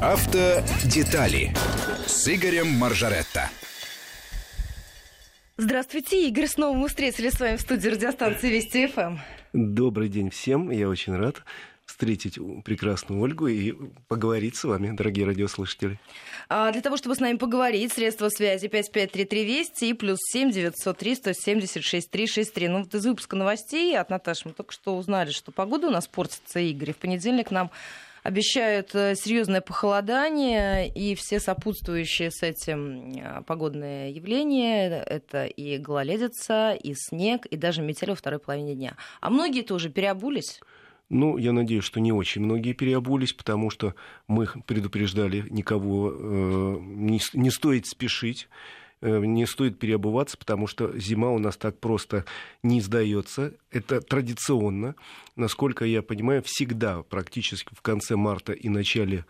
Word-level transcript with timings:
Автодетали 0.00 1.52
с 2.06 2.28
Игорем 2.28 2.68
Маржаретто. 2.68 3.50
Здравствуйте, 5.56 6.28
Игорь. 6.28 6.46
Снова 6.46 6.76
мы 6.76 6.86
встретились 6.86 7.32
с 7.32 7.40
вами 7.40 7.56
в 7.56 7.60
студии 7.60 7.88
радиостанции 7.88 8.48
Вести 8.48 8.86
ФМ. 8.86 9.16
Добрый 9.52 10.08
день 10.08 10.30
всем. 10.30 10.70
Я 10.70 10.88
очень 10.88 11.16
рад 11.16 11.42
встретить 11.84 12.38
прекрасную 12.64 13.20
Ольгу 13.20 13.48
и 13.48 13.74
поговорить 14.06 14.54
с 14.54 14.62
вами, 14.62 14.94
дорогие 14.94 15.26
радиослушатели. 15.26 15.98
А 16.48 16.70
для 16.70 16.80
того, 16.80 16.96
чтобы 16.96 17.16
с 17.16 17.18
нами 17.18 17.36
поговорить, 17.36 17.92
средства 17.92 18.28
связи 18.28 18.68
5533 18.68 19.44
Вести 19.44 19.90
и 19.90 19.94
плюс 19.94 20.18
7 20.30 20.52
903 20.52 21.14
176 21.16 22.08
363. 22.08 22.68
Ну, 22.68 22.78
вот 22.84 22.94
из 22.94 23.04
выпуска 23.04 23.34
новостей 23.34 23.98
от 23.98 24.10
Наташи 24.10 24.42
мы 24.44 24.52
только 24.52 24.72
что 24.72 24.96
узнали, 24.96 25.32
что 25.32 25.50
погода 25.50 25.88
у 25.88 25.90
нас 25.90 26.06
портится, 26.06 26.60
Игорь. 26.60 26.92
В 26.92 26.98
понедельник 26.98 27.50
нам 27.50 27.72
обещают 28.28 28.94
э, 28.94 29.14
серьезное 29.14 29.62
похолодание 29.62 30.86
и 30.86 31.14
все 31.14 31.40
сопутствующие 31.40 32.30
с 32.30 32.42
этим 32.42 33.12
э, 33.12 33.42
погодные 33.46 34.10
явления. 34.10 35.02
Это 35.02 35.46
и 35.46 35.78
гололедица, 35.78 36.72
и 36.72 36.92
снег, 36.94 37.46
и 37.46 37.56
даже 37.56 37.80
метель 37.80 38.10
во 38.10 38.16
второй 38.16 38.38
половине 38.38 38.74
дня. 38.74 38.96
А 39.22 39.30
многие 39.30 39.62
тоже 39.62 39.88
переобулись. 39.88 40.60
Ну, 41.08 41.38
я 41.38 41.52
надеюсь, 41.52 41.84
что 41.84 42.00
не 42.00 42.12
очень 42.12 42.42
многие 42.42 42.74
переобулись, 42.74 43.32
потому 43.32 43.70
что 43.70 43.94
мы 44.26 44.46
предупреждали 44.66 45.46
никого 45.48 46.12
э, 46.12 46.76
не, 46.82 47.20
не 47.32 47.50
стоит 47.50 47.86
спешить. 47.86 48.48
Э, 49.00 49.20
не 49.20 49.46
стоит 49.46 49.78
переобуваться, 49.78 50.36
потому 50.36 50.66
что 50.66 50.96
зима 50.98 51.30
у 51.30 51.38
нас 51.38 51.56
так 51.56 51.78
просто 51.78 52.24
не 52.62 52.80
сдается. 52.80 53.54
Это 53.70 54.00
традиционно. 54.00 54.96
Насколько 55.36 55.84
я 55.84 56.02
понимаю, 56.02 56.42
всегда 56.42 57.02
практически 57.02 57.74
в 57.74 57.82
конце 57.82 58.16
марта 58.16 58.52
и 58.52 58.68
начале 58.68 59.24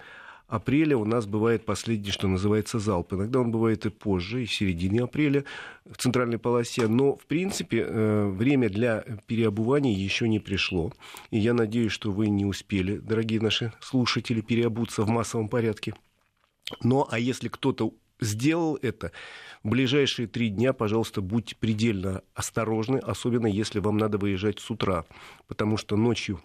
апреля 0.47 0.97
у 0.97 1.05
нас 1.05 1.27
бывает 1.27 1.67
последний, 1.67 2.11
что 2.11 2.27
называется, 2.27 2.79
залп. 2.79 3.13
Иногда 3.13 3.41
он 3.41 3.51
бывает 3.51 3.85
и 3.85 3.91
позже, 3.91 4.43
и 4.43 4.47
в 4.47 4.55
середине 4.55 5.03
апреля 5.03 5.45
в 5.85 5.99
центральной 5.99 6.39
полосе. 6.39 6.89
Но, 6.89 7.17
в 7.17 7.27
принципе, 7.27 7.85
э, 7.87 8.27
время 8.29 8.71
для 8.71 9.05
переобувания 9.27 9.93
еще 9.93 10.29
не 10.29 10.41
пришло. 10.41 10.93
И 11.31 11.39
я 11.39 11.53
надеюсь, 11.53 11.93
что 11.93 12.11
вы 12.11 12.29
не 12.29 12.47
успели, 12.47 12.97
дорогие 12.97 13.41
наши 13.41 13.75
слушатели, 13.81 14.41
переобуться 14.41 15.03
в 15.03 15.11
массовом 15.11 15.51
порядке. 15.51 15.95
Но, 16.83 17.07
а 17.11 17.19
если 17.19 17.49
кто-то 17.49 17.93
сделал 18.21 18.79
это, 18.83 19.13
в 19.63 19.69
ближайшие 19.69 20.29
три 20.29 20.49
дня, 20.49 20.73
пожалуйста, 20.73 21.21
будьте 21.21 21.57
предельно 21.57 22.23
осторожны, 22.35 22.99
особенно 22.99 23.47
если 23.47 23.81
вам 23.81 23.97
надо 23.97 24.19
выезжать 24.19 24.61
с 24.61 24.71
утра, 24.71 25.05
потому 25.47 25.77
что 25.77 25.97
ночью 25.97 26.41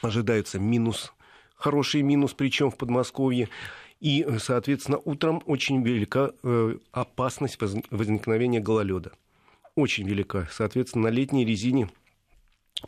ожидается 0.00 0.58
минус, 0.58 1.12
хороший 1.54 2.02
минус, 2.02 2.34
причем 2.34 2.70
в 2.70 2.76
Подмосковье. 2.76 3.48
И, 4.00 4.26
соответственно, 4.38 4.98
утром 4.98 5.42
очень 5.46 5.82
велика 5.84 6.32
э, 6.42 6.76
опасность 6.90 7.58
возникновения 7.90 8.58
гололеда. 8.58 9.12
Очень 9.76 10.08
велика. 10.08 10.48
Соответственно, 10.50 11.04
на 11.04 11.08
летней 11.08 11.44
резине 11.44 11.88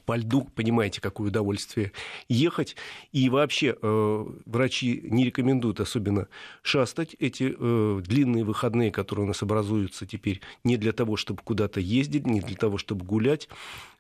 по 0.05 0.17
льду, 0.17 0.49
понимаете, 0.55 1.01
какое 1.01 1.29
удовольствие 1.29 1.93
ехать. 2.29 2.77
И 3.13 3.29
вообще 3.29 3.77
э, 3.81 4.25
врачи 4.47 5.01
не 5.05 5.25
рекомендуют 5.25 5.81
особенно 5.81 6.29
шастать. 6.63 7.15
Эти 7.19 7.55
э, 7.57 8.01
длинные 8.03 8.45
выходные, 8.45 8.91
которые 8.91 9.25
у 9.25 9.29
нас 9.29 9.43
образуются 9.43 10.07
теперь, 10.07 10.41
не 10.63 10.77
для 10.77 10.93
того, 10.93 11.17
чтобы 11.17 11.43
куда-то 11.43 11.81
ездить, 11.81 12.27
не 12.27 12.41
для 12.41 12.57
того, 12.57 12.79
чтобы 12.79 13.05
гулять, 13.05 13.49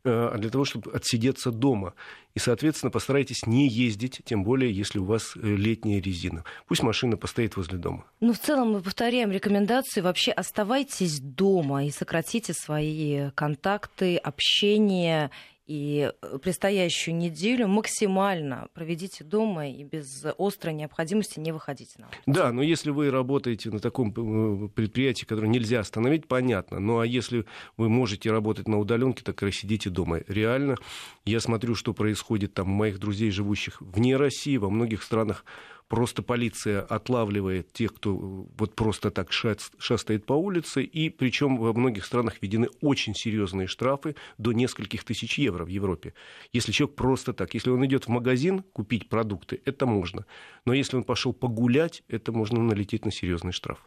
э, 0.05 0.11
а 0.11 0.39
для 0.39 0.51
того, 0.51 0.65
чтобы 0.65 0.93
отсидеться 0.93 1.51
дома. 1.51 1.95
И, 2.35 2.41
соответственно, 2.41 2.91
постарайтесь 2.91 3.47
не 3.47 3.69
ездить, 3.69 4.21
тем 4.25 4.43
более, 4.43 4.73
если 4.73 4.99
у 4.99 5.05
вас 5.05 5.37
э, 5.37 5.41
летняя 5.41 6.01
резина. 6.01 6.45
Пусть 6.67 6.83
машина 6.83 7.17
постоит 7.17 7.57
возле 7.57 7.79
дома. 7.79 8.05
Ну, 8.21 8.33
в 8.33 8.39
целом 8.39 8.73
мы 8.73 8.81
повторяем 8.81 9.31
рекомендации. 9.31 10.01
Вообще 10.01 10.33
оставайтесь 10.33 11.21
дома 11.21 11.85
и 11.85 11.91
сократите 11.91 12.53
свои 12.53 13.31
контакты, 13.31 14.17
общение 14.17 15.31
и 15.67 16.13
э, 16.21 16.39
предстоящую 16.39 17.17
неделю 17.17 17.69
максимально 17.69 18.69
проведите 18.75 19.25
дома 19.25 19.69
и 19.69 19.83
без 19.83 20.25
острой 20.39 20.75
необходимости 20.75 21.41
не 21.41 21.53
выходите 21.53 21.93
на 21.99 22.07
улицу. 22.09 22.23
Да, 22.27 22.53
но 22.53 22.63
если 22.63 22.91
вы 22.91 23.11
работаете 23.11 23.71
на 23.71 23.81
таком 23.81 24.11
э, 24.11 24.69
предприятии, 24.69 25.25
которое 25.25 25.49
нельзя 25.49 25.81
остановить, 25.81 26.27
понятно. 26.27 26.81
Ну 26.81 26.99
а 26.99 27.07
если 27.07 27.47
вы 27.77 27.89
можете 27.89 28.31
работать 28.31 28.69
на 28.69 28.79
удаленке, 28.79 29.23
так 29.23 29.43
и 29.43 29.53
сидите 29.53 29.91
дома. 29.91 30.21
Реально, 30.29 30.77
я 31.25 31.41
смотрю, 31.41 31.75
что 31.75 31.95
происходит 31.95 32.55
там 32.55 32.71
у 32.71 32.75
моих 32.75 32.99
друзей, 32.99 33.31
живущих 33.31 33.81
вне 33.81 34.17
России, 34.17 34.57
во 34.57 34.71
многих 34.71 35.03
странах 35.03 35.45
Просто 35.89 36.23
полиция 36.23 36.81
отлавливает 36.81 37.73
тех, 37.73 37.93
кто 37.95 38.15
э, 38.15 38.53
вот 38.59 38.75
просто 38.75 39.11
так 39.11 39.33
шастает 39.33 40.25
по 40.25 40.33
улице, 40.33 40.83
и 40.83 41.11
причем 41.11 41.59
во 41.59 41.75
многих 41.75 42.07
странах 42.07 42.37
введены 42.41 42.69
очень 42.81 43.15
серьезные 43.15 43.67
штрафы 43.67 44.17
до 44.39 44.53
нескольких 44.53 45.05
тысяч 45.05 45.39
евро 45.39 45.65
в 45.65 45.69
Европе. 45.69 46.15
Если 46.53 46.73
человек 46.73 46.97
просто 46.97 47.35
так, 47.35 47.53
если 47.53 47.71
он 47.71 47.85
идет 47.85 48.05
в 48.05 48.09
магазин 48.09 48.63
купить 48.73 49.11
продукты, 49.11 49.61
это 49.67 49.85
можно. 49.85 50.25
Но 50.65 50.73
если 50.73 50.97
он 50.97 51.05
пошел 51.05 51.35
погулять, 51.35 52.03
это 52.09 52.33
можно 52.33 52.61
налететь 52.61 53.05
на 53.05 53.13
серьезный 53.13 53.53
штраф. 53.53 53.85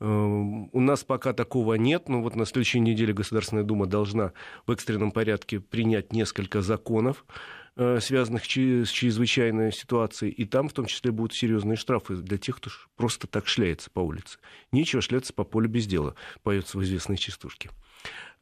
Эм, 0.00 0.70
у 0.72 0.80
нас 0.80 1.04
пока 1.04 1.32
такого 1.32 1.74
нет, 1.74 2.08
но 2.08 2.20
вот 2.20 2.34
на 2.34 2.46
следующей 2.46 2.80
неделе 2.80 3.12
Государственная 3.12 3.62
Дума 3.62 3.86
должна 3.86 4.32
в 4.66 4.72
экстренном 4.72 5.12
порядке 5.12 5.60
принять 5.60 6.12
несколько 6.12 6.62
законов, 6.62 7.24
Э, 7.24 7.61
связанных 7.76 8.44
с 8.44 8.48
чрезвычайной 8.90 9.72
ситуацией, 9.72 10.30
и 10.32 10.44
там 10.44 10.68
в 10.68 10.72
том 10.72 10.86
числе 10.86 11.10
будут 11.10 11.34
серьезные 11.34 11.76
штрафы 11.76 12.16
для 12.16 12.38
тех, 12.38 12.56
кто 12.56 12.70
просто 12.96 13.26
так 13.26 13.46
шляется 13.46 13.90
по 13.90 14.00
улице. 14.00 14.38
Нечего 14.72 15.00
шляться 15.00 15.32
по 15.32 15.44
полю 15.44 15.68
без 15.68 15.86
дела, 15.86 16.14
поется 16.42 16.76
в 16.76 16.82
известной 16.82 17.16
частушке. 17.16 17.70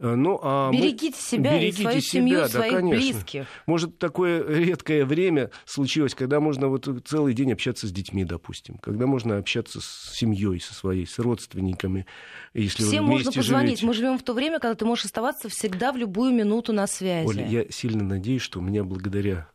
Э, 0.01 0.15
ну, 0.15 0.41
а 0.43 0.73
берегите 0.73 1.17
мы... 1.17 1.23
себя 1.23 1.59
берегите 1.59 1.83
и 1.83 1.83
свою 1.83 2.01
себя, 2.01 2.11
семью, 2.11 2.37
да, 2.39 2.49
своих 2.49 2.73
конечно. 2.73 2.97
близких. 2.97 3.47
Может, 3.67 3.99
такое 3.99 4.43
редкое 4.49 5.05
время 5.05 5.51
случилось, 5.67 6.15
когда 6.15 6.41
можно 6.41 6.69
вот 6.69 6.89
целый 7.05 7.35
день 7.35 7.53
общаться 7.53 7.87
с 7.87 7.93
детьми, 7.93 8.25
допустим, 8.25 8.79
когда 8.79 9.07
можно 9.07 9.37
общаться 9.37 9.81
с 9.81 10.13
семьей, 10.15 10.59
со 10.59 10.73
своей, 10.73 11.07
с 11.07 11.19
родственниками, 11.19 12.07
если 12.55 12.83
Всем 12.83 13.05
вы 13.05 13.13
можно 13.13 13.31
позвонить. 13.31 13.81
Живете. 13.81 13.87
Мы 13.87 13.95
живем 13.95 14.19
в 14.19 14.23
то 14.23 14.33
время, 14.33 14.59
когда 14.59 14.75
ты 14.75 14.87
можешь 14.87 15.05
оставаться 15.05 15.51
всегда 15.51 15.93
в 15.93 15.99
любую 15.99 16.33
минуту 16.33 16.73
на 16.73 16.87
связи. 16.87 17.27
Оля, 17.27 17.47
я 17.47 17.67
сильно 17.71 18.03
надеюсь, 18.03 18.43
что 18.43 18.61
у 18.61 18.63
меня 18.63 18.85
благодаря 18.85 19.51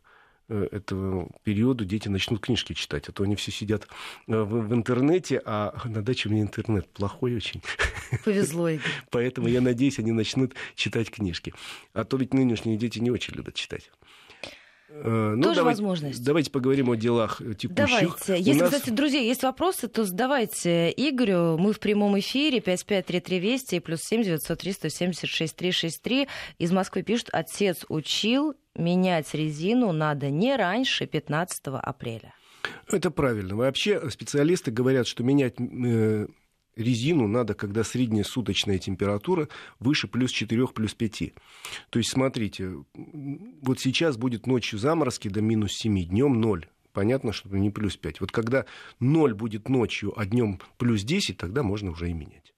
этого 0.48 1.28
периода 1.42 1.84
дети 1.84 2.08
начнут 2.08 2.40
книжки 2.40 2.72
читать, 2.72 3.08
а 3.08 3.12
то 3.12 3.24
они 3.24 3.36
все 3.36 3.50
сидят 3.50 3.88
э, 4.28 4.40
в, 4.40 4.68
в 4.68 4.74
интернете, 4.74 5.42
а 5.44 5.76
на 5.84 6.02
даче 6.02 6.28
у 6.28 6.32
меня 6.32 6.42
интернет 6.42 6.88
плохой 6.88 7.34
очень. 7.34 7.62
Повезло. 8.24 8.68
Игорь. 8.68 8.84
Поэтому 9.10 9.48
я 9.48 9.60
надеюсь, 9.60 9.98
они 9.98 10.12
начнут 10.12 10.54
читать 10.74 11.10
книжки. 11.10 11.52
А 11.92 12.04
то 12.04 12.16
ведь 12.16 12.32
нынешние 12.32 12.76
дети 12.76 12.98
не 12.98 13.10
очень 13.10 13.34
любят 13.34 13.54
читать. 13.54 13.90
Э, 14.88 15.34
ну, 15.36 15.42
Тоже 15.42 15.56
давайте, 15.56 15.82
возможность. 15.82 16.24
Давайте 16.24 16.50
поговорим 16.50 16.90
о 16.90 16.96
делах 16.96 17.42
текущих. 17.58 17.74
Давайте. 17.74 18.38
Если, 18.38 18.60
нас... 18.60 18.72
кстати, 18.72 18.90
друзья, 18.90 19.20
есть 19.20 19.42
вопросы, 19.42 19.88
то 19.88 20.04
задавайте 20.04 20.92
Игорю. 20.96 21.58
Мы 21.58 21.72
в 21.72 21.80
прямом 21.80 22.18
эфире 22.18 22.60
5533 22.60 23.38
Вести 23.40 23.76
и 23.76 23.80
плюс 23.80 24.02
7 24.02 24.22
903 24.22 24.72
176 24.72 25.56
363. 25.56 26.28
Из 26.58 26.72
Москвы 26.72 27.02
пишут, 27.02 27.30
отец 27.32 27.84
учил, 27.88 28.54
менять 28.78 29.34
резину 29.34 29.92
надо 29.92 30.30
не 30.30 30.56
раньше 30.56 31.06
15 31.06 31.62
апреля. 31.66 32.34
Это 32.88 33.10
правильно. 33.10 33.56
Вообще 33.56 34.10
специалисты 34.10 34.70
говорят, 34.70 35.06
что 35.06 35.22
менять 35.22 35.54
э, 35.58 36.26
резину 36.76 37.26
надо, 37.26 37.54
когда 37.54 37.84
средняя 37.84 38.24
суточная 38.24 38.78
температура 38.78 39.48
выше 39.80 40.08
плюс 40.08 40.30
4, 40.30 40.68
плюс 40.68 40.94
5. 40.94 41.32
То 41.90 41.98
есть, 41.98 42.10
смотрите, 42.10 42.72
вот 42.94 43.80
сейчас 43.80 44.16
будет 44.16 44.46
ночью 44.46 44.78
заморозки 44.78 45.28
до 45.28 45.40
минус 45.40 45.72
7, 45.72 46.06
днем 46.06 46.40
0 46.40 46.66
понятно, 46.92 47.34
что 47.34 47.50
не 47.50 47.68
плюс 47.68 47.98
5. 47.98 48.20
Вот 48.22 48.32
когда 48.32 48.64
0 49.00 49.34
будет 49.34 49.68
ночью, 49.68 50.18
а 50.18 50.24
днем 50.24 50.60
плюс 50.78 51.02
10, 51.02 51.36
тогда 51.36 51.62
можно 51.62 51.90
уже 51.90 52.08
и 52.08 52.14
менять. 52.14 52.54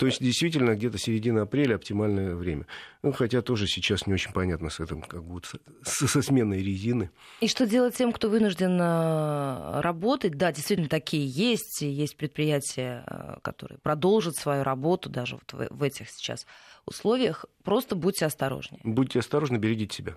То 0.00 0.06
есть, 0.06 0.22
действительно, 0.22 0.74
где-то 0.74 0.96
середина 0.96 1.42
апреля 1.42 1.74
оптимальное 1.74 2.34
время. 2.34 2.66
Ну, 3.02 3.12
хотя 3.12 3.42
тоже 3.42 3.66
сейчас 3.66 4.06
не 4.06 4.14
очень 4.14 4.32
понятно 4.32 4.70
с 4.70 4.80
этим, 4.80 5.02
как 5.02 5.22
будто 5.22 5.58
со, 5.82 6.08
со 6.08 6.22
сменой 6.22 6.62
резины. 6.62 7.10
И 7.42 7.48
что 7.48 7.66
делать 7.66 7.96
тем, 7.96 8.10
кто 8.10 8.30
вынужден 8.30 8.80
э, 8.80 9.80
работать? 9.82 10.38
Да, 10.38 10.52
действительно, 10.52 10.88
такие 10.88 11.26
есть. 11.26 11.82
Есть 11.82 12.16
предприятия, 12.16 13.04
э, 13.06 13.40
которые 13.42 13.78
продолжат 13.78 14.36
свою 14.36 14.62
работу 14.64 15.10
даже 15.10 15.34
вот 15.36 15.52
в, 15.52 15.68
в 15.68 15.82
этих 15.82 16.08
сейчас 16.08 16.46
условиях. 16.86 17.44
Просто 17.62 17.94
будьте 17.94 18.24
осторожнее. 18.24 18.80
Будьте 18.82 19.18
осторожны, 19.18 19.58
берегите 19.58 19.94
себя. 19.98 20.16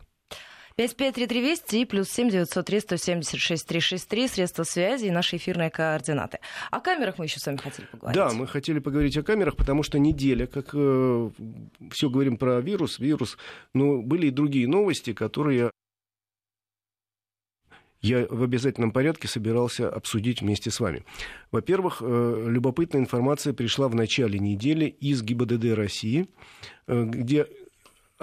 553320 0.75 1.73
и 1.73 1.85
плюс 1.85 2.09
7 2.09 2.29
903 2.29 2.79
176 2.79 3.67
363 3.67 4.27
средства 4.27 4.63
связи 4.63 5.05
и 5.05 5.11
наши 5.11 5.37
эфирные 5.37 5.69
координаты. 5.69 6.39
О 6.71 6.79
камерах 6.79 7.17
мы 7.17 7.25
еще 7.25 7.39
с 7.39 7.45
вами 7.45 7.57
хотели 7.57 7.85
поговорить. 7.87 8.15
Да, 8.15 8.31
мы 8.33 8.47
хотели 8.47 8.79
поговорить 8.79 9.17
о 9.17 9.23
камерах, 9.23 9.55
потому 9.55 9.83
что 9.83 9.99
неделя, 9.99 10.47
как 10.47 10.69
э, 10.73 11.29
все 11.91 12.09
говорим 12.09 12.37
про 12.37 12.59
вирус, 12.61 12.99
вирус, 12.99 13.37
но 13.73 14.01
были 14.01 14.27
и 14.27 14.31
другие 14.31 14.67
новости, 14.67 15.13
которые 15.13 15.71
я 18.03 18.27
в 18.29 18.43
обязательном 18.43 18.91
порядке 18.91 19.27
собирался 19.29 19.89
обсудить 19.89 20.41
вместе 20.41 20.69
с 20.69 20.79
вами. 20.81 21.05
Во-первых, 21.51 22.01
э, 22.01 22.45
любопытная 22.49 23.01
информация 23.01 23.53
пришла 23.53 23.87
в 23.87 23.95
начале 23.95 24.39
недели 24.39 24.85
из 24.85 25.23
ГИБДД 25.23 25.73
России, 25.73 26.27
э, 26.87 27.03
где 27.05 27.47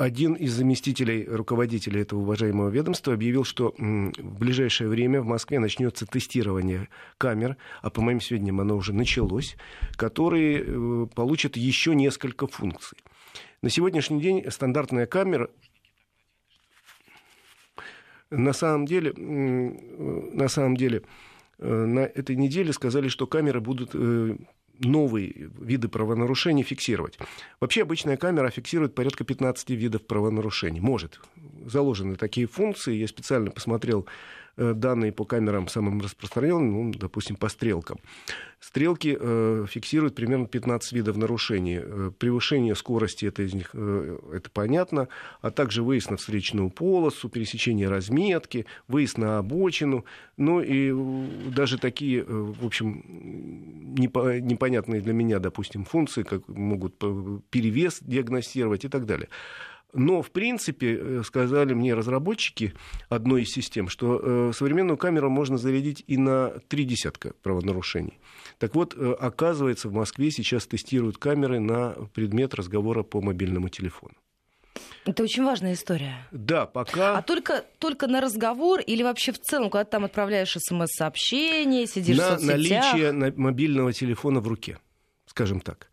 один 0.00 0.32
из 0.32 0.54
заместителей 0.54 1.26
руководителя 1.26 2.00
этого 2.00 2.20
уважаемого 2.20 2.70
ведомства 2.70 3.12
объявил, 3.12 3.44
что 3.44 3.74
в 3.76 4.38
ближайшее 4.38 4.88
время 4.88 5.20
в 5.20 5.26
Москве 5.26 5.58
начнется 5.58 6.06
тестирование 6.06 6.88
камер, 7.18 7.58
а 7.82 7.90
по 7.90 8.00
моим 8.00 8.22
сведениям 8.22 8.62
оно 8.62 8.76
уже 8.76 8.94
началось, 8.94 9.56
которые 9.96 10.64
э, 10.64 11.06
получат 11.14 11.58
еще 11.58 11.94
несколько 11.94 12.46
функций. 12.46 12.96
На 13.60 13.68
сегодняшний 13.68 14.22
день 14.22 14.50
стандартная 14.50 15.04
камера 15.04 15.50
на 18.30 18.54
самом 18.54 18.86
деле, 18.86 19.12
на 19.12 20.48
самом 20.48 20.78
деле, 20.78 21.02
э, 21.58 21.68
на 21.70 22.00
этой 22.00 22.36
неделе 22.36 22.72
сказали, 22.72 23.08
что 23.08 23.26
камеры 23.26 23.60
будут 23.60 23.90
э, 23.92 24.34
новые 24.80 25.50
виды 25.58 25.88
правонарушений 25.88 26.62
фиксировать. 26.62 27.18
Вообще 27.60 27.82
обычная 27.82 28.16
камера 28.16 28.50
фиксирует 28.50 28.94
порядка 28.94 29.24
15 29.24 29.70
видов 29.70 30.06
правонарушений. 30.06 30.80
Может. 30.80 31.20
Заложены 31.66 32.16
такие 32.16 32.46
функции. 32.46 32.94
Я 32.94 33.06
специально 33.06 33.50
посмотрел 33.50 34.06
данные 34.56 35.12
по 35.12 35.24
камерам 35.24 35.68
самым 35.68 36.00
распространенным, 36.00 36.90
ну, 36.90 36.92
допустим, 36.92 37.36
по 37.36 37.48
стрелкам. 37.48 37.98
Стрелки 38.60 39.16
э, 39.18 39.64
фиксируют 39.70 40.14
примерно 40.14 40.46
15 40.46 40.92
видов 40.92 41.16
нарушений. 41.16 41.80
Э, 41.82 42.10
превышение 42.18 42.74
скорости, 42.74 43.24
это, 43.24 43.42
из 43.42 43.54
них, 43.54 43.70
э, 43.72 44.18
это 44.34 44.50
понятно, 44.50 45.08
а 45.40 45.50
также 45.50 45.82
выезд 45.82 46.10
на 46.10 46.18
встречную 46.18 46.68
полосу, 46.68 47.30
пересечение 47.30 47.88
разметки, 47.88 48.66
выезд 48.86 49.16
на 49.16 49.38
обочину, 49.38 50.04
ну 50.36 50.60
и 50.60 50.92
э, 50.92 51.50
даже 51.54 51.78
такие, 51.78 52.20
э, 52.20 52.24
в 52.26 52.66
общем, 52.66 53.02
непо, 53.96 54.38
непонятные 54.40 55.00
для 55.00 55.14
меня, 55.14 55.38
допустим, 55.38 55.86
функции, 55.86 56.22
как 56.22 56.46
могут 56.48 56.98
перевес 57.48 58.00
диагностировать 58.02 58.84
и 58.84 58.88
так 58.88 59.06
далее. 59.06 59.30
Но, 59.92 60.22
в 60.22 60.30
принципе, 60.30 60.98
э, 61.00 61.22
сказали 61.24 61.74
мне 61.74 61.94
разработчики 61.94 62.74
одной 63.08 63.42
из 63.42 63.48
систем, 63.48 63.88
что 63.88 64.20
э, 64.22 64.52
современную 64.54 64.96
камеру 64.96 65.30
можно 65.30 65.58
зарядить 65.58 66.04
и 66.06 66.16
на 66.16 66.50
три 66.68 66.84
десятка 66.84 67.32
правонарушений. 67.42 68.18
Так 68.58 68.74
вот, 68.74 68.94
э, 68.96 69.12
оказывается, 69.18 69.88
в 69.88 69.92
Москве 69.92 70.30
сейчас 70.30 70.66
тестируют 70.66 71.18
камеры 71.18 71.60
на 71.60 71.96
предмет 72.14 72.54
разговора 72.54 73.02
по 73.02 73.20
мобильному 73.20 73.68
телефону. 73.68 74.14
Это 75.06 75.22
очень 75.22 75.44
важная 75.44 75.72
история. 75.72 76.28
Да, 76.30 76.66
пока... 76.66 77.16
А 77.18 77.22
только, 77.22 77.64
только 77.78 78.06
на 78.06 78.20
разговор 78.20 78.80
или 78.80 79.02
вообще 79.02 79.32
в 79.32 79.40
целом, 79.40 79.70
когда 79.70 79.84
ты 79.84 79.90
там 79.90 80.04
отправляешь 80.04 80.56
смс-сообщение, 80.58 81.86
сидишь 81.86 82.18
на 82.18 82.36
в 82.36 82.40
соцсетях? 82.40 82.94
наличие 82.94 83.32
мобильного 83.36 83.92
телефона 83.92 84.40
в 84.40 84.46
руке, 84.46 84.78
скажем 85.26 85.60
так. 85.60 85.89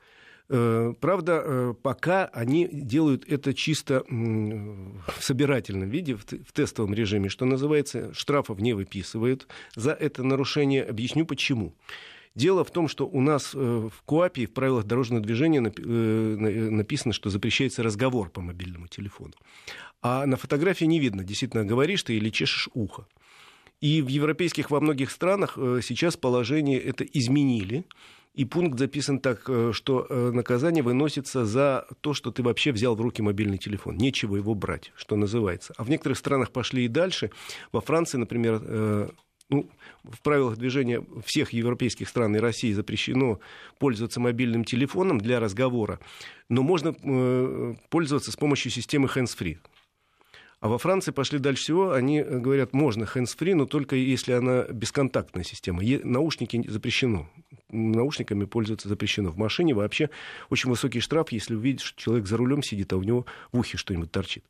Э, 0.50 0.94
правда, 1.02 1.42
э, 1.44 1.74
пока 1.82 2.26
они 2.26 2.70
делают 2.72 3.26
это 3.28 3.54
чисто 3.54 4.04
в 4.08 5.22
собирательном 5.22 5.90
виде, 5.90 6.16
в 6.16 6.52
тестовом 6.54 6.94
режиме, 6.94 7.30
что 7.30 7.46
называется, 7.46 8.14
штрафов 8.14 8.60
не 8.60 8.74
выписывают 8.74 9.48
за 9.76 9.92
это 9.92 10.24
нарушение. 10.24 10.84
Объясню 10.84 11.26
почему. 11.26 11.74
Дело 12.34 12.64
в 12.64 12.72
том, 12.72 12.88
что 12.88 13.08
у 13.08 13.20
нас 13.20 13.52
э, 13.56 13.58
в 13.58 14.04
КОАПе, 14.06 14.46
в 14.46 14.54
правилах 14.54 14.86
дорожного 14.86 15.22
движения 15.22 15.60
написано, 15.60 17.12
что 17.12 17.30
запрещается 17.30 17.84
разговор 17.84 18.30
по 18.30 18.40
мобильному 18.42 18.88
телефону. 18.88 19.34
А 20.02 20.26
на 20.26 20.38
фотографии 20.38 20.86
не 20.86 21.00
видно, 21.00 21.24
действительно 21.24 21.66
говоришь 21.66 22.04
ты 22.04 22.16
или 22.16 22.30
чешешь 22.30 22.70
ухо. 22.74 23.08
И 23.82 24.02
в 24.02 24.08
европейских 24.08 24.72
во 24.72 24.80
многих 24.80 25.12
странах 25.12 25.54
сейчас 25.56 26.16
положение 26.16 26.80
это 26.80 27.04
изменили. 27.04 27.86
И 28.38 28.46
пункт 28.46 28.78
записан 28.78 29.20
так, 29.20 29.50
э, 29.50 29.72
что 29.74 30.06
э, 30.08 30.32
наказание 30.32 30.84
выносится 30.84 31.44
за 31.44 31.88
то, 32.02 32.14
что 32.14 32.32
ты 32.32 32.44
вообще 32.44 32.72
взял 32.72 32.96
в 32.96 33.02
руки 33.02 33.24
мобильный 33.24 33.58
телефон. 33.58 33.98
Нечего 33.98 34.36
его 34.36 34.54
брать, 34.54 34.92
что 34.96 35.16
называется. 35.16 35.74
А 35.76 35.84
в 35.84 35.90
некоторых 35.90 36.20
странах 36.20 36.52
пошли 36.52 36.86
и 36.86 36.88
дальше. 36.88 37.32
Во 37.72 37.82
Франции, 37.82 38.20
например, 38.20 38.62
э, 38.64 39.10
ну, 39.50 39.68
в 40.04 40.22
правилах 40.22 40.58
движения 40.58 41.04
всех 41.26 41.52
европейских 41.52 42.08
стран 42.08 42.36
и 42.36 42.40
России 42.40 42.72
запрещено 42.74 43.40
пользоваться 43.80 44.20
мобильным 44.20 44.66
телефоном 44.66 45.18
для 45.18 45.40
разговора, 45.40 46.00
но 46.50 46.62
можно 46.62 46.94
пользоваться 47.90 48.32
с 48.32 48.36
помощью 48.36 48.72
системы 48.72 49.08
hands-free. 49.08 49.58
А 50.60 50.70
во 50.70 50.80
Франции 50.80 51.12
пошли 51.12 51.38
дальше 51.38 51.64
всего, 51.64 51.92
они 51.92 52.22
говорят, 52.24 52.74
можно 52.74 53.04
hands-free, 53.04 53.54
но 53.54 53.66
только 53.66 53.96
если 53.96 54.32
она 54.32 54.64
бесконтактная 54.64 55.44
система. 55.44 55.84
Наушники 56.04 56.64
запрещено. 56.68 57.30
Наушниками 57.70 58.46
пользоваться 58.46 58.90
запрещено. 58.90 59.30
В 59.30 59.38
машине 59.38 59.76
вообще 59.76 60.10
очень 60.50 60.72
высокий 60.72 61.00
штраф, 61.00 61.32
если 61.32 61.54
увидишь, 61.54 61.86
что 61.86 62.02
человек 62.02 62.28
за 62.28 62.38
рулем 62.38 62.64
сидит, 62.64 62.92
а 62.92 62.98
у 62.98 63.04
него 63.04 63.28
в 63.52 63.60
ухе 63.60 63.78
что-нибудь 63.78 64.12
торчит. 64.12 64.44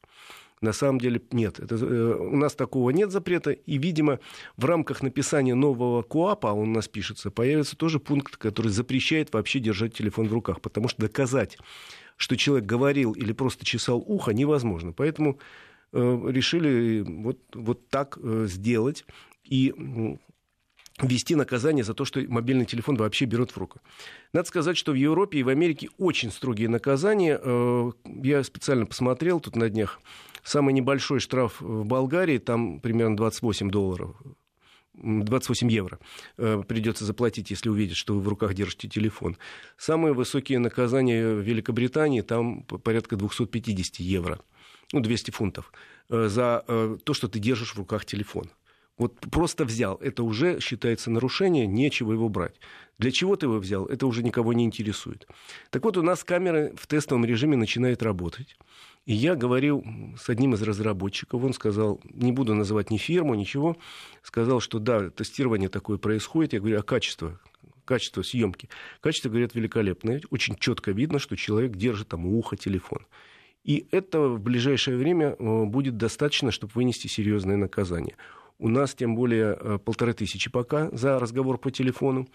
На 0.61 0.71
самом 0.71 0.99
деле 0.99 1.21
нет. 1.31 1.59
Это, 1.59 1.75
э, 1.75 2.15
у 2.15 2.35
нас 2.35 2.55
такого 2.55 2.89
нет 2.91 3.11
запрета. 3.11 3.51
И, 3.51 3.77
видимо, 3.77 4.19
в 4.55 4.65
рамках 4.65 5.03
написания 5.03 5.55
нового 5.55 6.01
КОАПа, 6.03 6.47
он 6.47 6.69
у 6.69 6.71
нас 6.71 6.87
пишется, 6.87 7.29
появится 7.29 7.75
тоже 7.77 7.99
пункт, 7.99 8.37
который 8.37 8.71
запрещает 8.71 9.33
вообще 9.33 9.59
держать 9.59 9.93
телефон 9.93 10.29
в 10.29 10.33
руках. 10.33 10.61
Потому 10.61 10.87
что 10.87 11.01
доказать, 11.01 11.57
что 12.15 12.37
человек 12.37 12.65
говорил 12.65 13.11
или 13.11 13.33
просто 13.33 13.65
чесал 13.65 13.97
ухо, 13.99 14.33
невозможно. 14.33 14.93
Поэтому 14.93 15.37
Э, 15.37 15.76
решили 15.93 17.01
вот, 17.01 17.39
вот 17.53 17.89
так 17.89 18.17
э, 18.21 18.45
сделать 18.47 19.05
и 19.43 19.73
ввести 20.99 21.35
наказание 21.35 21.83
за 21.83 21.93
то, 21.93 22.05
что 22.05 22.19
мобильный 22.27 22.65
телефон 22.65 22.97
вообще 22.97 23.25
берут 23.25 23.51
в 23.51 23.57
руку. 23.57 23.79
Надо 24.33 24.47
сказать, 24.47 24.77
что 24.77 24.91
в 24.91 24.95
Европе 24.95 25.39
и 25.39 25.43
в 25.43 25.49
Америке 25.49 25.89
очень 25.97 26.31
строгие 26.31 26.69
наказания. 26.69 27.39
Э, 27.41 27.91
я 28.03 28.43
специально 28.43 28.85
посмотрел 28.85 29.39
тут 29.39 29.55
на 29.55 29.69
днях. 29.69 29.99
Самый 30.43 30.73
небольшой 30.73 31.19
штраф 31.19 31.61
в 31.61 31.85
Болгарии, 31.85 32.37
там 32.37 32.79
примерно 32.79 33.17
28 33.17 33.69
долларов. 33.69 34.15
28 34.93 35.69
евро 35.69 35.99
придется 36.37 37.05
заплатить, 37.05 37.51
если 37.51 37.69
увидят, 37.69 37.95
что 37.95 38.15
вы 38.15 38.21
в 38.21 38.27
руках 38.27 38.55
держите 38.55 38.87
телефон. 38.87 39.37
Самые 39.77 40.15
высокие 40.15 40.57
наказания 40.57 41.35
в 41.35 41.41
Великобритании, 41.41 42.21
там 42.21 42.63
порядка 42.63 43.15
250 43.15 43.97
евро 43.99 44.39
ну, 44.93 44.99
200 44.99 45.31
фунтов, 45.31 45.71
э, 46.09 46.27
за 46.27 46.63
э, 46.67 46.97
то, 47.03 47.13
что 47.13 47.27
ты 47.27 47.39
держишь 47.39 47.73
в 47.73 47.77
руках 47.77 48.05
телефон. 48.05 48.49
Вот 48.97 49.19
просто 49.31 49.63
взял, 49.63 49.95
это 49.97 50.23
уже 50.23 50.59
считается 50.59 51.11
нарушение, 51.11 51.67
нечего 51.67 52.13
его 52.13 52.29
брать. 52.29 52.55
Для 52.97 53.11
чего 53.11 53.35
ты 53.35 53.45
его 53.45 53.59
взял, 53.59 53.85
это 53.85 54.07
уже 54.07 54.23
никого 54.23 54.53
не 54.53 54.63
интересует. 54.63 55.27
Так 55.69 55.83
вот, 55.83 55.97
у 55.97 56.01
нас 56.01 56.23
камеры 56.23 56.73
в 56.75 56.87
тестовом 56.87 57.23
режиме 57.23 57.57
начинают 57.57 58.01
работать. 58.01 58.57
И 59.05 59.13
я 59.13 59.35
говорил 59.35 59.85
с 60.19 60.29
одним 60.29 60.55
из 60.55 60.63
разработчиков, 60.63 61.43
он 61.43 61.53
сказал, 61.53 62.01
не 62.03 62.31
буду 62.31 62.55
называть 62.55 62.89
ни 62.89 62.97
фирму, 62.97 63.35
ничего, 63.35 63.77
сказал, 64.23 64.59
что 64.59 64.79
да, 64.79 65.11
тестирование 65.11 65.69
такое 65.69 65.97
происходит. 65.97 66.53
Я 66.53 66.59
говорю, 66.59 66.79
а 66.79 66.83
качество? 66.83 67.39
Качество 67.85 68.23
съемки. 68.23 68.67
Качество, 68.99 69.29
говорят, 69.29 69.53
великолепное. 69.53 70.21
Очень 70.31 70.55
четко 70.55 70.91
видно, 70.91 71.19
что 71.19 71.37
человек 71.37 71.75
держит 71.75 72.09
там 72.09 72.25
ухо 72.25 72.57
телефон. 72.57 73.05
И 73.67 73.85
это 73.91 74.21
в 74.21 74.39
ближайшее 74.39 74.95
время 74.97 75.35
э, 75.37 75.65
будет 75.65 75.97
достаточно, 75.97 76.51
чтобы 76.51 76.71
вынести 76.73 77.07
серьезное 77.07 77.57
наказание. 77.57 78.15
У 78.59 78.69
нас 78.69 78.95
тем 78.95 79.13
более 79.13 79.57
э, 79.59 79.77
полторы 79.77 80.13
тысячи 80.13 80.49
пока 80.49 80.89
за 80.93 81.19
разговор 81.19 81.57
по 81.57 81.69
телефону. 81.69 82.29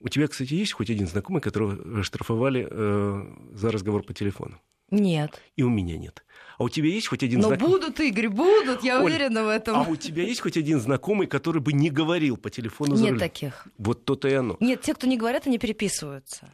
У 0.00 0.08
тебя, 0.08 0.26
кстати, 0.26 0.52
есть 0.54 0.72
хоть 0.72 0.90
один 0.90 1.06
знакомый, 1.06 1.40
которого 1.40 2.02
штрафовали 2.02 2.66
э, 2.68 3.22
за 3.54 3.70
разговор 3.70 4.02
по 4.02 4.12
телефону? 4.12 4.60
Нет. 4.90 5.40
И 5.54 5.62
у 5.62 5.70
меня 5.70 5.96
нет. 5.96 6.24
А 6.58 6.64
у 6.64 6.68
тебя 6.68 6.88
есть 6.88 7.06
хоть 7.06 7.22
один 7.22 7.40
Но 7.40 7.46
знакомый? 7.48 7.78
будут, 7.78 8.00
Игорь, 8.00 8.28
будут, 8.28 8.82
я 8.82 8.98
Оль, 8.98 9.12
уверена 9.12 9.44
в 9.44 9.48
этом. 9.48 9.76
А 9.76 9.82
у 9.82 9.94
тебя 9.94 10.24
есть 10.24 10.40
хоть 10.40 10.56
один 10.56 10.80
знакомый, 10.80 11.28
который 11.28 11.62
бы 11.62 11.72
не 11.72 11.88
говорил 11.88 12.36
по 12.36 12.50
телефону 12.50 12.96
за 12.96 13.04
Нет 13.04 13.12
рулем? 13.12 13.20
таких. 13.20 13.68
Вот 13.78 14.04
то-то 14.04 14.26
и 14.26 14.32
оно. 14.32 14.56
Нет, 14.58 14.82
те, 14.82 14.92
кто 14.92 15.06
не 15.06 15.16
говорят, 15.16 15.46
они 15.46 15.58
переписываются 15.58 16.48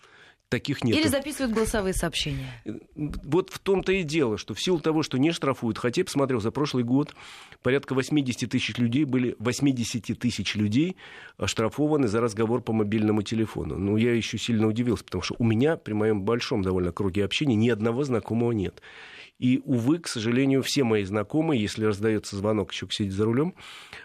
таких 0.49 0.85
нет. 0.85 0.97
Или 0.97 1.09
записывают 1.09 1.55
голосовые 1.55 1.95
сообщения. 1.95 2.49
Вот 2.95 3.51
в 3.51 3.59
том-то 3.59 3.93
и 3.93 4.03
дело, 4.03 4.39
что 4.39 4.55
в 4.55 4.63
силу 4.63 4.81
того, 4.81 5.03
что 5.03 5.19
не 5.19 5.33
штрафуют, 5.33 5.79
хотя 5.79 6.01
я 6.01 6.05
посмотрел, 6.05 6.41
за 6.41 6.51
прошлый 6.51 6.85
год 6.85 7.15
порядка 7.63 7.95
80 7.95 8.51
тысяч 8.51 8.79
людей 8.79 9.05
были, 9.05 9.37
80 9.39 10.19
тысяч 10.19 10.55
людей 10.55 10.97
оштрафованы 11.37 12.09
за 12.09 12.21
разговор 12.21 12.63
по 12.63 12.73
мобильному 12.73 13.23
телефону. 13.23 13.77
Ну, 13.77 13.97
я 13.97 14.15
еще 14.15 14.39
сильно 14.39 14.67
удивился, 14.67 15.05
потому 15.05 15.23
что 15.23 15.35
у 15.39 15.45
меня 15.45 15.77
при 15.77 15.93
моем 15.93 16.23
большом 16.23 16.63
довольно 16.63 16.93
круге 16.93 17.25
общения 17.25 17.57
ни 17.57 17.69
одного 17.69 18.05
знакомого 18.05 18.53
нет. 18.53 18.81
И, 19.39 19.61
увы, 19.65 19.99
к 19.99 20.09
сожалению, 20.09 20.63
все 20.63 20.83
мои 20.83 21.05
знакомые, 21.05 21.61
если 21.61 21.85
раздается 21.85 22.37
звонок, 22.37 22.73
еще 22.73 22.87
сидит 22.91 23.13
за 23.13 23.27
рулем, 23.27 23.55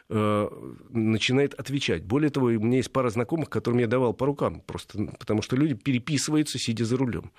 э, 0.09 0.49
начинает 0.89 1.53
отвечать. 1.53 2.03
Более 2.03 2.29
того, 2.29 2.47
у 2.47 2.59
меня 2.59 2.77
есть 2.77 2.91
пара 2.91 3.09
знакомых, 3.09 3.49
которым 3.49 3.79
я 3.79 3.87
давал 3.87 4.13
по 4.13 4.25
рукам, 4.25 4.61
просто 4.61 5.05
потому 5.19 5.41
что 5.41 5.55
люди 5.55 5.73
переписываются, 5.73 6.59
сидя 6.59 6.83
за 6.83 6.97
рулем, 6.97 7.31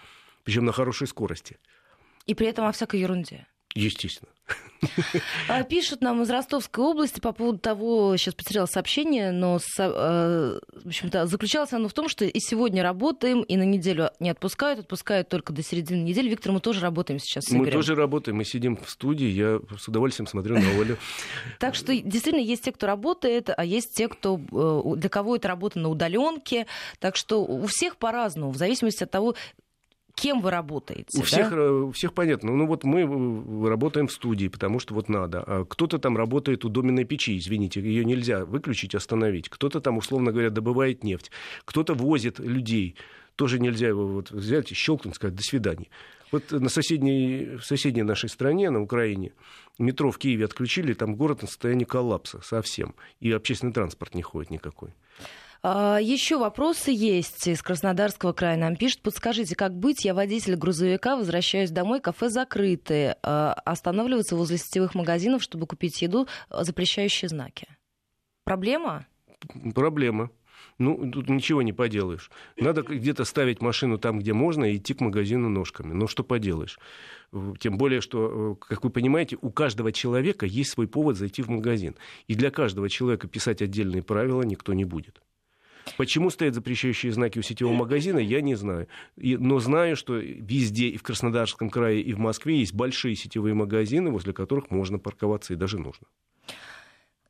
причем 0.44 0.64
на 0.64 0.72
хорошей 0.72 1.06
скорости. 1.06 1.58
И 2.24 2.34
при 2.34 2.46
этом 2.46 2.64
о 2.64 2.72
всякой 2.72 3.00
ерунде. 3.00 3.46
Естественно. 3.74 4.32
А, 5.48 5.62
пишут 5.62 6.00
нам 6.00 6.22
из 6.22 6.30
Ростовской 6.30 6.84
области 6.84 7.20
по 7.20 7.32
поводу 7.32 7.58
того, 7.58 8.16
сейчас 8.16 8.34
потеряла 8.34 8.66
сообщение, 8.66 9.30
но 9.30 9.60
э, 9.78 10.60
в 10.84 10.86
общем-то, 10.86 11.26
заключалось 11.26 11.72
оно 11.72 11.88
в 11.88 11.92
том, 11.92 12.08
что 12.08 12.24
и 12.24 12.40
сегодня 12.40 12.82
работаем, 12.82 13.42
и 13.42 13.56
на 13.56 13.62
неделю 13.62 14.10
не 14.18 14.30
отпускают, 14.30 14.80
отпускают 14.80 15.28
только 15.28 15.52
до 15.52 15.62
середины 15.62 16.02
недели. 16.02 16.28
Виктор, 16.28 16.52
мы 16.52 16.60
тоже 16.60 16.80
работаем 16.80 17.20
сейчас 17.20 17.48
Мы 17.50 17.70
тоже 17.70 17.94
работаем, 17.94 18.38
мы 18.38 18.44
сидим 18.44 18.76
в 18.76 18.90
студии, 18.90 19.28
я 19.28 19.60
с 19.78 19.86
удовольствием 19.86 20.26
смотрю 20.26 20.56
на 20.56 20.68
Олю. 20.80 20.96
Так 21.58 21.74
что 21.74 21.94
действительно 21.94 22.42
есть 22.42 22.64
те, 22.64 22.72
кто 22.72 22.86
работает, 22.86 23.50
а 23.56 23.64
есть 23.64 23.94
те, 23.94 24.08
кто 24.08 24.40
э, 24.50 24.96
для 24.96 25.08
кого 25.08 25.36
это 25.36 25.48
работа 25.48 25.78
на 25.78 25.88
удаленке. 25.88 26.66
Так 26.98 27.16
что 27.16 27.44
у 27.44 27.66
всех 27.66 27.96
по-разному, 27.96 28.50
в 28.50 28.56
зависимости 28.56 29.04
от 29.04 29.10
того, 29.10 29.34
кем 30.14 30.40
вы 30.40 30.50
работаете. 30.50 31.18
У 31.18 31.22
всех, 31.22 31.50
да? 31.50 31.72
у 31.72 31.90
всех 31.92 32.12
понятно. 32.12 32.52
Ну 32.52 32.66
вот 32.66 32.84
мы 32.84 33.68
работаем 33.68 34.06
в 34.06 34.12
студии, 34.12 34.48
потому 34.48 34.78
что 34.78 34.94
вот 34.94 35.08
надо. 35.08 35.42
А 35.46 35.64
кто-то 35.64 35.98
там 35.98 36.16
работает 36.16 36.64
у 36.64 36.68
доменной 36.68 37.04
печи, 37.04 37.36
извините, 37.36 37.80
ее 37.80 38.04
нельзя 38.04 38.44
выключить, 38.44 38.94
остановить. 38.94 39.48
Кто-то 39.48 39.80
там, 39.80 39.98
условно 39.98 40.32
говоря, 40.32 40.50
добывает 40.50 41.04
нефть. 41.04 41.30
Кто-то 41.64 41.94
возит 41.94 42.38
людей. 42.38 42.96
Тоже 43.36 43.58
нельзя 43.58 43.88
его 43.88 44.06
вот 44.06 44.30
взять, 44.30 44.68
щелкнуть, 44.68 45.14
сказать 45.14 45.34
«до 45.34 45.42
свидания». 45.42 45.88
Вот 46.30 46.50
на 46.50 46.68
соседней, 46.68 47.56
в 47.56 47.64
соседней 47.64 48.02
нашей 48.02 48.28
стране, 48.30 48.70
на 48.70 48.80
Украине, 48.80 49.32
метро 49.78 50.10
в 50.10 50.18
Киеве 50.18 50.46
отключили, 50.46 50.94
там 50.94 51.14
город 51.14 51.42
на 51.42 51.48
состоянии 51.48 51.84
коллапса 51.84 52.40
совсем. 52.42 52.94
И 53.20 53.30
общественный 53.30 53.72
транспорт 53.72 54.14
не 54.14 54.22
ходит 54.22 54.50
никакой. 54.50 54.94
А, 55.64 55.98
Еще 56.00 56.38
вопросы 56.38 56.90
есть 56.90 57.46
из 57.46 57.62
Краснодарского 57.62 58.32
края. 58.32 58.56
Нам 58.56 58.74
пишут, 58.76 59.02
подскажите, 59.02 59.54
как 59.54 59.74
быть? 59.74 60.04
Я 60.04 60.12
водитель 60.12 60.56
грузовика, 60.56 61.16
возвращаюсь 61.16 61.70
домой, 61.70 62.00
кафе 62.00 62.28
закрыты. 62.30 63.16
А, 63.22 63.52
останавливаться 63.52 64.34
возле 64.34 64.58
сетевых 64.58 64.94
магазинов, 64.94 65.42
чтобы 65.42 65.66
купить 65.66 66.02
еду, 66.02 66.26
запрещающие 66.50 67.28
знаки. 67.28 67.68
Проблема? 68.44 69.06
Проблема. 69.74 70.30
Ну, 70.78 71.10
тут 71.10 71.28
ничего 71.28 71.62
не 71.62 71.72
поделаешь. 71.72 72.30
Надо 72.56 72.82
где-то 72.82 73.24
ставить 73.24 73.60
машину 73.60 73.98
там, 73.98 74.18
где 74.18 74.32
можно, 74.32 74.64
и 74.64 74.78
идти 74.78 74.94
к 74.94 75.00
магазину 75.00 75.48
ножками. 75.48 75.92
Ну, 75.92 76.08
что 76.08 76.24
поделаешь. 76.24 76.78
Тем 77.60 77.78
более, 77.78 78.00
что, 78.00 78.58
э, 78.60 78.64
как 78.66 78.82
вы 78.82 78.90
понимаете, 78.90 79.38
у 79.40 79.50
каждого 79.50 79.92
человека 79.92 80.44
есть 80.44 80.70
свой 80.70 80.88
повод 80.88 81.16
зайти 81.16 81.42
в 81.42 81.48
магазин. 81.48 81.94
И 82.26 82.34
для 82.34 82.50
каждого 82.50 82.88
человека 82.88 83.28
писать 83.28 83.62
отдельные 83.62 84.02
правила 84.02 84.42
никто 84.42 84.72
не 84.72 84.84
будет. 84.84 85.22
Почему 85.96 86.30
стоят 86.30 86.54
запрещающие 86.54 87.12
знаки 87.12 87.38
у 87.38 87.42
сетевого 87.42 87.74
магазина, 87.74 88.18
я 88.18 88.40
не 88.40 88.54
знаю. 88.54 88.88
И, 89.16 89.36
но 89.36 89.58
знаю, 89.58 89.96
что 89.96 90.16
везде, 90.16 90.88
и 90.88 90.96
в 90.96 91.02
Краснодарском 91.02 91.70
крае, 91.70 92.00
и 92.00 92.12
в 92.12 92.18
Москве 92.18 92.58
есть 92.58 92.74
большие 92.74 93.16
сетевые 93.16 93.54
магазины, 93.54 94.10
возле 94.10 94.32
которых 94.32 94.70
можно 94.70 94.98
парковаться 94.98 95.52
и 95.52 95.56
даже 95.56 95.78
нужно. 95.78 96.06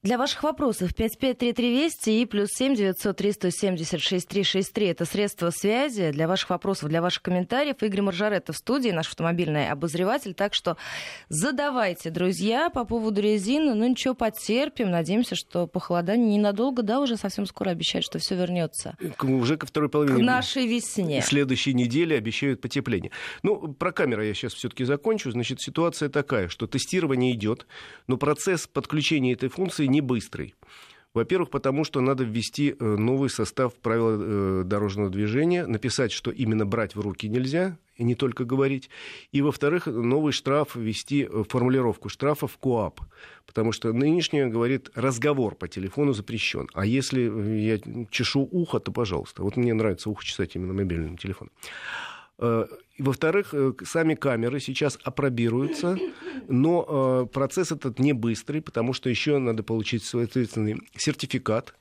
Для 0.05 0.19
ваших 0.19 0.43
вопросов 0.43 0.93
553320 0.97 2.09
и 2.09 2.27
плюс 2.27 2.49
7 2.55 2.75
903 2.75 3.33
170 3.35 4.01
6363. 4.01 4.87
Это 4.89 5.05
средства 5.05 5.51
связи 5.51 6.11
для 6.11 6.27
ваших 6.27 6.51
вопросов, 6.51 6.89
для 6.89 7.01
ваших 7.01 7.23
комментариев. 7.23 7.77
Игорь 7.85 8.03
Маржаретта 8.03 8.53
в 8.53 8.57
студии, 8.57 8.89
наш 8.89 9.07
автомобильный 9.07 9.69
обозреватель. 9.69 10.35
Так 10.35 10.55
что 10.55 10.77
задавайте, 11.29 12.11
друзья, 12.11 12.69
по 12.69 12.85
поводу 12.85 13.21
резины. 13.21 13.75
Ну 13.75 13.87
ничего, 13.87 14.15
потерпим. 14.15 14.91
Надеемся, 14.91 15.37
что 15.37 15.69
похолодание 15.69 16.37
ненадолго, 16.37 16.83
да, 16.83 16.99
уже 16.99 17.17
совсем 17.17 17.47
скоро 17.47 17.71
обещают, 17.71 18.05
что 18.05 18.19
все 18.19 18.35
вернется. 18.35 18.97
Уже 19.23 19.57
ко 19.57 19.69
второй 19.69 19.89
половине. 19.89 20.19
К 20.19 20.27
нашей 20.27 20.67
весне. 20.67 21.23
Следующей 21.23 21.75
неделе 21.75 22.17
обещают 22.17 22.61
потепление. 22.61 23.13
Ну, 23.45 23.73
про 23.73 23.93
камеры 23.93 24.27
я 24.27 24.35
сейчас 24.35 24.55
все-таки 24.55 24.83
закончу. 24.83 25.31
Значит, 25.31 25.61
ситуация 25.61 26.09
такая, 26.09 26.49
что 26.49 26.67
тестирование 26.67 27.31
идет, 27.35 27.69
но 28.09 28.17
процесс 28.17 28.67
подключения 28.67 29.35
этой 29.35 29.49
функции 29.49 29.92
не 29.93 30.01
быстрый. 30.01 30.55
Во-первых, 31.15 31.51
потому 31.51 31.85
что 31.85 32.01
надо 32.01 32.25
ввести 32.25 32.71
э, 32.79 32.85
новый 32.85 33.29
состав 33.29 33.75
правил 33.75 34.07
э, 34.09 34.65
дорожного 34.65 35.11
движения, 35.11 35.67
написать, 35.67 36.11
что 36.11 36.31
именно 36.31 36.65
брать 36.65 36.97
в 36.97 37.01
руки 37.01 37.29
нельзя, 37.29 37.77
и 37.97 38.05
не 38.05 38.15
только 38.15 38.45
говорить. 38.47 38.89
И, 39.31 39.43
во-вторых, 39.43 39.87
новый 39.87 40.33
штраф 40.33 40.75
ввести, 40.75 41.29
э, 41.31 41.45
формулировку 41.47 42.09
штрафа 42.09 42.47
в 42.47 42.57
КОАП. 42.57 43.03
Потому 43.47 43.73
что 43.73 43.93
нынешняя 43.93 44.49
говорит, 44.49 44.91
разговор 44.95 45.55
по 45.55 45.69
телефону 45.69 46.15
запрещен. 46.15 46.69
А 46.73 46.87
если 46.87 47.21
я 47.61 47.79
чешу 48.11 48.49
ухо, 48.51 48.81
то 48.81 48.91
пожалуйста. 48.91 49.43
Вот 49.43 49.57
мне 49.57 49.75
нравится 49.75 50.09
ухо 50.09 50.25
чесать 50.25 50.57
именно 50.57 50.73
мобильным 50.73 51.19
телефоном. 51.19 51.53
Э, 52.99 53.03
во-вторых, 53.03 53.55
э, 53.55 53.73
сами 53.85 54.15
камеры 54.15 54.61
сейчас 54.61 54.99
опробируются, 55.05 55.99
но 56.49 57.27
э, 57.27 57.33
процесс 57.33 57.73
этот 57.73 57.99
не 57.99 58.13
быстрый, 58.13 58.61
потому 58.61 58.93
что 58.93 59.11
еще 59.11 59.39
надо 59.39 59.63
получить 59.63 60.05
соответственный 60.05 60.81
сертификат, 60.97 61.75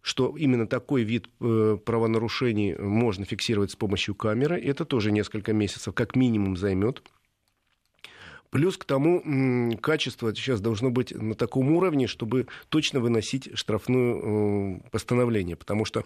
что 0.00 0.34
именно 0.36 0.66
такой 0.66 1.02
вид 1.02 1.28
правонарушений 1.38 2.76
можно 2.76 3.24
фиксировать 3.24 3.72
с 3.72 3.76
помощью 3.76 4.14
камеры. 4.14 4.58
Это 4.60 4.84
тоже 4.84 5.10
несколько 5.10 5.52
месяцев 5.52 5.92
как 5.94 6.16
минимум 6.16 6.56
займет. 6.56 7.02
Плюс 8.50 8.76
к 8.76 8.84
тому 8.84 9.76
качество 9.80 10.34
сейчас 10.34 10.60
должно 10.60 10.90
быть 10.90 11.12
на 11.14 11.34
таком 11.34 11.70
уровне, 11.72 12.06
чтобы 12.06 12.46
точно 12.68 13.00
выносить 13.00 13.50
штрафное 13.54 14.80
постановление. 14.90 15.56
Потому 15.56 15.84
что 15.84 16.04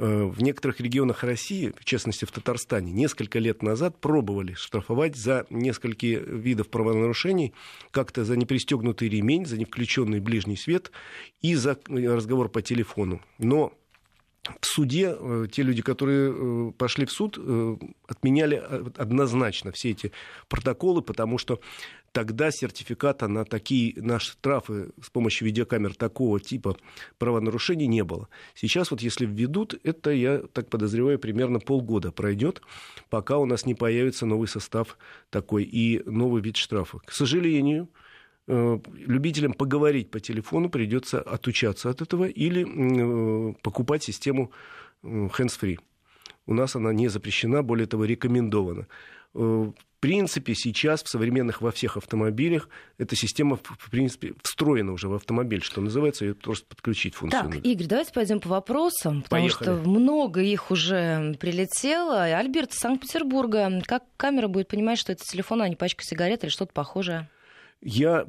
Э, 0.00 0.24
в 0.26 0.40
некоторых 0.42 0.78
регионах 0.80 1.24
России, 1.24 1.72
в 1.76 1.84
частности 1.84 2.24
в 2.24 2.30
Татарстане, 2.30 2.92
несколько 2.92 3.40
лет 3.40 3.62
назад 3.64 4.00
пробовали 4.00 4.52
штрафовать 4.52 5.16
за 5.16 5.44
несколько 5.50 6.06
видов 6.06 6.68
правонарушений, 6.68 7.52
как-то 7.90 8.24
за 8.24 8.36
непристегнутый 8.36 9.08
ремень, 9.08 9.44
за 9.44 9.58
невключенный 9.58 10.20
ближний 10.20 10.56
свет 10.56 10.92
и 11.42 11.56
за 11.56 11.78
разговор 11.88 12.48
по 12.48 12.62
телефону. 12.62 13.20
Но 13.38 13.72
в 14.60 14.66
суде 14.66 15.14
э, 15.18 15.46
те 15.50 15.62
люди, 15.62 15.82
которые 15.82 16.32
э, 16.32 16.72
пошли 16.76 17.06
в 17.06 17.12
суд, 17.12 17.38
отменяли 18.06 18.62
однозначно 18.96 19.72
все 19.72 19.90
эти 19.90 20.12
протоколы, 20.48 21.02
потому 21.02 21.38
что 21.38 21.60
тогда 22.12 22.50
сертификата 22.50 23.28
на 23.28 23.44
такие 23.44 23.94
на 23.96 24.18
штрафы 24.18 24.90
с 25.02 25.10
помощью 25.10 25.46
видеокамер 25.46 25.94
такого 25.94 26.40
типа 26.40 26.76
правонарушений 27.18 27.86
не 27.86 28.04
было. 28.04 28.28
Сейчас 28.54 28.90
вот 28.90 29.00
если 29.00 29.26
введут, 29.26 29.78
это, 29.84 30.10
я 30.10 30.38
так 30.38 30.70
подозреваю, 30.70 31.18
примерно 31.18 31.60
полгода 31.60 32.10
пройдет, 32.10 32.62
пока 33.10 33.38
у 33.38 33.46
нас 33.46 33.66
не 33.66 33.74
появится 33.74 34.26
новый 34.26 34.48
состав 34.48 34.98
такой 35.30 35.64
и 35.64 36.02
новый 36.08 36.42
вид 36.42 36.56
штрафа. 36.56 36.98
К 37.04 37.12
сожалению, 37.12 37.84
э, 37.84 38.07
любителям 38.48 39.52
поговорить 39.52 40.10
по 40.10 40.20
телефону 40.20 40.70
придется 40.70 41.20
отучаться 41.20 41.90
от 41.90 42.02
этого 42.02 42.24
или 42.24 42.64
э, 42.64 43.54
покупать 43.62 44.02
систему 44.02 44.50
э, 45.02 45.06
hands-free. 45.06 45.78
У 46.46 46.54
нас 46.54 46.76
она 46.76 46.92
не 46.92 47.08
запрещена, 47.08 47.62
более 47.62 47.86
того, 47.86 48.04
рекомендована 48.04 48.86
в 49.98 50.00
принципе, 50.00 50.54
сейчас 50.54 51.02
в 51.02 51.08
современных 51.08 51.60
во 51.60 51.72
всех 51.72 51.96
автомобилях 51.96 52.68
эта 52.98 53.16
система, 53.16 53.56
в 53.56 53.90
принципе, 53.90 54.34
встроена 54.42 54.92
уже 54.92 55.08
в 55.08 55.14
автомобиль, 55.14 55.62
что 55.62 55.80
называется, 55.80 56.24
ее 56.24 56.34
просто 56.34 56.66
подключить 56.66 57.16
функцию. 57.16 57.50
Так, 57.50 57.66
Игорь, 57.66 57.86
давайте 57.86 58.12
пойдем 58.12 58.38
по 58.38 58.48
вопросам, 58.48 59.22
потому 59.22 59.42
Поехали. 59.42 59.64
что 59.64 59.88
много 59.88 60.40
их 60.40 60.70
уже 60.70 61.36
прилетело. 61.40 62.22
Альберт 62.22 62.72
из 62.72 62.78
Санкт-Петербурга. 62.78 63.82
Как 63.86 64.04
камера 64.16 64.46
будет 64.46 64.68
понимать, 64.68 64.98
что 64.98 65.12
это 65.12 65.24
телефон, 65.24 65.62
а 65.62 65.68
не 65.68 65.74
пачка 65.74 66.04
сигарет 66.04 66.44
или 66.44 66.50
что-то 66.50 66.72
похожее? 66.72 67.28
Я 67.80 68.28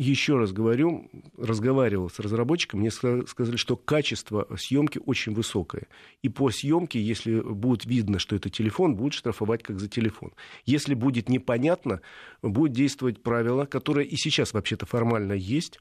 еще 0.00 0.36
раз 0.36 0.52
говорю, 0.52 1.10
разговаривал 1.36 2.08
с 2.08 2.20
разработчиком, 2.20 2.80
мне 2.80 2.90
сказали, 2.90 3.56
что 3.56 3.76
качество 3.76 4.46
съемки 4.56 5.00
очень 5.04 5.34
высокое. 5.34 5.88
И 6.22 6.28
по 6.28 6.50
съемке, 6.50 7.00
если 7.00 7.40
будет 7.40 7.84
видно, 7.84 8.20
что 8.20 8.36
это 8.36 8.48
телефон, 8.48 8.94
будет 8.94 9.14
штрафовать 9.14 9.64
как 9.64 9.80
за 9.80 9.88
телефон. 9.88 10.32
Если 10.64 10.94
будет 10.94 11.28
непонятно, 11.28 12.00
будет 12.42 12.72
действовать 12.72 13.22
правило, 13.24 13.64
которое 13.64 14.06
и 14.06 14.16
сейчас 14.16 14.52
вообще-то 14.52 14.86
формально 14.86 15.32
есть. 15.32 15.80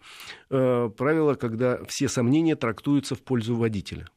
Э, 0.50 0.90
правило, 0.98 1.36
когда 1.36 1.84
все 1.86 2.10
сомнения 2.10 2.56
трактуются 2.56 3.14
в 3.14 3.22
пользу 3.22 3.56
водителя. 3.56 4.08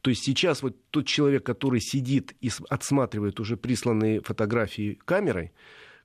То 0.00 0.10
есть 0.10 0.24
сейчас 0.24 0.62
вот 0.62 0.76
тот 0.90 1.06
человек, 1.06 1.44
который 1.44 1.80
сидит 1.80 2.34
и 2.40 2.50
отсматривает 2.68 3.38
уже 3.38 3.56
присланные 3.56 4.20
фотографии 4.20 4.98
камерой, 5.04 5.52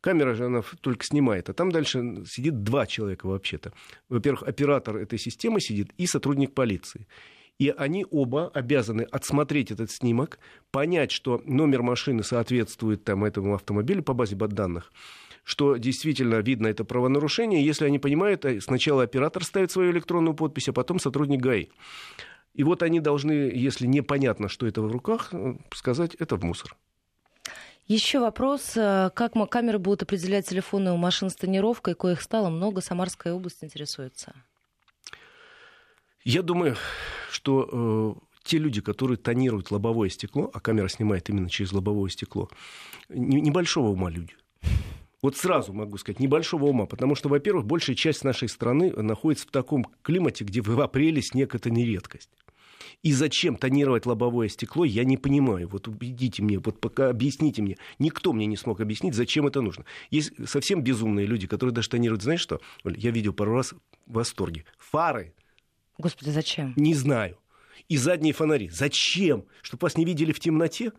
Камера 0.04 0.34
же 0.34 0.48
она 0.48 0.62
только 0.82 1.06
снимает, 1.06 1.50
а 1.50 1.54
там 1.54 1.72
дальше 1.72 2.26
сидит 2.28 2.62
два 2.64 2.86
человека 2.86 3.26
вообще-то. 3.26 3.72
Во-первых, 4.10 4.44
оператор 4.44 4.98
этой 4.98 5.18
системы 5.18 5.62
сидит 5.62 5.94
и 5.98 6.08
сотрудник 6.08 6.54
полиции. 6.54 7.08
И 7.58 7.70
они 7.70 8.06
оба 8.12 8.50
обязаны 8.50 9.04
отсмотреть 9.04 9.72
этот 9.72 9.92
снимок, 9.92 10.40
понять, 10.72 11.12
что 11.12 11.42
номер 11.46 11.84
машины 11.84 12.22
соответствует 12.22 13.06
там, 13.06 13.24
этому 13.24 13.54
автомобилю 13.54 14.04
по 14.04 14.14
базе 14.14 14.36
данных, 14.36 14.92
что 15.46 15.78
действительно 15.78 16.36
видно 16.42 16.68
это 16.68 16.84
правонарушение. 16.84 17.66
Если 17.66 17.86
они 17.86 17.98
понимают, 17.98 18.44
э, 18.44 18.60
сначала 18.60 19.04
оператор 19.04 19.46
ставит 19.46 19.72
свою 19.72 19.94
электронную 19.94 20.36
подпись, 20.36 20.68
а 20.68 20.74
потом 20.74 21.00
сотрудник 21.00 21.40
ГАИ. 21.40 21.68
И 22.56 22.64
вот 22.64 22.84
они 22.84 23.00
должны, 23.00 23.32
если 23.32 23.88
непонятно, 23.88 24.50
что 24.50 24.68
это 24.68 24.82
в 24.82 24.92
руках, 24.92 25.30
э, 25.32 25.56
сказать, 25.72 26.14
это 26.16 26.36
в 26.36 26.44
мусор. 26.44 26.76
Еще 27.88 28.20
вопрос, 28.20 28.78
э, 28.78 29.10
как 29.13 29.34
камеры 29.50 29.78
будут 29.78 30.04
определять 30.04 30.48
телефоны 30.48 30.94
у 30.94 30.98
машин 30.98 31.30
с 31.30 31.36
тонировкой, 31.36 31.96
коих 31.96 32.22
стало 32.22 32.50
много, 32.50 32.82
Самарская 32.82 33.34
область 33.34 33.63
интересуется. 33.63 34.34
Я 36.24 36.42
думаю, 36.42 36.78
что 37.30 38.18
э, 38.22 38.38
те 38.44 38.58
люди, 38.58 38.80
которые 38.80 39.18
тонируют 39.18 39.72
лобовое 39.72 40.08
стекло, 40.10 40.50
а 40.54 40.62
камера 40.62 40.88
снимает 40.88 41.30
именно 41.30 41.50
через 41.50 41.74
лобовое 41.74 42.10
стекло, 42.10 42.50
не, 43.10 43.42
небольшого 43.42 43.90
ума 43.90 44.10
люди. 44.10 44.34
Вот 45.22 45.38
сразу 45.38 45.74
могу 45.74 45.98
сказать, 45.98 46.20
небольшого 46.20 46.66
ума, 46.66 46.86
потому 46.86 47.16
что, 47.16 47.28
во-первых, 47.28 47.66
большая 47.66 47.96
часть 47.96 48.24
нашей 48.24 48.48
страны 48.48 48.92
находится 48.92 49.48
в 49.48 49.52
таком 49.52 49.86
климате, 50.02 50.46
где 50.46 50.62
в 50.62 50.80
апреле 50.80 51.22
снег 51.22 51.56
это 51.56 51.70
не 51.70 51.86
редкость. 51.86 52.30
И 53.04 53.12
зачем 53.12 53.58
тонировать 53.58 54.06
лобовое 54.06 54.48
стекло, 54.48 54.86
я 54.86 55.04
не 55.04 55.18
понимаю. 55.18 55.68
Вот 55.68 55.90
убедите 55.90 56.42
мне, 56.42 56.58
вот 56.58 56.80
пока 56.80 57.10
объясните 57.10 57.62
мне. 57.62 57.78
Никто 58.00 58.32
мне 58.32 58.46
не 58.46 58.56
смог 58.56 58.80
объяснить, 58.80 59.14
зачем 59.14 59.46
это 59.46 59.60
нужно. 59.60 59.84
Есть 60.10 60.32
совсем 60.48 60.82
безумные 60.82 61.26
люди, 61.26 61.46
которые 61.46 61.74
даже 61.74 61.90
тонируют, 61.90 62.24
знаешь 62.24 62.40
что? 62.40 62.62
Я 62.86 63.12
видел 63.12 63.34
пару 63.34 63.56
раз 63.56 63.74
в 63.74 64.14
восторге. 64.14 64.64
Фары. 64.78 65.34
Господи, 65.98 66.30
зачем? 66.30 66.74
Не 66.78 66.96
знаю. 66.96 67.38
И 67.90 67.98
задние 67.98 68.34
фонари. 68.34 68.70
Зачем? 68.70 69.44
Чтобы 69.62 69.82
вас 69.82 69.98
не 69.98 70.06
видели 70.06 70.32
в 70.32 70.40
темноте? 70.40 70.94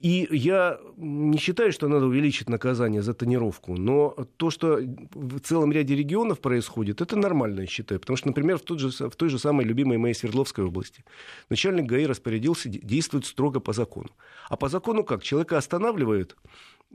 И 0.00 0.26
я 0.30 0.80
не 0.96 1.36
считаю, 1.36 1.72
что 1.72 1.86
надо 1.86 2.06
увеличить 2.06 2.48
наказание 2.48 3.02
за 3.02 3.12
тонировку, 3.12 3.76
но 3.76 4.16
то, 4.38 4.48
что 4.48 4.78
в 5.14 5.40
целом 5.40 5.72
ряде 5.72 5.94
регионов 5.94 6.40
происходит, 6.40 7.02
это 7.02 7.16
нормально, 7.16 7.60
я 7.60 7.66
считаю. 7.66 8.00
Потому 8.00 8.16
что, 8.16 8.28
например, 8.28 8.56
в, 8.58 8.62
тот 8.62 8.80
же, 8.80 9.10
в 9.10 9.14
той 9.14 9.28
же 9.28 9.38
самой 9.38 9.66
любимой 9.66 9.98
моей 9.98 10.14
Свердловской 10.14 10.64
области 10.64 11.04
начальник 11.50 11.84
ГАИ 11.84 12.06
распорядился 12.06 12.70
действовать 12.70 13.26
строго 13.26 13.60
по 13.60 13.74
закону. 13.74 14.08
А 14.48 14.56
по 14.56 14.70
закону 14.70 15.04
как? 15.04 15.22
Человека 15.22 15.58
останавливают 15.58 16.34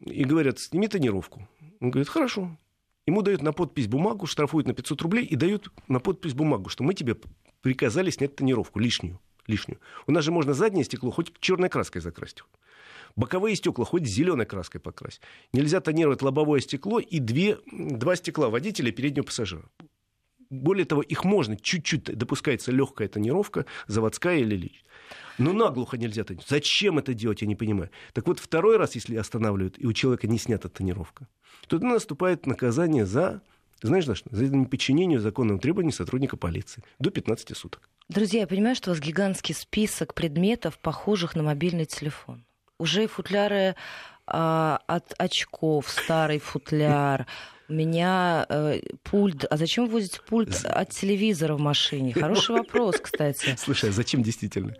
и 0.03 0.24
говорят, 0.24 0.59
сними 0.59 0.88
тонировку. 0.88 1.47
Он 1.81 1.91
говорит, 1.91 2.09
хорошо. 2.09 2.57
Ему 3.05 3.21
дают 3.21 3.43
на 3.43 3.53
подпись 3.53 3.88
бумагу, 3.88 4.25
штрафуют 4.25 4.65
на 4.67 4.74
500 4.74 5.01
рублей 5.03 5.25
и 5.25 5.35
дают 5.35 5.69
на 5.88 6.00
подпись 6.00 6.33
бумагу, 6.33 6.69
что 6.69 6.83
мы 6.83 6.95
тебе 6.95 7.15
приказали 7.62 8.09
снять 8.09 8.35
тонировку 8.35 8.79
лишнюю. 8.79 9.19
лишнюю. 9.45 9.79
У 10.07 10.12
нас 10.12 10.24
же 10.24 10.31
можно 10.31 10.55
заднее 10.55 10.83
стекло 10.83 11.12
хоть 11.12 11.39
черной 11.39 11.69
краской 11.69 12.01
закрасить. 12.01 12.41
Боковые 13.15 13.55
стекла 13.55 13.86
хоть 13.86 14.05
зеленой 14.05 14.45
краской 14.45 14.81
покрась. 14.81 15.22
Нельзя 15.53 15.79
тонировать 15.79 16.22
лобовое 16.22 16.60
стекло 16.60 17.00
и 17.00 17.19
две, 17.19 17.60
два 17.72 18.15
стекла 18.17 18.50
водителя 18.50 18.89
и 18.89 18.91
переднего 18.91 19.24
пассажира. 19.24 19.69
Более 20.50 20.86
того, 20.86 21.01
их 21.01 21.24
можно, 21.24 21.55
чуть-чуть 21.57 22.03
допускается 22.03 22.72
легкая 22.72 23.07
тонировка, 23.07 23.65
заводская 23.88 24.38
или 24.38 24.55
личная. 24.55 24.84
Но 25.38 25.53
наглухо 25.53 25.98
нельзя 25.98 26.24
тонировать. 26.24 26.50
Зачем 26.50 27.00
это 27.00 27.13
делать, 27.13 27.41
я 27.41 27.48
не 27.48 27.55
понимаю. 27.55 27.89
Так 28.13 28.27
вот, 28.27 28.39
второй 28.39 28.77
раз, 28.77 28.95
если 28.95 29.15
останавливают, 29.15 29.75
и 29.77 29.88
у 29.88 29.93
человека 29.93 30.27
не 30.27 30.38
снята 30.38 30.69
тонировка, 30.69 31.27
то 31.67 31.79
наступает 31.79 32.45
наказание 32.45 33.05
за, 33.05 33.41
знаешь, 33.81 34.05
за 34.05 34.15
что? 34.15 34.29
За 34.36 34.48
неподчинение 34.48 35.19
законным 35.19 35.60
требованиям 35.60 35.93
сотрудника 35.93 36.38
полиции. 36.38 36.84
До 37.00 37.12
15 37.12 37.55
суток. 37.57 37.89
Друзья, 38.07 38.41
я 38.41 38.48
понимаю, 38.48 38.75
что 38.75 38.91
у 38.91 38.93
вас 38.93 39.01
гигантский 39.01 39.55
список 39.55 40.13
предметов, 40.13 40.77
похожих 40.79 41.36
на 41.36 41.43
мобильный 41.43 41.86
телефон 41.86 42.45
уже 42.79 43.08
футляры 43.08 43.75
а, 44.27 44.79
от 44.88 45.13
очков, 45.17 45.89
старый 45.89 46.39
футляр. 46.39 47.27
У 47.67 47.74
меня 47.74 48.46
э, 48.48 48.79
пульт. 49.03 49.46
А 49.50 49.58
зачем 49.58 49.88
возить 49.88 50.22
пульт 50.22 50.65
от 50.65 50.89
телевизора 50.89 51.55
в 51.55 51.60
машине? 51.60 52.13
Хороший 52.13 52.55
вопрос, 52.58 52.98
кстати. 53.00 53.55
Слушай, 53.58 53.89
а 53.89 53.94
зачем 53.94 54.22
действительно? 54.22 54.75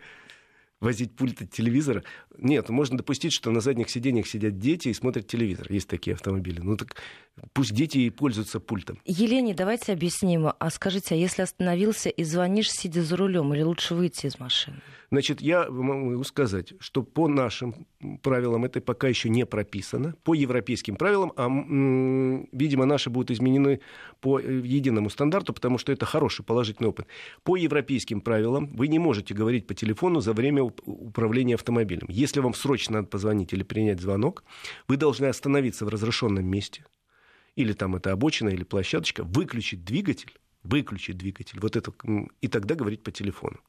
возить 0.82 1.16
пульт 1.16 1.42
от 1.42 1.52
телевизора. 1.52 2.04
Нет, 2.38 2.70
можно 2.70 2.98
допустить, 2.98 3.34
что 3.34 3.52
на 3.52 3.60
задних 3.60 3.90
сиденьях 3.90 4.28
сидят 4.28 4.60
дети 4.60 4.90
и 4.90 4.94
смотрят 4.94 5.28
телевизор. 5.28 5.68
Есть 5.70 5.88
такие 5.88 6.14
автомобили. 6.14 6.60
Ну 6.62 6.78
так 6.78 6.96
пусть 7.54 7.74
дети 7.74 7.98
и 8.00 8.10
пользуются 8.10 8.60
пультом. 8.60 9.00
Елене, 9.06 9.54
давайте 9.54 9.94
объясним. 9.94 10.48
А 10.58 10.70
скажите, 10.70 11.16
а 11.16 11.18
если 11.18 11.42
остановился 11.42 12.10
и 12.10 12.24
звонишь, 12.24 12.70
сидя 12.72 13.02
за 13.04 13.18
рулем, 13.18 13.54
или 13.54 13.64
лучше 13.64 13.96
выйти 13.96 14.28
из 14.28 14.40
машины? 14.40 14.82
Значит, 15.16 15.40
я 15.40 15.70
могу 15.70 16.22
сказать, 16.26 16.74
что 16.80 17.02
по 17.02 17.30
нашим 17.30 17.88
правилам 18.22 18.66
это 18.66 18.82
пока 18.82 19.08
еще 19.08 19.30
не 19.30 19.46
прописано. 19.46 20.14
По 20.26 20.34
европейским 20.34 20.98
правилам, 20.98 21.32
а, 21.38 21.48
видимо, 22.52 22.84
наши 22.84 23.10
будут 23.10 23.32
изменены 23.32 23.80
по 24.20 24.42
э, 24.42 24.60
единому 24.62 25.10
стандарту, 25.10 25.54
потому 25.54 25.78
что 25.78 25.94
это 25.94 26.06
хороший 26.06 26.44
положительный 26.44 26.90
опыт. 26.90 27.08
По 27.44 27.56
европейским 27.56 28.20
правилам 28.20 28.76
вы 28.76 28.90
не 28.90 29.00
можете 29.00 29.34
говорить 29.34 29.68
по 29.68 29.74
телефону 29.74 30.20
за 30.20 30.34
время 30.34 30.64
управления 30.64 31.56
автомобилем. 31.56 32.08
Если 32.10 32.42
вам 32.42 32.54
срочно 32.54 32.96
надо 32.96 33.08
позвонить 33.08 33.54
или 33.54 33.64
принять 33.64 34.02
звонок, 34.02 34.44
вы 34.90 34.98
должны 34.98 35.28
остановиться 35.28 35.86
в 35.86 35.88
разрешенном 35.88 36.46
месте, 36.46 36.84
или 37.56 37.72
там 37.72 37.96
это 37.96 38.12
обочина, 38.12 38.50
или 38.50 38.66
площадочка, 38.66 39.24
выключить 39.24 39.86
двигатель, 39.86 40.34
выключить 40.66 41.18
двигатель, 41.18 41.62
вот 41.62 41.78
это, 41.78 41.94
и 42.42 42.50
тогда 42.50 42.76
говорить 42.76 43.02
по 43.02 43.12
телефону. 43.12 43.62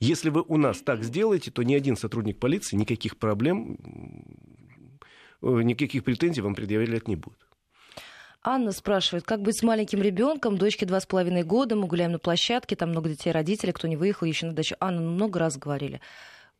Если 0.00 0.30
вы 0.30 0.42
у 0.46 0.56
нас 0.56 0.80
так 0.80 1.04
сделаете, 1.04 1.50
то 1.50 1.62
ни 1.62 1.74
один 1.74 1.96
сотрудник 1.96 2.38
полиции 2.38 2.76
никаких 2.76 3.16
проблем, 3.18 3.76
э, 5.42 5.62
никаких 5.62 6.04
претензий 6.04 6.40
вам 6.40 6.54
предъявлять 6.54 7.08
не 7.08 7.16
будет. 7.16 7.38
Анна 8.46 8.72
спрашивает, 8.72 9.24
как 9.24 9.40
быть 9.40 9.58
с 9.58 9.62
маленьким 9.62 10.02
ребенком, 10.02 10.58
дочке 10.58 10.84
два 10.84 11.00
с 11.00 11.06
половиной 11.06 11.44
года, 11.44 11.76
мы 11.76 11.86
гуляем 11.86 12.12
на 12.12 12.18
площадке, 12.18 12.76
там 12.76 12.90
много 12.90 13.08
детей, 13.08 13.32
родителей, 13.32 13.72
кто 13.72 13.88
не 13.88 13.96
выехал 13.96 14.26
еще 14.26 14.46
на 14.46 14.52
дачу. 14.52 14.76
Анна, 14.80 15.00
ну, 15.00 15.12
много 15.12 15.38
раз 15.38 15.56
говорили. 15.56 16.02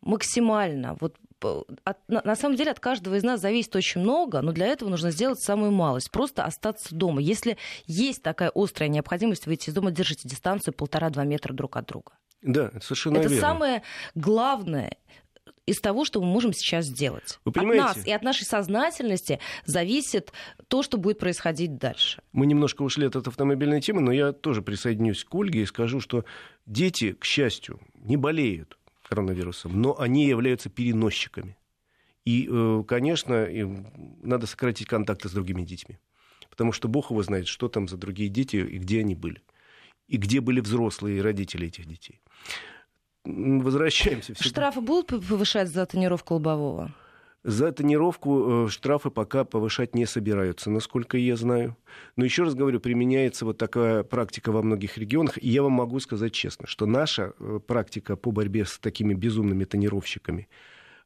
Максимально. 0.00 0.96
Вот 1.00 1.16
от, 1.84 1.98
на, 2.08 2.22
на 2.24 2.37
самом 2.37 2.56
деле 2.56 2.70
от 2.70 2.80
каждого 2.80 3.16
из 3.16 3.22
нас 3.22 3.40
зависит 3.40 3.76
очень 3.76 4.00
много, 4.00 4.40
но 4.40 4.52
для 4.52 4.66
этого 4.66 4.88
нужно 4.88 5.10
сделать 5.10 5.40
самую 5.40 5.72
малость. 5.72 6.10
Просто 6.10 6.44
остаться 6.44 6.94
дома. 6.94 7.20
Если 7.20 7.58
есть 7.87 8.22
такая 8.22 8.50
острая 8.54 8.88
необходимость 8.88 9.46
выйти 9.46 9.68
из 9.68 9.74
дома, 9.74 9.90
держите 9.90 10.26
дистанцию 10.26 10.72
полтора-два 10.72 11.24
метра 11.24 11.52
друг 11.52 11.76
от 11.76 11.87
друга. 11.87 12.12
Да, 12.44 12.70
это 12.72 12.80
совершенно 12.80 13.16
это 13.18 13.28
верно. 13.28 13.40
самое 13.40 13.83
главное 14.14 14.96
из 15.66 15.80
того, 15.80 16.04
что 16.04 16.20
мы 16.20 16.26
можем 16.26 16.52
сейчас 16.52 16.85
сделать. 16.85 17.40
Вы 17.44 17.52
понимаете? 17.52 17.85
От 17.85 17.96
нас 17.96 18.07
и 18.07 18.12
от 18.12 18.22
нашей 18.22 18.44
сознательности 18.44 19.40
зависит 19.64 20.33
то, 20.68 20.83
что 20.83 20.98
будет 20.98 21.18
происходить 21.18 21.78
дальше. 21.78 22.22
Мы 22.33 22.46
немножко 22.46 22.83
ушли 22.83 23.07
от 23.07 23.16
автомобильной 23.16 23.80
темы, 23.80 24.02
но 24.02 24.12
я 24.12 24.33
тоже 24.33 24.61
присоединюсь 24.61 25.24
к 25.24 25.35
Ольге 25.35 25.62
и 25.62 25.66
скажу, 25.66 26.00
что 26.00 26.26
дети, 26.66 27.12
к 27.12 27.24
счастью, 27.24 27.80
не 27.94 28.18
болеют 28.18 28.78
коронавирусом, 29.09 29.80
но 29.80 29.98
они 29.98 30.26
являются 30.26 30.68
переносчиками. 30.68 31.57
И, 32.26 32.48
э, 32.50 32.85
конечно, 32.87 33.48
надо 34.22 34.46
сократить 34.46 34.87
контакты 34.87 35.28
с 35.28 35.33
другими 35.33 35.62
детьми. 35.62 35.98
Потому 36.50 36.72
что 36.72 36.88
Бог 36.88 37.11
его 37.11 37.22
знает, 37.22 37.46
что 37.46 37.68
там 37.68 37.88
за 37.88 37.96
другие 37.96 38.28
дети 38.28 38.57
и 38.57 38.78
где 38.78 39.00
они 39.00 39.14
были. 39.14 39.42
И 40.08 40.16
где 40.16 40.40
были 40.40 40.60
взрослые 40.60 41.22
родители 41.22 41.68
этих 41.68 41.86
детей 41.86 42.20
возвращаемся. 43.24 44.34
Всегда. 44.34 44.48
Штрафы 44.50 44.80
будут 44.80 45.26
повышать 45.26 45.68
за 45.68 45.86
тонировку 45.86 46.34
лобового? 46.34 46.92
За 47.42 47.72
тонировку 47.72 48.66
э, 48.66 48.68
штрафы 48.70 49.10
пока 49.10 49.44
повышать 49.44 49.94
не 49.94 50.06
собираются, 50.06 50.70
насколько 50.70 51.18
я 51.18 51.36
знаю. 51.36 51.76
Но 52.16 52.24
еще 52.24 52.44
раз 52.44 52.54
говорю, 52.54 52.80
применяется 52.80 53.44
вот 53.44 53.58
такая 53.58 54.02
практика 54.02 54.50
во 54.50 54.62
многих 54.62 54.96
регионах. 54.96 55.36
И 55.42 55.48
я 55.48 55.62
вам 55.62 55.72
могу 55.72 56.00
сказать 56.00 56.32
честно, 56.32 56.66
что 56.66 56.86
наша 56.86 57.34
э, 57.38 57.60
практика 57.66 58.16
по 58.16 58.30
борьбе 58.30 58.64
с 58.64 58.78
такими 58.78 59.14
безумными 59.14 59.64
тонировщиками– 59.64 60.48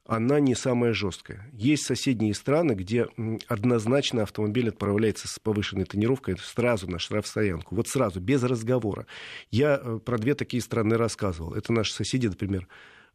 она 0.09 0.41
не 0.41 0.55
самая 0.55 0.95
жесткая. 0.95 1.47
Есть 1.53 1.85
соседние 1.85 2.33
страны, 2.33 2.73
где 2.73 3.09
однозначно 3.47 4.23
автомобиль 4.23 4.71
отправляется 4.71 5.29
с 5.29 5.39
повышенной 5.39 5.85
тонировкой 5.85 6.39
сразу 6.39 6.91
на 6.91 6.99
штрафстоянку. 6.99 7.77
Вот 7.77 7.89
сразу, 7.89 8.19
без 8.19 8.43
разговора. 8.43 9.07
Я 9.51 9.79
э, 9.81 10.01
про 10.03 10.17
две 10.17 10.35
такие 10.35 10.63
страны 10.63 10.97
рассказывал. 10.97 11.53
Это 11.53 11.75
наши 11.75 11.93
соседи, 11.93 12.27
например, 12.27 12.67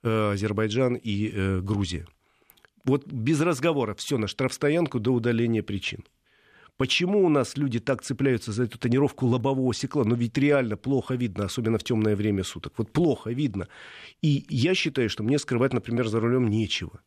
э, 0.04 0.34
Азербайджан 0.34 0.94
и 0.94 1.32
э, 1.34 1.60
Грузия. 1.62 2.06
Вот 2.86 3.08
без 3.08 3.42
разговора 3.42 3.96
все 3.96 4.20
на 4.20 4.28
штрафстоянку 4.28 5.00
до 5.00 5.14
удаления 5.14 5.64
причин. 5.64 6.04
Почему 6.78 7.24
у 7.24 7.30
нас 7.30 7.56
люди 7.56 7.80
так 7.80 8.02
цепляются 8.02 8.52
за 8.52 8.64
эту 8.64 8.80
тонировку 8.80 9.28
лобового 9.28 9.74
стекла? 9.74 10.04
Ну 10.06 10.16
ведь 10.16 10.38
реально 10.38 10.76
плохо 10.76 11.16
видно, 11.16 11.46
особенно 11.46 11.78
в 11.78 11.84
темное 11.84 12.16
время 12.16 12.44
суток. 12.44 12.74
Вот 12.78 12.92
плохо 12.92 13.32
видно. 13.32 13.68
И 14.22 14.46
я 14.50 14.74
считаю, 14.74 15.10
что 15.10 15.24
мне 15.24 15.38
скрывать, 15.38 15.74
например, 15.74 16.08
за 16.08 16.20
рулем 16.20 16.50
нечего. 16.50 17.02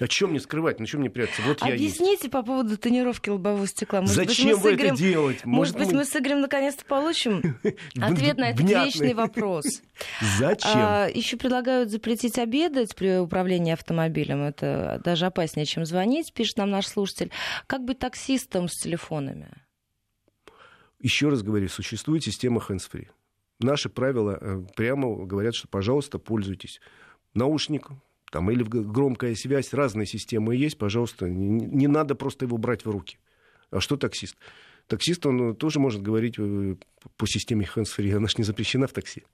О 0.00 0.08
чем 0.08 0.30
мне 0.30 0.40
скрывать? 0.40 0.80
На 0.80 0.86
чем 0.86 1.00
мне 1.00 1.10
прятаться? 1.10 1.42
Вот 1.42 1.60
я 1.60 1.74
Объясните 1.74 2.30
по 2.30 2.42
поводу 2.42 2.78
тонировки 2.78 3.28
лобового 3.28 3.66
стекла. 3.66 4.00
Может 4.00 4.14
Зачем 4.14 4.52
быть, 4.52 4.62
вы 4.62 4.74
Игорем... 4.74 4.94
это 4.94 5.02
делать? 5.02 5.44
Может, 5.44 5.74
Может 5.74 5.76
быть, 5.76 5.98
мы 5.98 6.04
с 6.06 6.16
Игорем 6.16 6.40
наконец-то 6.40 6.84
получим 6.86 7.58
ответ 8.00 8.38
на 8.38 8.50
этот 8.50 8.62
вечный 8.62 9.12
вопрос. 9.12 9.82
Зачем? 10.38 10.70
А, 10.74 11.06
еще 11.06 11.36
предлагают 11.36 11.90
запретить 11.90 12.38
обедать 12.38 12.96
при 12.96 13.18
управлении 13.18 13.74
автомобилем. 13.74 14.42
Это 14.42 15.02
даже 15.04 15.26
опаснее, 15.26 15.66
чем 15.66 15.84
звонить, 15.84 16.32
пишет 16.32 16.56
нам 16.56 16.70
наш 16.70 16.86
слушатель. 16.86 17.30
Как 17.66 17.84
быть 17.84 17.98
таксистом 17.98 18.68
с 18.68 18.76
телефонами? 18.76 19.50
Еще 20.98 21.28
раз 21.28 21.42
говорю, 21.42 21.68
существует 21.68 22.24
система 22.24 22.62
hands-free. 22.66 23.08
Наши 23.58 23.90
правила 23.90 24.38
э, 24.40 24.62
прямо 24.76 25.26
говорят, 25.26 25.54
что, 25.54 25.68
пожалуйста, 25.68 26.18
пользуйтесь. 26.18 26.80
Наушник, 27.34 27.88
там, 28.30 28.50
или 28.50 28.62
громкая 28.62 29.34
связь, 29.34 29.72
разные 29.74 30.06
системы 30.06 30.56
есть, 30.56 30.78
пожалуйста, 30.78 31.28
не, 31.28 31.66
не 31.66 31.86
надо 31.88 32.14
просто 32.14 32.44
его 32.44 32.56
брать 32.56 32.84
в 32.84 32.90
руки. 32.90 33.18
А 33.70 33.80
что 33.80 33.96
таксист? 33.96 34.36
Таксист, 34.86 35.26
он 35.26 35.54
тоже 35.54 35.78
может 35.78 36.02
говорить 36.02 36.36
э, 36.38 36.76
по 37.16 37.26
системе 37.26 37.68
hands-free, 37.74 38.16
она 38.16 38.28
же 38.28 38.34
не 38.38 38.44
запрещена 38.44 38.86
в 38.86 38.92
такси. 38.92 39.24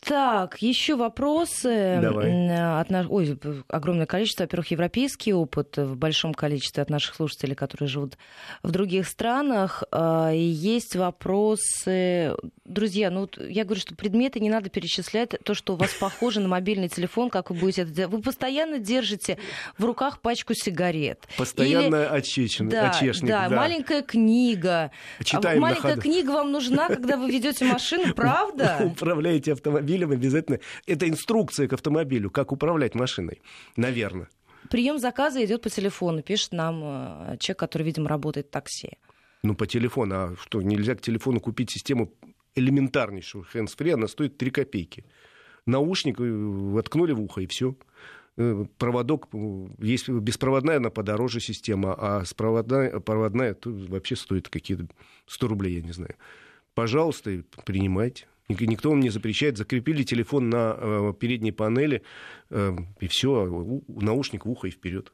Так, 0.00 0.62
еще 0.62 0.96
вопросы. 0.96 1.98
Давай. 2.00 2.80
От 2.80 2.88
наш... 2.88 3.06
Ой, 3.10 3.38
огромное 3.68 4.06
количество. 4.06 4.44
Во-первых, 4.44 4.70
европейский 4.70 5.34
опыт 5.34 5.76
в 5.76 5.94
большом 5.94 6.32
количестве 6.32 6.82
от 6.82 6.88
наших 6.88 7.14
слушателей, 7.16 7.54
которые 7.54 7.88
живут 7.88 8.16
в 8.62 8.70
других 8.70 9.06
странах. 9.06 9.84
А, 9.92 10.30
есть 10.32 10.96
вопросы. 10.96 12.34
Друзья, 12.70 13.10
ну 13.10 13.28
я 13.36 13.64
говорю, 13.64 13.80
что 13.80 13.96
предметы 13.96 14.38
не 14.38 14.48
надо 14.48 14.70
перечислять. 14.70 15.34
То, 15.44 15.54
что 15.54 15.72
у 15.72 15.76
вас 15.76 15.92
похоже 15.92 16.38
на 16.38 16.46
мобильный 16.46 16.88
телефон, 16.88 17.28
как 17.28 17.50
вы 17.50 17.56
будете 17.56 17.82
это 17.82 17.90
делать. 17.90 18.12
Вы 18.12 18.22
постоянно 18.22 18.78
держите 18.78 19.38
в 19.76 19.84
руках 19.84 20.20
пачку 20.20 20.54
сигарет. 20.54 21.26
Постоянно 21.36 21.96
Или... 21.96 22.04
очечен, 22.04 22.68
да, 22.68 22.90
очешник. 22.90 23.28
Да, 23.28 23.48
да, 23.48 23.56
маленькая 23.56 24.02
книга. 24.02 24.92
Читаем 25.24 25.60
маленькая 25.60 25.96
книга 25.96 26.30
вам 26.30 26.52
нужна, 26.52 26.86
когда 26.86 27.16
вы 27.16 27.32
ведете 27.32 27.64
машину, 27.64 28.14
правда? 28.14 28.78
Управляете 28.84 29.52
автомобилем 29.52 30.12
обязательно... 30.12 30.60
Это 30.86 31.08
инструкция 31.08 31.66
к 31.66 31.72
автомобилю, 31.72 32.30
как 32.30 32.52
управлять 32.52 32.94
машиной, 32.94 33.42
наверное. 33.74 34.28
Прием 34.70 35.00
заказа 35.00 35.44
идет 35.44 35.62
по 35.62 35.70
телефону, 35.70 36.22
пишет 36.22 36.52
нам 36.52 36.80
э, 36.84 37.36
человек, 37.40 37.58
который, 37.58 37.82
видимо, 37.82 38.08
работает 38.08 38.46
в 38.46 38.50
такси. 38.50 38.98
Ну, 39.42 39.56
по 39.56 39.66
телефону. 39.66 40.14
А 40.14 40.34
что, 40.40 40.62
нельзя 40.62 40.94
к 40.94 41.00
телефону 41.00 41.40
купить 41.40 41.72
систему 41.72 42.12
элементарнейшую 42.54 43.44
hands-free, 43.52 43.92
она 43.92 44.08
стоит 44.08 44.38
3 44.38 44.50
копейки. 44.50 45.04
Наушник 45.66 46.20
э, 46.20 46.24
воткнули 46.24 47.12
в 47.12 47.20
ухо, 47.20 47.40
и 47.40 47.46
все 47.46 47.76
э, 48.36 48.64
проводок, 48.78 49.28
есть 49.78 50.08
беспроводная, 50.08 50.78
она 50.78 50.90
подороже 50.90 51.40
система, 51.40 51.94
а 51.98 52.24
с 52.24 52.34
проводная, 52.34 53.00
проводная 53.00 53.54
то 53.54 53.70
вообще 53.70 54.16
стоит 54.16 54.48
какие-то 54.48 54.86
100 55.26 55.48
рублей, 55.48 55.76
я 55.76 55.82
не 55.82 55.92
знаю. 55.92 56.14
Пожалуйста, 56.74 57.42
принимайте. 57.64 58.26
Никто 58.48 58.90
вам 58.90 59.00
не 59.00 59.10
запрещает. 59.10 59.56
Закрепили 59.56 60.02
телефон 60.02 60.50
на 60.50 60.76
э, 60.76 61.14
передней 61.18 61.52
панели, 61.52 62.02
э, 62.50 62.76
и 62.98 63.06
все, 63.06 63.80
наушник 63.86 64.44
в 64.44 64.50
ухо 64.50 64.68
и 64.68 64.70
вперед. 64.70 65.12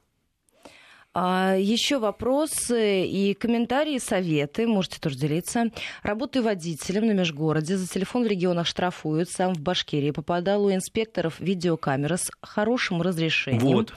А, 1.18 1.55
еще 1.57 1.98
вопросы 1.98 3.07
и 3.07 3.33
комментарии, 3.33 3.96
советы. 3.96 4.66
Можете 4.66 5.00
тоже 5.00 5.16
делиться. 5.16 5.70
Работаю 6.02 6.42
водителем 6.42 7.07
на 7.07 7.12
межгороде. 7.12 7.79
За 7.79 7.88
телефон 7.88 8.24
в 8.24 8.26
регионах 8.26 8.66
штрафуют. 8.66 9.31
Сам 9.31 9.55
в 9.55 9.61
Башкирии 9.61 10.11
попадал 10.11 10.66
у 10.66 10.70
инспекторов 10.70 11.40
видеокамера 11.40 12.18
с 12.18 12.31
хорошим 12.42 13.00
разрешением. 13.00 13.76
Вот. 13.76 13.94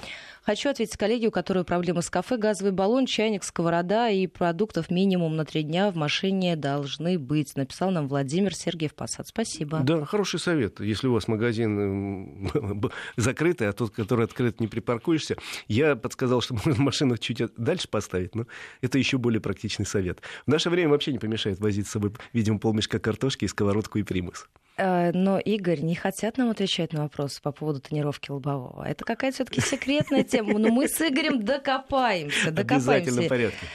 Хочу 0.49 0.69
ответить 0.71 0.97
коллеге, 0.97 1.27
у 1.27 1.31
которой 1.31 1.63
проблемы 1.63 2.01
с 2.01 2.09
кафе, 2.09 2.35
газовый 2.35 2.71
баллон, 2.71 3.05
чайник, 3.05 3.43
сковорода 3.43 4.09
и 4.09 4.25
продуктов 4.25 4.89
минимум 4.89 5.35
на 5.35 5.45
три 5.45 5.61
дня 5.61 5.91
в 5.91 5.95
машине 5.95 6.55
должны 6.55 7.19
быть. 7.19 7.55
Написал 7.55 7.91
нам 7.91 8.07
Владимир 8.07 8.55
Сергеев 8.55 8.95
Посад. 8.95 9.27
Спасибо. 9.27 9.81
Да, 9.83 10.05
хороший 10.05 10.39
совет. 10.39 10.79
Если 10.79 11.05
у 11.05 11.13
вас 11.13 11.27
магазин 11.27 12.49
закрытый, 13.15 13.69
а 13.69 13.73
тот, 13.73 13.91
который 13.91 14.25
открыт, 14.25 14.59
не 14.59 14.67
припаркуешься, 14.67 15.37
я 15.67 15.95
подсказал, 15.95 16.41
что 16.41 16.55
можно 16.55 16.73
машину 16.81 17.17
чуть 17.17 17.43
дальше 17.55 17.87
поставить, 17.87 18.33
но 18.33 18.47
это 18.81 18.97
еще 18.97 19.19
более 19.19 19.41
практичный 19.41 19.85
совет. 19.85 20.19
В 20.47 20.49
наше 20.49 20.71
время 20.71 20.89
вообще 20.89 21.11
не 21.11 21.19
помешает 21.19 21.59
возить 21.59 21.85
с 21.85 21.91
собой, 21.91 22.13
видимо, 22.33 22.57
полмешка 22.57 22.97
картошки 22.97 23.45
и 23.45 23.47
сковородку 23.47 23.99
и 23.99 24.03
примус. 24.03 24.47
Э, 24.79 25.11
но, 25.13 25.39
Игорь, 25.39 25.81
не 25.81 25.95
хотят 25.95 26.37
нам 26.37 26.49
отвечать 26.49 26.93
на 26.93 27.03
вопросы 27.03 27.41
по 27.41 27.51
поводу 27.51 27.81
тонировки 27.81 28.31
лобового. 28.31 28.83
Это 28.87 29.03
какая-то 29.03 29.35
все-таки 29.35 29.61
секретная 29.61 30.23
тема. 30.23 30.57
Но 30.57 30.69
мы 30.69 30.87
с 30.87 31.01
Игорем 31.01 31.43
докопаемся. 31.43 32.51
докопаемся. 32.51 32.91
Обязательно 32.93 33.29
порядке. 33.29 33.65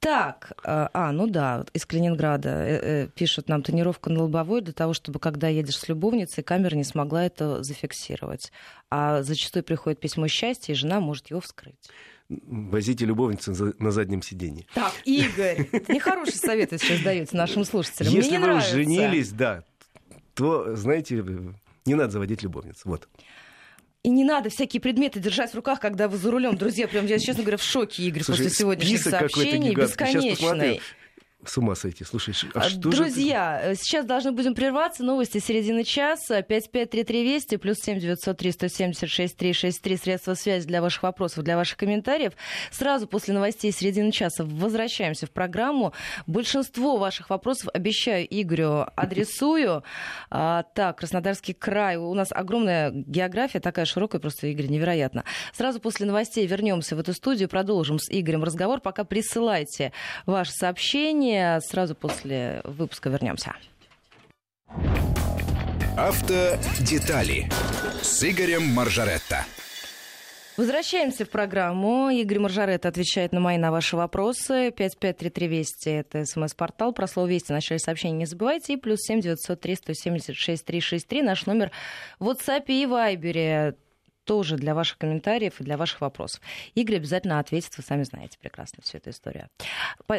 Так, 0.00 0.52
э, 0.64 0.88
а, 0.92 1.12
ну 1.12 1.26
да, 1.26 1.64
из 1.72 1.86
Калининграда 1.86 2.50
э, 2.50 3.08
пишут 3.14 3.48
нам 3.48 3.62
тонировка 3.62 4.10
на 4.10 4.22
лобовой 4.22 4.60
для 4.62 4.72
того, 4.72 4.92
чтобы, 4.92 5.18
когда 5.18 5.48
едешь 5.48 5.78
с 5.78 5.88
любовницей, 5.88 6.42
камера 6.42 6.74
не 6.74 6.84
смогла 6.84 7.24
это 7.24 7.62
зафиксировать. 7.62 8.50
А 8.90 9.22
зачастую 9.22 9.64
приходит 9.64 10.00
письмо 10.00 10.28
счастья, 10.28 10.72
и 10.72 10.76
жена 10.76 11.00
может 11.00 11.28
его 11.30 11.40
вскрыть 11.40 11.90
возите 12.28 13.04
любовницу 13.04 13.74
на 13.78 13.90
заднем 13.90 14.22
сиденье. 14.22 14.66
Так, 14.74 14.94
Игорь, 15.04 15.68
нехороший 15.88 16.36
совет 16.36 16.70
вы 16.70 16.78
сейчас 16.78 17.00
даете 17.00 17.36
нашим 17.36 17.64
слушателям. 17.64 18.14
Если 18.14 18.38
Мне 18.38 18.54
вы 18.54 18.60
женились, 18.62 19.30
да, 19.30 19.62
то, 20.34 20.74
знаете, 20.76 21.24
не 21.86 21.94
надо 21.94 22.10
заводить 22.10 22.42
любовниц. 22.42 22.82
Вот. 22.84 23.08
И 24.02 24.10
не 24.10 24.24
надо 24.24 24.50
всякие 24.50 24.80
предметы 24.80 25.18
держать 25.18 25.52
в 25.52 25.54
руках, 25.54 25.80
когда 25.80 26.08
вы 26.08 26.18
за 26.18 26.30
рулем. 26.30 26.56
Друзья, 26.56 26.86
прям 26.86 27.06
я, 27.06 27.18
честно 27.18 27.42
говоря, 27.42 27.56
в 27.56 27.62
шоке, 27.62 28.02
Игорь, 28.02 28.22
Слушай, 28.22 28.44
после 28.44 28.58
сегодняшних 28.58 29.00
сообщений. 29.00 29.74
Бесконечный. 29.74 30.80
С 31.46 31.58
ума 31.58 31.74
сойти. 31.74 32.04
Слушай, 32.04 32.34
а, 32.54 32.60
а 32.60 32.68
что 32.68 32.78
Друзья, 32.78 33.60
же... 33.62 33.70
Э, 33.72 33.74
сейчас 33.74 34.04
должны 34.06 34.32
будем 34.32 34.54
прерваться. 34.54 35.04
Новости 35.04 35.38
середины 35.38 35.84
часа. 35.84 36.42
553320 36.42 37.60
плюс 37.60 37.78
7 37.78 37.98
903 37.98 38.52
176 38.52 39.36
363 39.36 39.96
средства 39.96 40.34
связи 40.34 40.66
для 40.66 40.80
ваших 40.80 41.02
вопросов, 41.02 41.44
для 41.44 41.56
ваших 41.56 41.76
комментариев. 41.76 42.32
Сразу 42.70 43.06
после 43.06 43.34
новостей 43.34 43.72
середины 43.72 44.10
часа 44.12 44.44
возвращаемся 44.44 45.26
в 45.26 45.30
программу. 45.30 45.92
Большинство 46.26 46.96
ваших 46.96 47.30
вопросов, 47.30 47.68
обещаю 47.74 48.26
Игорю, 48.28 48.86
адресую. 48.96 49.82
А, 50.30 50.62
так, 50.74 50.98
Краснодарский 50.98 51.54
край. 51.54 51.96
У 51.96 52.14
нас 52.14 52.28
огромная 52.30 52.90
география, 52.90 53.60
такая 53.60 53.84
широкая, 53.84 54.20
просто, 54.20 54.46
Игорь, 54.46 54.66
невероятно. 54.66 55.24
Сразу 55.52 55.80
после 55.80 56.06
новостей 56.06 56.46
вернемся 56.46 56.96
в 56.96 57.00
эту 57.00 57.12
студию, 57.12 57.48
продолжим 57.48 57.98
с 57.98 58.08
Игорем 58.10 58.44
разговор. 58.44 58.80
Пока 58.80 59.04
присылайте 59.04 59.92
ваши 60.26 60.52
сообщения 60.52 61.33
Сразу 61.60 61.94
после 61.94 62.60
выпуска 62.64 63.08
вернемся. 63.10 63.54
Автодетали 65.96 67.48
с 68.02 68.24
Игорем 68.24 68.66
Маржаретто. 68.66 69.44
Возвращаемся 70.56 71.24
в 71.24 71.30
программу. 71.30 72.10
Игорь 72.10 72.38
Маржарет 72.38 72.86
отвечает 72.86 73.32
на 73.32 73.40
мои, 73.40 73.58
на 73.58 73.72
ваши 73.72 73.96
вопросы. 73.96 74.70
5533 74.70 75.48
Вести– 75.48 75.90
это 75.90 76.24
смс-портал. 76.24 76.92
Про 76.92 77.08
слово 77.08 77.26
«Вести» 77.26 77.48
в 77.48 77.56
начале 77.56 77.80
сообщения 77.80 78.18
не 78.18 78.26
забывайте. 78.26 78.74
И 78.74 78.76
плюс 78.76 79.00
7 79.00 79.20
903 79.20 79.74
176 79.74 80.64
363 80.64 81.22
наш 81.22 81.46
номер 81.46 81.72
в 82.20 82.28
WhatsApp 82.28 82.66
и 82.68 82.84
Viber 82.84 83.74
тоже 84.24 84.56
для 84.56 84.74
ваших 84.74 84.98
комментариев 84.98 85.60
и 85.60 85.64
для 85.64 85.76
ваших 85.76 86.00
вопросов. 86.00 86.40
Игорь 86.74 86.96
обязательно 86.96 87.38
ответит, 87.38 87.76
вы 87.76 87.82
сами 87.82 88.02
знаете 88.02 88.38
прекрасно 88.38 88.82
всю 88.82 88.98
эту 88.98 89.10
историю. 89.10 89.48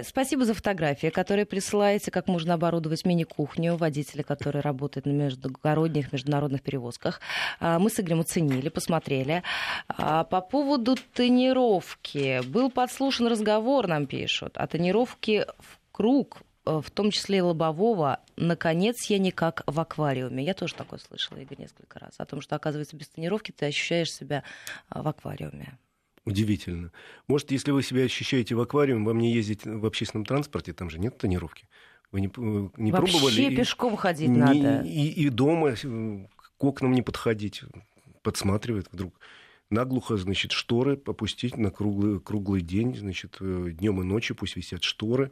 Спасибо 0.04 0.46
за 0.46 0.54
фотографии, 0.54 1.08
которые 1.08 1.46
присылаете, 1.46 2.12
как 2.12 2.28
можно 2.28 2.54
оборудовать 2.54 3.06
мини-кухню 3.06 3.76
водителя, 3.76 4.24
который 4.24 4.62
работает 4.62 5.06
на 5.06 5.12
междугородних, 5.12 6.14
международных 6.14 6.62
перевозках. 6.62 7.20
А, 7.60 7.80
мы 7.80 7.90
с 7.90 8.00
Игорем 8.00 8.22
оценили, 8.22 8.70
посмотрели. 8.70 9.44
А, 9.88 10.24
по 10.24 10.42
поводу 10.42 10.96
тонировки. 11.14 12.42
Был 12.48 12.70
подслушан 12.70 13.28
разговор, 13.28 13.88
нам 13.88 14.06
пишут, 14.06 14.58
о 14.58 14.68
тонировке 14.68 15.48
в 15.60 15.80
круг 15.92 16.42
в 16.66 16.92
том 16.92 17.12
числе 17.12 17.38
и 17.38 17.42
лобового, 17.42 18.20
наконец 18.36 19.06
я 19.06 19.20
не 19.20 19.32
как 19.32 19.64
в 19.68 19.80
аквариуме. 19.80 20.44
Я 20.44 20.54
тоже 20.54 20.74
такое 20.74 21.00
слышала, 21.00 21.38
Игорь, 21.38 21.60
несколько 21.60 22.00
раз. 22.00 22.16
О 22.18 22.26
том, 22.26 22.42
что, 22.42 22.56
оказывается, 22.56 22.96
без 22.96 23.08
тонировки 23.08 23.52
ты 23.52 23.68
ощущаешь 23.68 24.12
себя 24.12 24.44
э, 24.90 25.02
в 25.02 25.08
аквариуме. 25.08 25.78
Удивительно. 26.26 26.92
Может, 27.28 27.52
если 27.52 27.72
вы 27.72 27.84
себя 27.84 28.04
ощущаете 28.04 28.56
в 28.56 28.62
аквариуме, 28.62 29.06
вам 29.06 29.20
не 29.20 29.32
ездить 29.32 29.64
в 29.64 29.86
общественном 29.86 30.26
транспорте, 30.26 30.74
там 30.74 30.90
же 30.90 30.98
нет 30.98 31.18
тонировки. 31.18 31.68
Вы 32.12 32.22
не, 32.22 32.28
э, 32.28 32.70
не 32.78 32.92
Вообще 32.92 33.12
пробовали? 33.14 33.44
Вообще 33.44 33.56
пешком 33.56 33.96
ходить 33.96 34.30
не, 34.30 34.40
надо. 34.40 34.82
И, 34.82 35.08
и 35.08 35.30
дома 35.30 35.76
к 35.76 36.64
окнам 36.64 36.94
не 36.94 37.04
подходить, 37.04 37.62
подсматривает 38.24 38.88
вдруг 38.92 39.14
наглухо, 39.70 40.18
значит, 40.18 40.52
шторы 40.52 40.98
попустить 40.98 41.58
на 41.58 41.72
круглый, 41.72 42.20
круглый 42.20 42.62
день, 42.62 42.96
значит, 42.96 43.38
э, 43.40 43.70
днем 43.72 44.02
и 44.02 44.06
ночью 44.06 44.36
пусть 44.36 44.56
висят 44.56 44.84
шторы, 44.84 45.32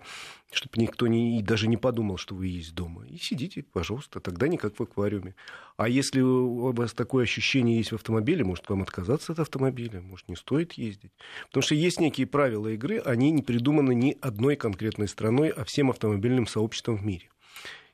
чтобы 0.52 0.74
никто 0.78 1.08
не, 1.08 1.42
даже 1.42 1.68
не 1.68 1.78
подумал, 1.78 2.18
что 2.18 2.36
вы 2.36 2.48
есть 2.48 2.74
дома. 2.74 3.06
И 3.08 3.18
сидите, 3.18 3.64
пожалуйста, 3.64 4.20
тогда 4.20 4.48
не 4.48 4.58
как 4.58 4.78
в 4.78 4.84
аквариуме. 4.84 5.36
А 5.78 5.88
если 5.88 6.22
у 6.22 6.72
вас 6.72 6.94
такое 6.94 7.24
ощущение 7.24 7.78
есть 7.78 7.92
в 7.92 7.96
автомобиле, 7.96 8.44
может, 8.44 8.68
вам 8.70 8.82
отказаться 8.82 9.34
от 9.34 9.40
автомобиля, 9.40 10.02
может, 10.02 10.28
не 10.28 10.36
стоит 10.36 10.74
ездить. 10.74 11.12
Потому 11.48 11.64
что 11.64 11.76
есть 11.76 12.00
некие 12.00 12.28
правила 12.28 12.68
игры, 12.68 13.00
они 13.00 13.32
не 13.32 13.42
придуманы 13.42 13.94
ни 13.96 14.18
одной 14.22 14.56
конкретной 14.56 15.08
страной, 15.08 15.50
а 15.50 15.64
всем 15.64 15.90
автомобильным 15.90 16.48
сообществом 16.48 16.98
в 16.98 17.06
мире. 17.06 17.30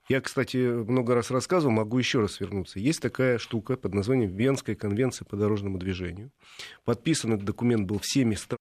Я, 0.10 0.22
кстати, 0.22 0.58
много 0.58 1.13
раз 1.13 1.30
рассказывал, 1.30 1.72
могу 1.72 2.00
еще 2.00 2.19
раз 2.19 2.39
вернуться. 2.39 2.80
Есть 2.80 3.00
такая 3.00 3.38
штука 3.38 3.78
под 3.78 3.93
названием 3.93 4.36
Венская 4.36 4.76
конвенция 4.76 5.24
по 5.26 5.38
дорожному 5.38 5.78
движению. 5.78 6.32
Подписан 6.84 7.34
этот 7.34 7.45
документ 7.45 7.86
был 7.86 8.00
всеми 8.00 8.34
странами 8.34 8.58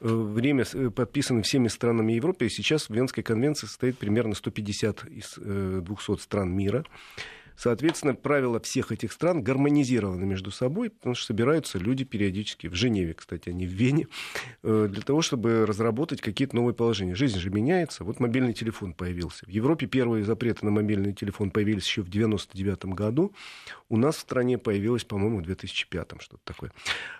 э, 0.00 0.08
время 0.08 0.64
э, 0.74 0.90
подписаны 0.90 1.42
всеми 1.42 1.68
странами 1.68 2.14
Европы, 2.14 2.46
и 2.46 2.50
сейчас 2.50 2.88
в 2.88 2.90
Венской 2.90 3.22
конвенции 3.22 3.68
состоит 3.68 3.98
примерно 3.98 4.34
150 4.34 5.04
из 5.04 5.34
200 5.36 6.12
э, 6.12 6.16
стран 6.18 6.52
мира. 6.56 6.84
Соответственно, 7.58 8.14
правила 8.14 8.60
всех 8.60 8.92
этих 8.92 9.12
стран 9.12 9.42
гармонизированы 9.42 10.24
между 10.24 10.52
собой, 10.52 10.90
потому 10.90 11.16
что 11.16 11.26
собираются 11.26 11.78
люди 11.78 12.04
периодически, 12.04 12.68
в 12.68 12.74
Женеве, 12.74 13.14
кстати, 13.14 13.48
а 13.48 13.52
не 13.52 13.66
в 13.66 13.70
Вене, 13.70 14.06
э, 14.62 14.86
для 14.88 15.02
того, 15.02 15.22
чтобы 15.22 15.66
разработать 15.66 16.20
какие-то 16.20 16.54
новые 16.54 16.72
положения. 16.72 17.16
Жизнь 17.16 17.36
же 17.40 17.50
меняется. 17.50 18.04
Вот 18.04 18.20
мобильный 18.20 18.52
телефон 18.52 18.92
появился. 18.94 19.44
В 19.44 19.48
Европе 19.48 19.88
первые 19.88 20.24
запреты 20.24 20.64
на 20.64 20.70
мобильный 20.70 21.12
телефон 21.12 21.50
появились 21.50 21.84
еще 21.84 22.02
в 22.02 22.08
99 22.08 22.94
году. 22.94 23.34
У 23.88 23.96
нас 23.96 24.14
в 24.14 24.20
стране 24.20 24.56
появилось, 24.56 25.02
по-моему, 25.02 25.40
в 25.40 25.42
2005 25.42 26.12
что-то 26.20 26.42
такое. 26.44 26.72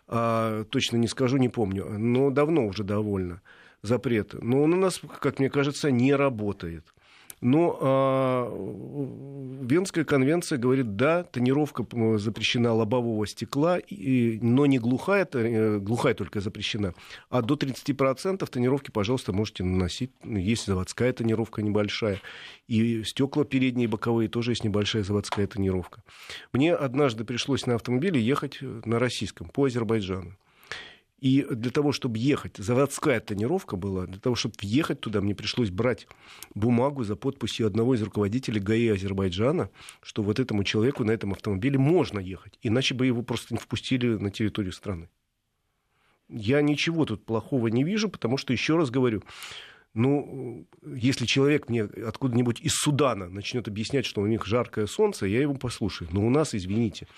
А, 0.06 0.62
точно 0.66 0.98
не 0.98 1.08
скажу, 1.08 1.36
не 1.38 1.48
помню. 1.48 1.98
Но 1.98 2.30
давно 2.30 2.64
уже 2.64 2.84
довольно 2.84 3.42
запрет. 3.82 4.34
Но 4.40 4.62
он 4.62 4.74
у 4.74 4.76
нас, 4.76 5.00
как 5.20 5.40
мне 5.40 5.50
кажется, 5.50 5.90
не 5.90 6.14
работает. 6.14 6.84
Но 7.40 7.78
э, 7.80 9.64
Венская 9.64 10.04
конвенция 10.04 10.58
говорит, 10.58 10.96
да, 10.96 11.24
тонировка 11.24 11.86
запрещена 12.18 12.72
лобового 12.72 13.26
стекла, 13.26 13.78
и, 13.78 14.38
но 14.40 14.66
не 14.66 14.78
глухая, 14.78 15.28
э, 15.32 15.78
глухая 15.78 16.14
только 16.14 16.40
запрещена, 16.40 16.94
а 17.30 17.42
до 17.42 17.54
30% 17.54 18.46
тонировки, 18.48 18.90
пожалуйста, 18.90 19.32
можете 19.32 19.64
наносить. 19.64 20.10
Есть 20.24 20.66
заводская 20.66 21.12
тонировка 21.12 21.62
небольшая, 21.62 22.20
и 22.66 23.04
стекла 23.04 23.44
передние 23.44 23.84
и 23.84 23.88
боковые 23.88 24.28
тоже 24.28 24.52
есть 24.52 24.64
небольшая 24.64 25.02
заводская 25.02 25.46
тонировка. 25.46 26.02
Мне 26.52 26.74
однажды 26.74 27.24
пришлось 27.24 27.66
на 27.66 27.74
автомобиле 27.74 28.20
ехать 28.20 28.58
на 28.60 28.98
российском 28.98 29.48
по 29.48 29.64
Азербайджану. 29.64 30.36
И 31.18 31.44
для 31.50 31.72
того, 31.72 31.90
чтобы 31.90 32.18
ехать, 32.18 32.56
заводская 32.58 33.18
тонировка 33.18 33.76
была, 33.76 34.06
для 34.06 34.20
того, 34.20 34.36
чтобы 34.36 34.54
въехать 34.60 35.00
туда, 35.00 35.20
мне 35.20 35.34
пришлось 35.34 35.70
брать 35.70 36.06
бумагу 36.54 37.02
за 37.02 37.16
подписью 37.16 37.66
одного 37.66 37.96
из 37.96 38.02
руководителей 38.02 38.60
ГАИ 38.60 38.88
Азербайджана, 38.88 39.70
что 40.00 40.22
вот 40.22 40.38
этому 40.38 40.62
человеку 40.62 41.02
на 41.02 41.10
этом 41.10 41.32
автомобиле 41.32 41.76
можно 41.76 42.20
ехать, 42.20 42.58
иначе 42.62 42.94
бы 42.94 43.04
его 43.04 43.22
просто 43.22 43.54
не 43.54 43.58
впустили 43.58 44.16
на 44.16 44.30
территорию 44.30 44.72
страны. 44.72 45.08
Я 46.28 46.60
ничего 46.62 47.04
тут 47.04 47.24
плохого 47.24 47.68
не 47.68 47.82
вижу, 47.82 48.08
потому 48.08 48.36
что, 48.36 48.52
еще 48.52 48.76
раз 48.76 48.90
говорю, 48.90 49.24
ну, 49.94 50.68
если 50.86 51.24
человек 51.24 51.68
мне 51.68 51.82
откуда-нибудь 51.82 52.60
из 52.60 52.74
Судана 52.74 53.28
начнет 53.28 53.66
объяснять, 53.66 54.06
что 54.06 54.20
у 54.20 54.26
них 54.26 54.46
жаркое 54.46 54.86
солнце, 54.86 55.26
я 55.26 55.40
его 55.40 55.54
послушаю. 55.54 56.08
Но 56.12 56.24
у 56.24 56.30
нас, 56.30 56.54
извините, 56.54 57.08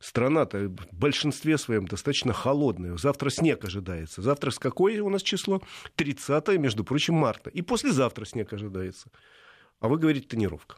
страна-то 0.00 0.58
в 0.68 0.92
большинстве 0.92 1.58
своем 1.58 1.86
достаточно 1.86 2.32
холодная. 2.32 2.96
Завтра 2.96 3.30
снег 3.30 3.64
ожидается. 3.64 4.22
Завтра 4.22 4.50
с 4.50 4.58
какое 4.58 5.02
у 5.02 5.08
нас 5.08 5.22
число? 5.22 5.60
30 5.96 6.48
между 6.58 6.84
прочим, 6.84 7.14
марта. 7.14 7.50
И 7.50 7.62
послезавтра 7.62 8.24
снег 8.24 8.52
ожидается. 8.52 9.10
А 9.80 9.88
вы 9.88 9.98
говорите 9.98 10.26
тонировка. 10.26 10.76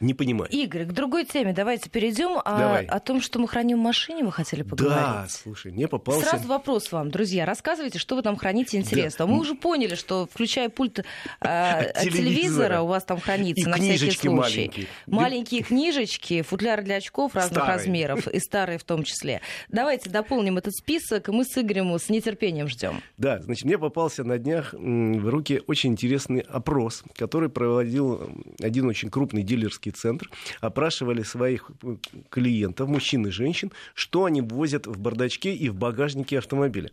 Не 0.00 0.14
понимаю. 0.14 0.50
Игорь, 0.50 0.84
к 0.84 0.92
другой 0.92 1.24
теме 1.24 1.52
давайте 1.52 1.88
перейдем. 1.90 2.38
А 2.44 2.58
Давай. 2.58 2.84
О 2.86 3.00
том, 3.00 3.20
что 3.20 3.38
мы 3.38 3.48
храним 3.48 3.78
в 3.78 3.82
машине, 3.82 4.24
вы 4.24 4.32
хотели 4.32 4.62
поговорить? 4.62 4.96
Да, 4.96 5.26
слушай, 5.28 5.72
не 5.72 5.88
попался. 5.88 6.26
Сразу 6.28 6.48
вопрос 6.48 6.92
вам, 6.92 7.10
друзья. 7.10 7.46
Рассказывайте, 7.46 7.98
что 7.98 8.16
вы 8.16 8.22
там 8.22 8.36
храните 8.36 8.76
интересно. 8.78 9.26
Да. 9.26 9.32
Мы 9.32 9.38
уже 9.40 9.54
поняли, 9.54 9.94
что 9.94 10.28
включая 10.30 10.68
пульт 10.68 10.98
э, 10.98 11.02
от 11.40 11.94
телевизора. 12.02 12.12
телевизора, 12.12 12.80
у 12.82 12.86
вас 12.86 13.04
там 13.04 13.20
хранится 13.20 13.62
И 13.62 13.70
на 13.70 13.76
всякий 13.76 14.10
случай. 14.10 14.28
маленькие. 14.28 14.86
Маленькие 15.06 15.62
книжечки, 15.62 16.42
футляры 16.42 16.82
для 16.82 16.96
очков 16.96 17.34
разных 17.34 17.62
Старые. 17.62 17.76
размеров, 17.76 18.28
и 18.28 18.38
старые 18.40 18.78
в 18.78 18.84
том 18.84 19.02
числе. 19.02 19.40
Давайте 19.68 20.10
дополним 20.10 20.58
этот 20.58 20.74
список, 20.74 21.28
и 21.28 21.32
мы 21.32 21.44
с 21.44 21.56
Игорем 21.56 21.86
с 21.98 22.08
нетерпением 22.08 22.68
ждем. 22.68 23.00
Да, 23.16 23.40
значит, 23.40 23.64
мне 23.64 23.78
попался 23.78 24.24
на 24.24 24.38
днях 24.38 24.72
в 24.72 25.28
руки 25.28 25.62
очень 25.66 25.92
интересный 25.92 26.40
опрос, 26.40 27.02
который 27.16 27.48
проводил 27.48 28.30
один 28.60 28.86
очень 28.88 29.08
крупный 29.10 29.42
дилерский 29.42 29.85
центр. 29.90 30.30
Опрашивали 30.60 31.22
своих 31.22 31.70
м, 31.82 32.00
клиентов, 32.30 32.88
мужчин 32.88 33.26
и 33.26 33.30
женщин, 33.30 33.72
что 33.94 34.24
они 34.24 34.40
возят 34.42 34.86
в 34.86 34.98
бардачке 34.98 35.54
и 35.54 35.68
в 35.68 35.74
багажнике 35.74 36.38
автомобиля. 36.38 36.90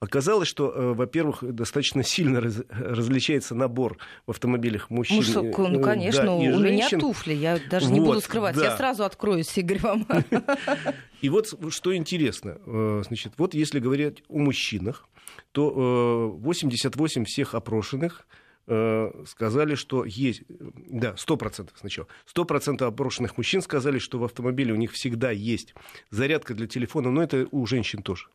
Оказалось, 0.00 0.48
что, 0.48 0.70
э, 0.70 0.92
во-первых, 0.94 1.38
достаточно 1.42 2.02
сильно 2.02 2.40
раз- 2.40 2.62
различается 2.70 3.54
набор 3.54 3.98
в 4.26 4.30
автомобилях 4.30 4.90
мужчин. 4.90 5.16
Мужской, 5.16 5.48
э, 5.66 5.68
ну, 5.70 5.80
конечно, 5.80 6.24
да, 6.24 6.32
у 6.34 6.40
меня 6.40 6.58
женщин. 6.58 7.00
туфли, 7.00 7.34
я 7.34 7.58
даже 7.70 7.90
не 7.92 8.00
Вот, 8.00 8.06
буду 8.06 8.20
скрывать. 8.20 8.56
да. 8.56 8.64
Я 8.64 8.76
сразу 8.76 9.04
откроюсь, 9.04 9.56
Игорь, 9.58 9.78
вам. 9.80 10.06
И 11.22 11.28
вот 11.28 11.48
что 11.70 11.96
интересно, 11.96 12.58
э, 12.66 13.02
значит, 13.06 13.32
вот 13.38 13.54
если 13.54 13.80
говорить 13.80 14.22
о 14.28 14.38
мужчинах, 14.38 15.08
то 15.52 16.32
э, 16.34 16.42
88 16.42 17.24
всех 17.24 17.54
опрошенных 17.54 18.26
э, 18.30 18.45
сказали, 18.66 19.74
что 19.76 20.04
есть, 20.04 20.42
да, 20.48 21.12
100% 21.12 21.70
сначала, 21.76 22.08
100% 22.34 22.82
опрошенных 22.82 23.36
мужчин 23.36 23.62
сказали, 23.62 23.98
что 23.98 24.18
в 24.18 24.24
автомобиле 24.24 24.72
у 24.72 24.76
них 24.76 24.92
всегда 24.92 25.30
есть 25.30 25.74
зарядка 26.10 26.54
для 26.54 26.66
телефона, 26.66 27.10
но 27.10 27.22
это 27.22 27.46
у 27.52 27.66
женщин 27.66 28.02
тоже. 28.02 28.28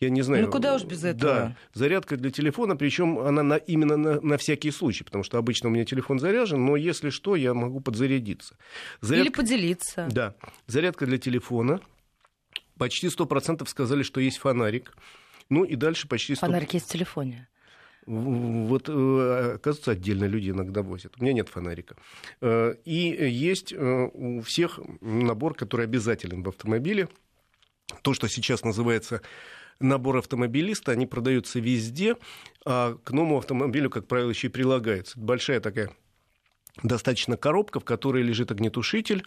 Я 0.00 0.10
не 0.10 0.22
знаю. 0.22 0.46
Ну, 0.46 0.50
куда 0.50 0.74
уж 0.74 0.84
без 0.84 1.04
этого. 1.04 1.32
Да, 1.32 1.56
зарядка 1.74 2.16
для 2.16 2.30
телефона, 2.30 2.76
причем 2.76 3.18
она 3.18 3.42
на, 3.42 3.56
именно 3.56 3.96
на, 3.96 4.20
на 4.20 4.38
всякий 4.38 4.70
случай, 4.70 5.04
потому 5.04 5.24
что 5.24 5.38
обычно 5.38 5.68
у 5.68 5.72
меня 5.72 5.84
телефон 5.84 6.18
заряжен, 6.18 6.64
но 6.64 6.76
если 6.76 7.10
что, 7.10 7.36
я 7.36 7.54
могу 7.54 7.80
подзарядиться. 7.80 8.56
Или 9.02 9.28
поделиться. 9.28 10.08
Да, 10.10 10.34
зарядка 10.66 11.06
для 11.06 11.18
телефона. 11.18 11.80
Почти 12.78 13.06
100% 13.06 13.66
сказали, 13.68 14.02
что 14.02 14.20
есть 14.20 14.38
фонарик. 14.38 14.94
Ну 15.48 15.64
и 15.64 15.76
дальше 15.76 16.08
почти 16.08 16.34
100%. 16.34 16.36
Фонарик 16.36 16.74
есть 16.74 16.86
в 16.86 16.92
телефоне. 16.92 17.48
Вот, 18.06 18.88
э, 18.88 19.54
оказывается, 19.56 19.90
отдельно 19.90 20.24
люди 20.26 20.50
иногда 20.50 20.82
возят. 20.82 21.14
У 21.18 21.22
меня 21.22 21.32
нет 21.32 21.48
фонарика. 21.48 21.96
Э, 22.40 22.74
И 22.84 23.08
есть 23.28 23.72
э, 23.72 24.10
у 24.12 24.40
всех 24.42 24.78
набор, 25.00 25.54
который 25.54 25.86
обязателен 25.86 26.42
в 26.42 26.48
автомобиле. 26.48 27.08
То, 28.02 28.14
что 28.14 28.28
сейчас 28.28 28.64
называется 28.64 29.22
набор 29.80 30.18
автомобилиста, 30.18 30.92
они 30.92 31.06
продаются 31.06 31.60
везде, 31.60 32.16
а 32.64 32.94
к 32.94 33.10
новому 33.10 33.38
автомобилю, 33.38 33.90
как 33.90 34.06
правило, 34.06 34.30
еще 34.30 34.46
и 34.46 34.50
прилагается. 34.50 35.18
Большая 35.18 35.60
такая 35.60 35.90
достаточно 36.82 37.36
коробка, 37.36 37.80
в 37.80 37.84
которой 37.84 38.22
лежит 38.22 38.50
огнетушитель, 38.50 39.24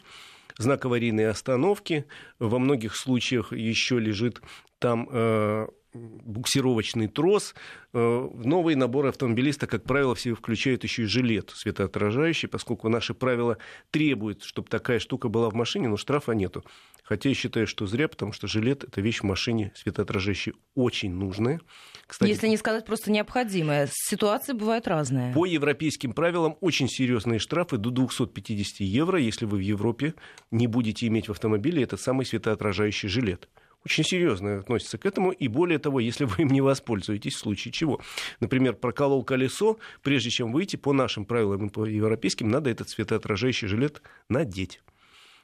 знак 0.57 0.85
аварийной 0.85 1.29
остановки. 1.29 2.05
Во 2.39 2.59
многих 2.59 2.95
случаях 2.95 3.51
еще 3.51 3.99
лежит 3.99 4.41
там 4.79 5.07
э, 5.11 5.67
буксировочный 5.93 7.07
трос. 7.07 7.55
Э, 7.93 8.29
новые 8.33 8.75
наборы 8.75 9.09
автомобилиста, 9.09 9.67
как 9.67 9.83
правило, 9.83 10.15
все 10.15 10.35
включают 10.35 10.83
еще 10.83 11.03
и 11.03 11.05
жилет 11.05 11.51
светоотражающий, 11.55 12.47
поскольку 12.47 12.89
наши 12.89 13.13
правила 13.13 13.57
требуют, 13.91 14.43
чтобы 14.43 14.67
такая 14.69 14.99
штука 14.99 15.29
была 15.29 15.49
в 15.49 15.53
машине, 15.53 15.87
но 15.87 15.97
штрафа 15.97 16.33
нету. 16.33 16.63
Хотя 17.03 17.29
я 17.29 17.35
считаю, 17.35 17.65
что 17.65 17.87
зря, 17.87 18.07
потому 18.07 18.33
что 18.33 18.47
жилет– 18.47 18.83
это 18.87 19.01
вещь 19.01 19.21
в 19.21 19.23
машине 19.23 19.71
светоотражающая 19.75 20.53
очень 20.75 21.11
нужная. 21.11 21.59
Кстати, 22.05 22.29
Если 22.29 22.47
не 22.47 22.57
сказать 22.57 22.85
просто 22.85 23.11
необходимое. 23.11 23.89
Ситуации 23.91 24.53
бывают 24.53 24.87
разные. 24.87 25.33
по 25.33 25.45
европейским 25.45 26.13
правилам 26.13 26.55
очень 26.61 26.87
серьезные 26.87 27.39
штрафы 27.39 27.77
до 27.77 27.89
250 27.89 28.81
евро, 28.81 29.19
если 29.19 29.45
вы 29.45 29.57
в 29.57 29.61
Европе 29.61 30.13
не 30.51 30.67
будете 30.67 31.07
иметь 31.07 31.29
в 31.29 31.31
автомобиле 31.31 31.81
этот 31.81 31.99
самый 31.99 32.27
светоотражающий 32.27 33.09
жилет. 33.09 33.49
Очень 33.85 34.03
серьезно 34.03 34.59
относится 34.59 34.97
к 34.97 35.05
этому, 35.05 35.31
и 35.31 35.47
более 35.47 35.79
того, 35.79 35.99
если 35.99 36.25
вы 36.25 36.43
им 36.43 36.49
не 36.49 36.59
воспользуетесь, 36.59 37.35
в 37.35 37.39
случае 37.39 37.71
чего. 37.71 38.01
Например, 38.41 38.73
проколол 38.73 39.23
колесо, 39.23 39.79
прежде 40.03 40.29
чем 40.29 40.51
выйти, 40.51 40.75
по 40.75 40.91
нашим 40.91 41.25
правилам 41.25 41.67
и 41.67 41.69
по 41.69 41.85
европейским, 41.85 42.49
надо 42.49 42.69
этот 42.69 42.89
светоотражающий 42.89 43.67
жилет 43.67 44.01
надеть, 44.27 44.81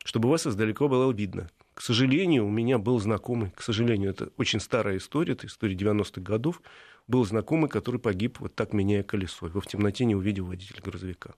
чтобы 0.03 0.29
вас 0.29 0.45
издалека 0.45 0.87
было 0.87 1.11
видно. 1.13 1.49
К 1.73 1.81
сожалению, 1.81 2.45
у 2.45 2.51
меня 2.51 2.77
был 2.77 2.99
знакомый, 2.99 3.51
к 3.51 3.61
сожалению, 3.61 4.11
это 4.11 4.29
очень 4.37 4.59
старая 4.59 4.97
история, 4.97 5.33
это 5.33 5.47
история 5.47 5.75
90-х 5.75 6.21
годов, 6.21 6.61
был 7.07 7.25
знакомый, 7.25 7.69
который 7.69 7.99
погиб 7.99 8.39
вот 8.39 8.55
так, 8.55 8.73
меняя 8.73 9.03
колесо. 9.03 9.47
Его 9.47 9.61
в 9.61 9.67
темноте 9.67 10.05
не 10.05 10.15
увидел 10.15 10.45
водитель 10.45 10.81
грузовика. 10.81 11.35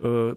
Э, 0.00 0.34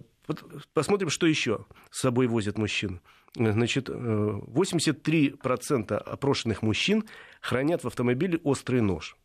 Посмотрим, 0.72 1.08
что 1.10 1.26
еще 1.26 1.66
с 1.90 2.00
собой 2.00 2.26
возят 2.26 2.58
мужчин. 2.58 3.00
Значит, 3.38 3.88
э, 3.90 4.40
83% 4.46 5.92
опрошенных 5.92 6.62
мужчин 6.62 7.04
хранят 7.40 7.84
в 7.84 7.86
автомобиле 7.86 8.38
острый 8.44 8.80
нож. 8.80 9.16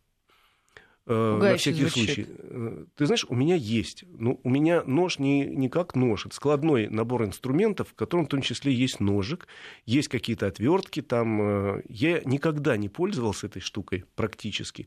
Э, 1.06 1.12
На 1.14 1.34
Пугающе 1.36 1.72
всякий 1.72 1.80
звучит. 1.80 2.04
случай. 2.06 2.26
Э, 2.28 2.84
Ты 2.94 3.06
знаешь, 3.06 3.24
у 3.28 3.34
меня 3.34 3.56
есть. 3.56 4.04
Ну, 4.06 4.38
у 4.44 4.50
меня 4.50 4.84
нож 4.84 5.18
не, 5.18 5.46
не 5.46 5.68
как 5.68 5.96
нож. 5.96 6.26
Это 6.26 6.34
складной 6.34 6.88
набор 6.88 7.24
инструментов, 7.24 7.88
в 7.88 7.94
котором 7.94 8.26
в 8.26 8.28
том 8.28 8.40
числе 8.42 8.72
есть 8.72 9.00
ножик, 9.00 9.48
есть 9.86 10.08
какие-то 10.08 10.46
отвертки. 10.46 11.02
Там. 11.02 11.40
э, 11.42 11.82
Я 11.88 12.20
никогда 12.24 12.76
не 12.76 12.88
пользовался 12.88 13.46
этой 13.48 13.60
штукой 13.60 14.04
практически. 14.14 14.86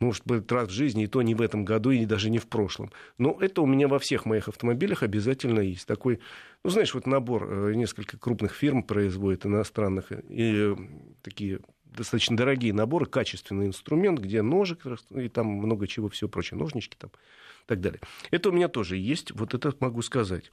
Может 0.00 0.26
быть, 0.26 0.50
раз 0.50 0.68
в 0.68 0.72
жизни, 0.72 1.04
и 1.04 1.06
то 1.06 1.22
не 1.22 1.34
в 1.34 1.40
этом 1.40 1.64
году, 1.64 1.90
и 1.90 2.04
даже 2.04 2.28
не 2.28 2.38
в 2.38 2.48
прошлом. 2.48 2.90
Но 3.16 3.38
это 3.40 3.62
у 3.62 3.66
меня 3.66 3.86
во 3.86 3.98
всех 3.98 4.26
моих 4.26 4.48
автомобилях 4.48 5.02
обязательно 5.02 5.60
есть. 5.60 5.86
Такой, 5.86 6.20
ну, 6.64 6.70
знаешь, 6.70 6.94
вот 6.94 7.06
набор, 7.06 7.48
э, 7.48 7.74
несколько 7.74 8.18
крупных 8.18 8.54
фирм 8.54 8.82
производит, 8.82 9.46
иностранных, 9.46 10.10
и 10.10 10.74
э, 10.74 10.76
такие 11.22 11.60
достаточно 11.84 12.36
дорогие 12.36 12.72
наборы, 12.72 13.06
качественный 13.06 13.66
инструмент, 13.66 14.18
где 14.18 14.42
ножик 14.42 14.80
и 15.10 15.28
там 15.28 15.46
много 15.46 15.86
чего, 15.86 16.08
все 16.08 16.28
прочее, 16.28 16.58
ножнички 16.58 16.96
там 16.98 17.10
и 17.10 17.66
так 17.66 17.80
далее. 17.80 18.00
Это 18.30 18.50
у 18.50 18.52
меня 18.52 18.68
тоже 18.68 18.96
есть, 18.96 19.30
вот 19.30 19.54
это 19.54 19.72
могу 19.80 20.02
сказать. 20.02 20.50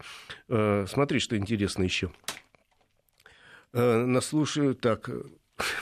Э, 0.47 0.85
смотри, 0.87 1.19
что 1.19 1.35
интересно 1.35 1.83
еще. 1.83 2.11
Э, 3.73 4.05
наслушаю, 4.05 4.75
так, 4.75 5.09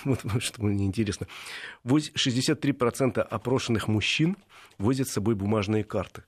вот 0.04 0.22
что 0.42 0.64
мне 0.64 0.86
интересно. 0.86 1.28
63% 1.86 3.20
опрошенных 3.20 3.88
мужчин 3.88 4.38
возят 4.78 5.08
с 5.08 5.14
собой 5.14 5.36
бумажные 5.36 5.84
карты. 5.84 6.24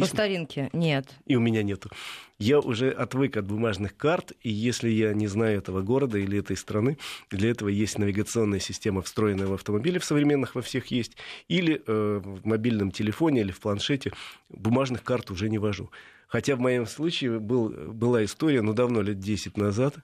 По 0.00 0.06
старинке 0.06 0.68
нет. 0.72 1.14
И 1.26 1.36
у 1.36 1.40
меня 1.40 1.62
нету. 1.62 1.90
Я 2.38 2.58
уже 2.58 2.90
отвык 2.90 3.36
от 3.36 3.46
бумажных 3.46 3.96
карт, 3.96 4.32
и 4.42 4.50
если 4.50 4.88
я 4.88 5.14
не 5.14 5.28
знаю 5.28 5.58
этого 5.58 5.80
города 5.80 6.18
или 6.18 6.38
этой 6.38 6.56
страны, 6.56 6.98
для 7.30 7.50
этого 7.50 7.68
есть 7.68 7.96
навигационная 7.96 8.58
система, 8.58 9.02
встроенная 9.02 9.46
в 9.46 9.52
автомобиле, 9.52 10.00
в 10.00 10.04
современных 10.04 10.56
во 10.56 10.62
всех 10.62 10.88
есть, 10.88 11.16
или 11.46 11.82
э, 11.86 12.20
в 12.22 12.44
мобильном 12.46 12.90
телефоне, 12.90 13.42
или 13.42 13.52
в 13.52 13.60
планшете, 13.60 14.12
бумажных 14.48 15.04
карт 15.04 15.30
уже 15.30 15.48
не 15.48 15.58
вожу. 15.58 15.90
Хотя 16.26 16.56
в 16.56 16.60
моем 16.60 16.86
случае 16.86 17.38
был, 17.38 17.68
была 17.68 18.24
история, 18.24 18.62
ну, 18.62 18.72
давно, 18.72 19.02
лет 19.02 19.20
10 19.20 19.56
назад, 19.56 19.94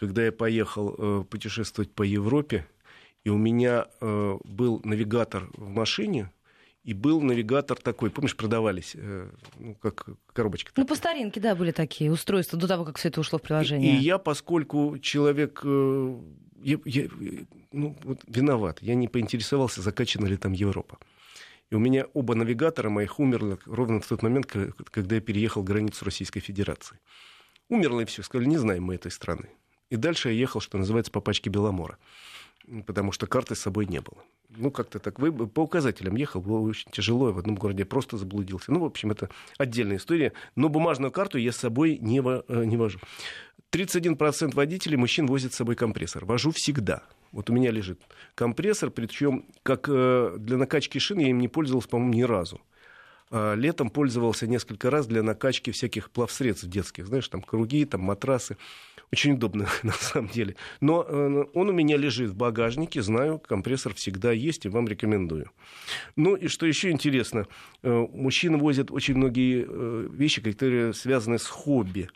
когда 0.00 0.24
я 0.24 0.32
поехал 0.32 0.94
э, 0.96 1.24
путешествовать 1.28 1.92
по 1.92 2.02
Европе, 2.02 2.66
и 3.22 3.28
у 3.28 3.36
меня 3.36 3.86
э, 4.00 4.38
был 4.44 4.80
навигатор 4.82 5.50
в 5.52 5.68
машине, 5.68 6.30
и 6.84 6.94
был 6.94 7.20
навигатор 7.20 7.76
такой, 7.76 8.08
помнишь, 8.08 8.34
продавались, 8.34 8.92
э, 8.94 9.28
ну, 9.58 9.74
как 9.74 10.06
коробочка. 10.32 10.72
Ну, 10.74 10.86
по 10.86 10.94
старинке, 10.94 11.38
да, 11.38 11.54
были 11.54 11.72
такие 11.72 12.10
устройства 12.10 12.58
до 12.58 12.66
того, 12.66 12.86
как 12.86 12.96
все 12.96 13.08
это 13.08 13.20
ушло 13.20 13.38
в 13.38 13.42
приложение. 13.42 13.96
И, 13.96 13.98
и 13.98 14.00
я, 14.00 14.16
поскольку 14.16 14.98
человек, 14.98 15.62
я, 15.64 16.78
я, 16.86 17.08
ну, 17.72 17.94
вот 18.02 18.20
виноват, 18.26 18.78
я 18.80 18.94
не 18.94 19.06
поинтересовался, 19.06 19.82
закачана 19.82 20.24
ли 20.24 20.38
там 20.38 20.52
Европа. 20.52 20.98
И 21.68 21.74
у 21.74 21.78
меня 21.78 22.06
оба 22.14 22.34
навигатора 22.34 22.88
моих 22.88 23.20
умерли 23.20 23.58
ровно 23.66 24.00
в 24.00 24.06
тот 24.06 24.22
момент, 24.22 24.46
когда 24.46 25.16
я 25.16 25.20
переехал 25.20 25.62
границу 25.62 26.06
Российской 26.06 26.40
Федерации. 26.40 26.98
Умерло 27.68 28.00
и 28.00 28.04
все, 28.06 28.22
сказали, 28.22 28.48
не 28.48 28.56
знаем 28.56 28.84
мы 28.84 28.94
этой 28.94 29.10
страны. 29.10 29.50
И 29.90 29.96
дальше 29.96 30.30
я 30.30 30.34
ехал, 30.34 30.60
что 30.60 30.78
называется, 30.78 31.12
по 31.12 31.20
пачке 31.20 31.50
Беломора 31.50 31.98
потому 32.86 33.12
что 33.12 33.26
карты 33.26 33.54
с 33.54 33.60
собой 33.60 33.86
не 33.86 34.00
было. 34.00 34.22
Ну, 34.50 34.70
как-то 34.70 34.98
так. 34.98 35.18
Вы 35.18 35.32
по 35.32 35.60
указателям 35.60 36.16
ехал, 36.16 36.40
было 36.40 36.60
очень 36.60 36.90
тяжело, 36.90 37.28
я 37.28 37.34
в 37.34 37.38
одном 37.38 37.56
городе 37.56 37.84
просто 37.84 38.16
заблудился. 38.16 38.72
Ну, 38.72 38.80
в 38.80 38.84
общем, 38.84 39.10
это 39.10 39.28
отдельная 39.58 39.96
история. 39.96 40.32
Но 40.56 40.68
бумажную 40.68 41.12
карту 41.12 41.38
я 41.38 41.52
с 41.52 41.56
собой 41.56 41.98
не, 42.00 42.20
во, 42.20 42.44
э, 42.48 42.64
не 42.64 42.76
вожу. 42.76 42.98
31% 43.72 44.54
водителей 44.54 44.96
мужчин 44.96 45.26
возят 45.26 45.52
с 45.52 45.56
собой 45.56 45.76
компрессор. 45.76 46.24
Вожу 46.24 46.50
всегда. 46.50 47.02
Вот 47.30 47.50
у 47.50 47.52
меня 47.52 47.70
лежит 47.70 48.00
компрессор, 48.34 48.90
причем 48.90 49.46
как 49.62 49.88
э, 49.88 50.36
для 50.38 50.56
накачки 50.56 50.98
шин 50.98 51.18
я 51.18 51.28
им 51.28 51.38
не 51.38 51.48
пользовался, 51.48 51.88
по-моему, 51.88 52.14
ни 52.14 52.22
разу. 52.22 52.60
А 53.30 53.54
летом 53.54 53.90
пользовался 53.90 54.48
несколько 54.48 54.90
раз 54.90 55.06
для 55.06 55.22
накачки 55.22 55.70
всяких 55.70 56.10
плавсредств 56.10 56.66
детских, 56.66 57.06
знаешь, 57.06 57.28
там 57.28 57.42
круги, 57.42 57.84
там 57.84 58.00
матрасы. 58.00 58.56
Очень 59.12 59.32
удобно, 59.34 59.68
на 59.82 59.92
самом 59.92 60.28
деле. 60.28 60.56
Но 60.80 61.04
э, 61.06 61.44
он 61.54 61.68
у 61.68 61.72
меня 61.72 61.96
лежит 61.96 62.30
в 62.30 62.36
багажнике, 62.36 63.02
знаю, 63.02 63.38
компрессор 63.38 63.94
всегда 63.94 64.32
есть, 64.32 64.66
и 64.66 64.68
вам 64.68 64.88
рекомендую. 64.88 65.50
Ну 66.16 66.34
и 66.34 66.48
что 66.48 66.66
еще 66.66 66.90
интересно, 66.90 67.46
э, 67.82 68.06
мужчины 68.12 68.58
возят 68.58 68.90
очень 68.90 69.14
многие 69.14 69.64
э, 69.66 70.08
вещи, 70.10 70.42
которые 70.42 70.92
связаны 70.92 71.38
с 71.38 71.46
хобби. 71.46 72.08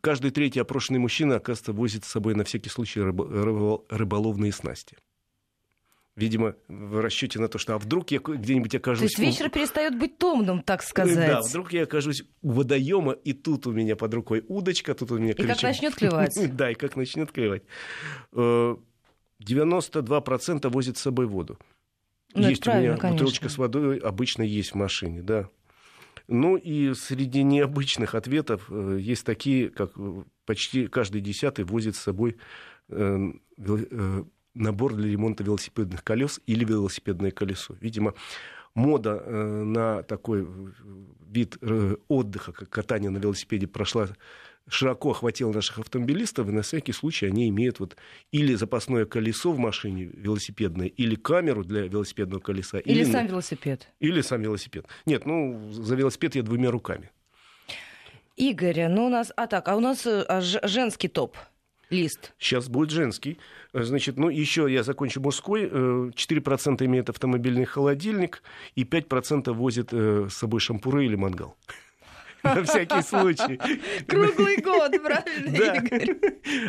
Каждый 0.00 0.30
третий 0.32 0.60
опрошенный 0.60 1.00
мужчина, 1.00 1.36
оказывается, 1.36 1.72
возит 1.72 2.04
с 2.04 2.08
собой 2.08 2.34
на 2.34 2.44
всякий 2.44 2.68
случай 2.68 3.00
рыболовные 3.00 4.52
снасти 4.52 4.96
видимо, 6.18 6.56
в 6.66 7.00
расчете 7.00 7.38
на 7.38 7.48
то, 7.48 7.58
что 7.58 7.74
а 7.74 7.78
вдруг 7.78 8.10
я 8.10 8.18
где-нибудь 8.18 8.74
окажусь... 8.74 9.14
То 9.14 9.22
есть 9.22 9.38
вечер 9.38 9.50
перестает 9.50 9.96
быть 9.96 10.18
томным, 10.18 10.62
так 10.62 10.82
сказать. 10.82 11.14
Да, 11.14 11.42
вдруг 11.42 11.72
я 11.72 11.84
окажусь 11.84 12.24
у 12.42 12.50
водоема, 12.50 13.12
и 13.12 13.32
тут 13.32 13.68
у 13.68 13.72
меня 13.72 13.94
под 13.94 14.14
рукой 14.14 14.44
удочка, 14.48 14.94
тут 14.94 15.12
у 15.12 15.18
меня 15.18 15.34
крючок. 15.34 15.50
И 15.50 15.54
как 15.54 15.62
начнет 15.62 15.94
клевать. 15.94 16.36
Да, 16.58 16.72
и 16.72 16.74
как 16.74 16.96
начнет 16.96 17.30
клевать. 17.30 17.62
92% 18.32 20.66
э, 20.66 20.68
возит 20.68 20.98
с 20.98 21.02
собой 21.02 21.26
воду. 21.26 21.56
Ну, 22.34 22.48
есть 22.48 22.66
у 22.66 22.72
меня 22.72 22.96
бутылочка 22.96 23.48
с 23.48 23.56
водой 23.56 23.98
обычно 23.98 24.42
есть 24.42 24.72
в 24.72 24.74
машине, 24.74 25.22
да. 25.22 25.48
Ну 26.26 26.56
и 26.56 26.94
среди 26.94 27.44
необычных 27.44 28.16
ответов 28.16 28.66
э, 28.70 28.98
есть 29.00 29.24
такие, 29.24 29.70
как 29.70 29.92
почти 30.44 30.88
каждый 30.88 31.20
десятый 31.20 31.64
возит 31.64 31.94
с 31.94 32.00
собой 32.00 32.38
э, 32.88 33.18
набор 34.54 34.94
для 34.94 35.10
ремонта 35.10 35.44
велосипедных 35.44 36.04
колес 36.04 36.40
или 36.46 36.64
велосипедное 36.64 37.30
колесо. 37.30 37.74
Видимо, 37.80 38.14
мода 38.74 39.22
э, 39.24 39.62
на 39.64 40.02
такой 40.02 40.46
вид 41.28 41.58
э, 41.60 41.96
отдыха, 42.08 42.52
как 42.52 42.70
катание 42.70 43.10
на 43.10 43.18
велосипеде, 43.18 43.66
прошла 43.66 44.08
широко 44.68 45.10
охватила 45.10 45.52
наших 45.52 45.78
автомобилистов, 45.78 46.48
и 46.48 46.52
на 46.52 46.62
всякий 46.62 46.92
случай 46.92 47.26
они 47.26 47.48
имеют 47.48 47.80
вот 47.80 47.96
или 48.32 48.54
запасное 48.54 49.04
колесо 49.06 49.52
в 49.52 49.58
машине 49.58 50.10
велосипедное, 50.12 50.86
или 50.86 51.14
камеру 51.14 51.64
для 51.64 51.82
велосипедного 51.82 52.40
колеса. 52.40 52.78
Или, 52.78 53.00
или 53.00 53.04
сам 53.04 53.26
велосипед. 53.26 53.88
Или 54.00 54.20
сам 54.20 54.42
велосипед. 54.42 54.86
Нет, 55.06 55.26
ну, 55.26 55.70
за 55.72 55.96
велосипед 55.96 56.34
я 56.34 56.42
двумя 56.42 56.70
руками. 56.70 57.10
Игорь, 58.36 58.88
ну 58.88 59.06
у 59.06 59.08
нас... 59.08 59.32
А 59.36 59.46
так, 59.46 59.68
а 59.68 59.76
у 59.76 59.80
нас 59.80 60.06
э, 60.06 60.40
женский 60.62 61.08
топ 61.08 61.36
лист. 61.90 62.32
Сейчас 62.38 62.68
будет 62.68 62.90
женский. 62.90 63.38
Значит, 63.72 64.16
ну, 64.16 64.28
еще 64.28 64.66
я 64.72 64.82
закончу 64.82 65.20
мужской. 65.20 65.66
4% 65.66 66.82
э, 66.82 66.86
имеет 66.86 67.10
автомобильный 67.10 67.64
холодильник, 67.64 68.42
и 68.74 68.84
5% 68.84 69.52
возит 69.52 69.88
э, 69.92 70.28
с 70.30 70.34
собой 70.34 70.60
шампуры 70.60 71.04
или 71.04 71.16
мангал. 71.16 71.56
На 72.44 72.62
всякий 72.64 73.02
случай. 73.02 73.60
Круглый 74.06 74.56
год, 74.58 74.92
правильно, 75.02 75.56
Игорь? 75.56 76.16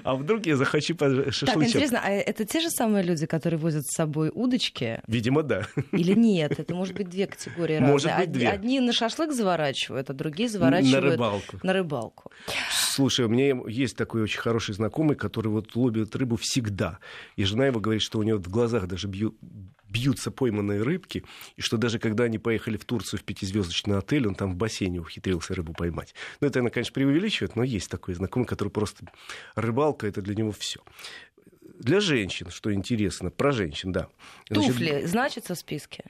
А 0.04 0.16
вдруг 0.16 0.46
я 0.46 0.56
захочу 0.56 0.96
шашлычок? 0.98 1.46
Так, 1.46 1.64
интересно, 1.64 2.02
а 2.04 2.10
это 2.10 2.46
те 2.46 2.60
же 2.60 2.70
самые 2.70 3.04
люди, 3.04 3.26
которые 3.26 3.60
возят 3.60 3.86
с 3.86 3.96
собой 3.96 4.32
удочки? 4.34 5.02
Видимо, 5.08 5.44
да. 5.44 5.68
Или 5.92 6.14
нет? 6.14 6.60
Это 6.60 6.74
может 6.74 6.96
быть 6.96 7.10
две 7.10 7.28
категории 7.28 7.74
разные. 7.74 7.92
Может 7.92 8.18
быть, 8.18 8.32
две. 8.32 8.50
Одни 8.50 8.80
на 8.80 8.94
шашлык 8.94 9.32
заворачивают, 9.32 10.10
а 10.10 10.14
другие 10.14 10.50
заворачивают... 10.50 11.04
На 11.04 11.12
рыбалку. 11.12 11.60
На 11.64 11.74
рыбалку. 11.74 12.32
Слушай, 12.72 13.26
у 13.26 13.30
меня 13.30 13.62
есть 13.68 13.96
такой 13.96 14.24
очень 14.24 14.40
хороший 14.40 14.74
знакомый, 14.74 15.16
который 15.16 15.48
вот 15.48 15.76
ловит 15.76 16.16
рыбу 16.16 16.38
всегда. 16.38 17.00
И 17.36 17.44
жена 17.44 17.68
его 17.68 17.80
говорит, 17.80 18.02
что 18.02 18.20
у 18.20 18.24
него 18.24 18.40
в 18.40 18.50
глазах 18.50 18.88
даже 18.88 19.08
бьют 19.08 19.36
бьются 19.89 20.32
пойманные 20.32 20.82
рыбки, 20.82 21.23
и 21.56 21.62
что 21.62 21.78
даже 21.78 21.99
когда 21.99 22.25
они 22.25 22.38
поехали 22.38 22.78
в 22.78 22.86
Турцию 22.86 23.19
в 23.19 23.23
пятизвездочный 23.23 23.97
отель, 23.97 24.28
он 24.28 24.36
там 24.36 24.54
в 24.54 24.56
бассейне 24.56 24.99
ухитрился 24.99 25.54
рыбу 25.54 25.73
поймать. 25.73 26.13
Ну, 26.39 26.47
это 26.47 26.60
она, 26.60 26.69
конечно, 26.69 26.93
преувеличивает, 26.93 27.56
но 27.56 27.63
есть 27.63 27.89
такой 27.89 28.13
знакомый, 28.13 28.47
который 28.47 28.69
просто... 28.69 29.06
Рыбалка— 29.56 30.08
это 30.08 30.21
для 30.21 30.36
него 30.36 30.52
все. 30.52 30.80
Для 31.80 31.99
женщин, 31.99 32.49
что 32.49 32.73
интересно, 32.73 33.32
про 33.32 33.52
женщин, 33.52 33.91
да. 33.91 34.10
Значит, 34.49 34.73
Туфли 34.73 35.06
значатся 35.06 35.56
в 35.56 35.58
списке? 35.58 36.04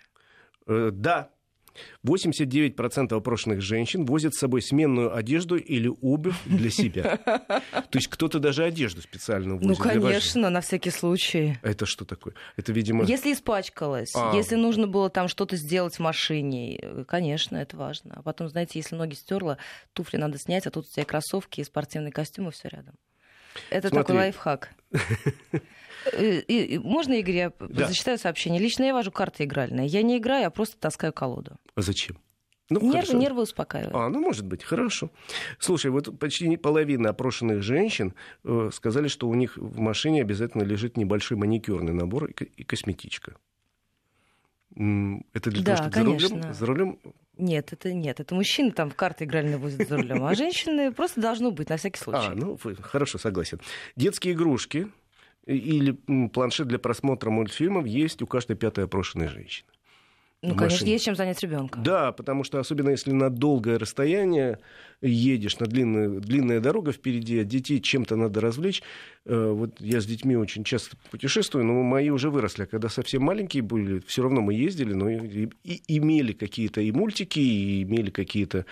Э, 0.65 0.89
да, 0.91 1.31
89% 2.05 3.15
опрошенных 3.15 3.61
женщин 3.61 4.05
возят 4.05 4.33
с 4.33 4.39
собой 4.39 4.61
сменную 4.61 5.15
одежду 5.15 5.57
или 5.57 5.91
обувь 6.01 6.37
для 6.45 6.69
себя. 6.69 7.17
То 7.17 7.97
есть 7.97 8.07
кто-то 8.07 8.39
даже 8.39 8.63
одежду 8.63 9.01
специально 9.01 9.55
возит. 9.55 9.69
Ну, 9.69 9.75
конечно, 9.75 10.49
на 10.49 10.61
всякий 10.61 10.91
случай. 10.91 11.57
Это 11.61 11.85
что 11.85 12.05
такое? 12.05 12.33
Это, 12.55 12.71
видимо... 12.71 13.05
Если 13.05 13.33
испачкалась, 13.33 14.13
а. 14.15 14.35
если 14.35 14.55
нужно 14.55 14.87
было 14.87 15.09
там 15.09 15.27
что-то 15.27 15.55
сделать 15.55 15.95
в 15.95 15.99
машине, 15.99 16.79
конечно, 17.07 17.57
это 17.57 17.77
важно. 17.77 18.15
А 18.15 18.21
потом, 18.21 18.49
знаете, 18.49 18.79
если 18.79 18.95
ноги 18.95 19.15
стерла, 19.15 19.57
туфли 19.93 20.17
надо 20.17 20.37
снять, 20.37 20.67
а 20.67 20.71
тут 20.71 20.85
у 20.85 20.89
тебя 20.89 21.05
кроссовки 21.05 21.61
и 21.61 21.63
спортивный 21.63 22.11
костюм, 22.11 22.49
и 22.49 22.51
все 22.51 22.69
рядом. 22.69 22.95
Это 23.69 23.89
Смотри. 23.89 24.03
такой 24.03 24.15
лайфхак. 24.15 24.69
Э, 26.13 26.39
и, 26.39 26.75
и, 26.75 26.77
можно, 26.79 27.13
Игорь, 27.13 27.35
я 27.35 27.53
да. 27.59 27.87
зачитаю 27.87 28.17
сообщение? 28.17 28.59
Лично 28.59 28.83
я 28.83 28.93
вожу 28.93 29.11
карты 29.11 29.43
игральные. 29.43 29.85
Я 29.87 30.01
не 30.01 30.17
играю, 30.17 30.43
я 30.43 30.49
просто 30.49 30.77
таскаю 30.77 31.11
колоду. 31.11 31.57
А 31.75 31.81
зачем? 31.81 32.17
Ну, 32.69 32.79
нервы, 32.81 33.15
нервы 33.15 33.41
успокаивают. 33.43 33.95
А, 33.95 34.09
ну, 34.09 34.19
может 34.19 34.45
быть, 34.45 34.63
хорошо. 34.63 35.09
Слушай, 35.57 35.89
вот 35.89 36.19
почти 36.19 36.55
половина 36.55 37.09
опрошенных 37.09 37.63
женщин 37.63 38.13
э, 38.43 38.69
сказали, 38.71 39.07
что 39.07 39.27
у 39.27 39.33
них 39.33 39.57
в 39.57 39.79
машине 39.79 40.21
обязательно 40.21 40.63
лежит 40.63 40.95
небольшой 40.95 41.37
маникюрный 41.37 41.93
набор 41.93 42.25
и, 42.25 42.33
и 42.43 42.63
косметичка. 42.63 43.35
Это 44.75 45.49
для 45.49 45.63
да, 45.63 45.75
того, 45.77 45.89
чтобы 45.89 45.91
конечно. 45.91 46.27
за 46.29 46.37
рулем, 46.37 46.53
за 46.53 46.65
рулем 46.65 46.99
нет, 47.39 47.73
это 47.73 47.93
нет. 47.93 48.19
Это 48.19 48.35
мужчины 48.35 48.71
там 48.71 48.89
в 48.89 48.95
карты 48.95 49.25
игральные 49.25 49.57
возят 49.57 49.87
за 49.87 49.97
рулем, 49.97 50.23
а 50.23 50.35
женщины 50.35 50.91
просто 50.91 51.21
должно 51.21 51.51
быть 51.51 51.69
на 51.69 51.77
всякий 51.77 51.99
случай. 51.99 52.27
А, 52.31 52.35
ну, 52.35 52.57
хорошо, 52.81 53.17
согласен. 53.17 53.59
Детские 53.95 54.33
игрушки 54.33 54.87
или 55.45 55.91
планшет 56.27 56.67
для 56.67 56.79
просмотра 56.79 57.29
мультфильмов 57.29 57.85
есть 57.85 58.21
у 58.21 58.27
каждой 58.27 58.55
пятой 58.55 58.83
опрошенной 58.83 59.27
женщины. 59.27 59.69
Ну, 60.41 60.55
конечно, 60.55 60.75
машине. 60.75 60.91
есть 60.93 61.03
чем 61.05 61.15
занять 61.15 61.41
ребенка. 61.43 61.79
Да, 61.79 62.13
потому 62.13 62.45
что 62.45 62.59
особенно 62.59 62.89
если 62.91 63.11
на 63.11 63.29
долгое 63.29 63.77
расстояние 63.77 64.59
едешь, 65.01 65.59
на 65.59 65.65
длинную, 65.65 66.21
длинная 66.21 66.61
дорога 66.61 66.93
впереди, 66.93 67.39
а 67.39 67.43
детей 67.43 67.81
чем-то 67.81 68.15
надо 68.15 68.39
развлечь. 68.39 68.81
Э, 69.25 69.49
Вот 69.51 69.81
я 69.81 69.99
с 69.99 70.05
детьми 70.05 70.37
очень 70.37 70.63
часто 70.63 70.95
путешествую, 71.11 71.65
но 71.65 71.83
мои 71.83 72.09
уже 72.09 72.29
выросли. 72.29 72.63
А 72.63 72.65
когда 72.67 72.87
совсем 72.87 73.23
маленькие 73.23 73.63
были, 73.63 73.99
все 74.07 74.23
равно 74.23 74.39
мы 74.39 74.53
ездили, 74.53 74.93
но 74.93 75.09
и, 75.09 75.49
и 75.65 75.97
имели 75.97 76.31
какие-то 76.31 76.79
и 76.79 76.91
мультики, 76.93 77.39
и 77.39 77.83
имели 77.83 78.09
какие-то 78.09 78.65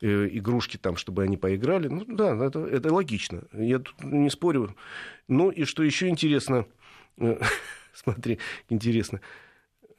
э, 0.00 0.28
игрушки 0.32 0.76
там, 0.76 0.96
чтобы 0.96 1.22
они 1.22 1.36
поиграли. 1.36 1.86
Ну 1.86 2.04
да, 2.04 2.34
это, 2.44 2.66
это 2.66 2.92
логично. 2.92 3.42
Я 3.52 3.78
тут 3.78 4.02
не 4.02 4.28
спорю. 4.28 4.74
Ну 5.28 5.50
и 5.50 5.64
что 5.64 5.84
еще 5.84 6.08
интересно, 6.08 6.66
э, 7.18 7.38
смотри, 7.94 8.38
интересно, 8.68 9.20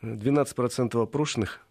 12% 0.04 1.02
опрошенных 1.02 1.66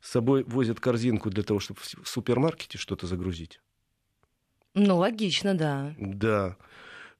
с 0.00 0.10
собой 0.10 0.44
возят 0.44 0.80
корзинку 0.80 1.30
для 1.30 1.42
того, 1.42 1.60
чтобы 1.60 1.80
в 1.80 2.08
супермаркете 2.08 2.78
что-то 2.78 3.06
загрузить. 3.06 3.60
Ну, 4.74 4.96
логично, 4.96 5.54
да. 5.54 5.94
Да. 5.98 6.56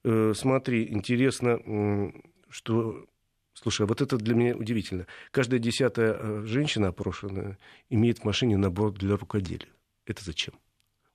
Э, 0.04 0.32
Смотри, 0.34 0.86
интересно, 0.88 2.12
что... 2.48 3.06
Слушай, 3.54 3.82
а 3.82 3.86
вот 3.86 4.00
это 4.00 4.16
для 4.16 4.34
меня 4.34 4.56
удивительно. 4.56 5.06
Каждая 5.32 5.58
десятая 5.58 6.14
э, 6.14 6.42
женщина 6.44 6.88
опрошенная 6.88 7.58
имеет 7.90 8.20
в 8.20 8.24
машине 8.24 8.56
набор 8.56 8.92
для 8.92 9.16
рукоделия. 9.16 9.68
Это 10.06 10.22
зачем? 10.24 10.54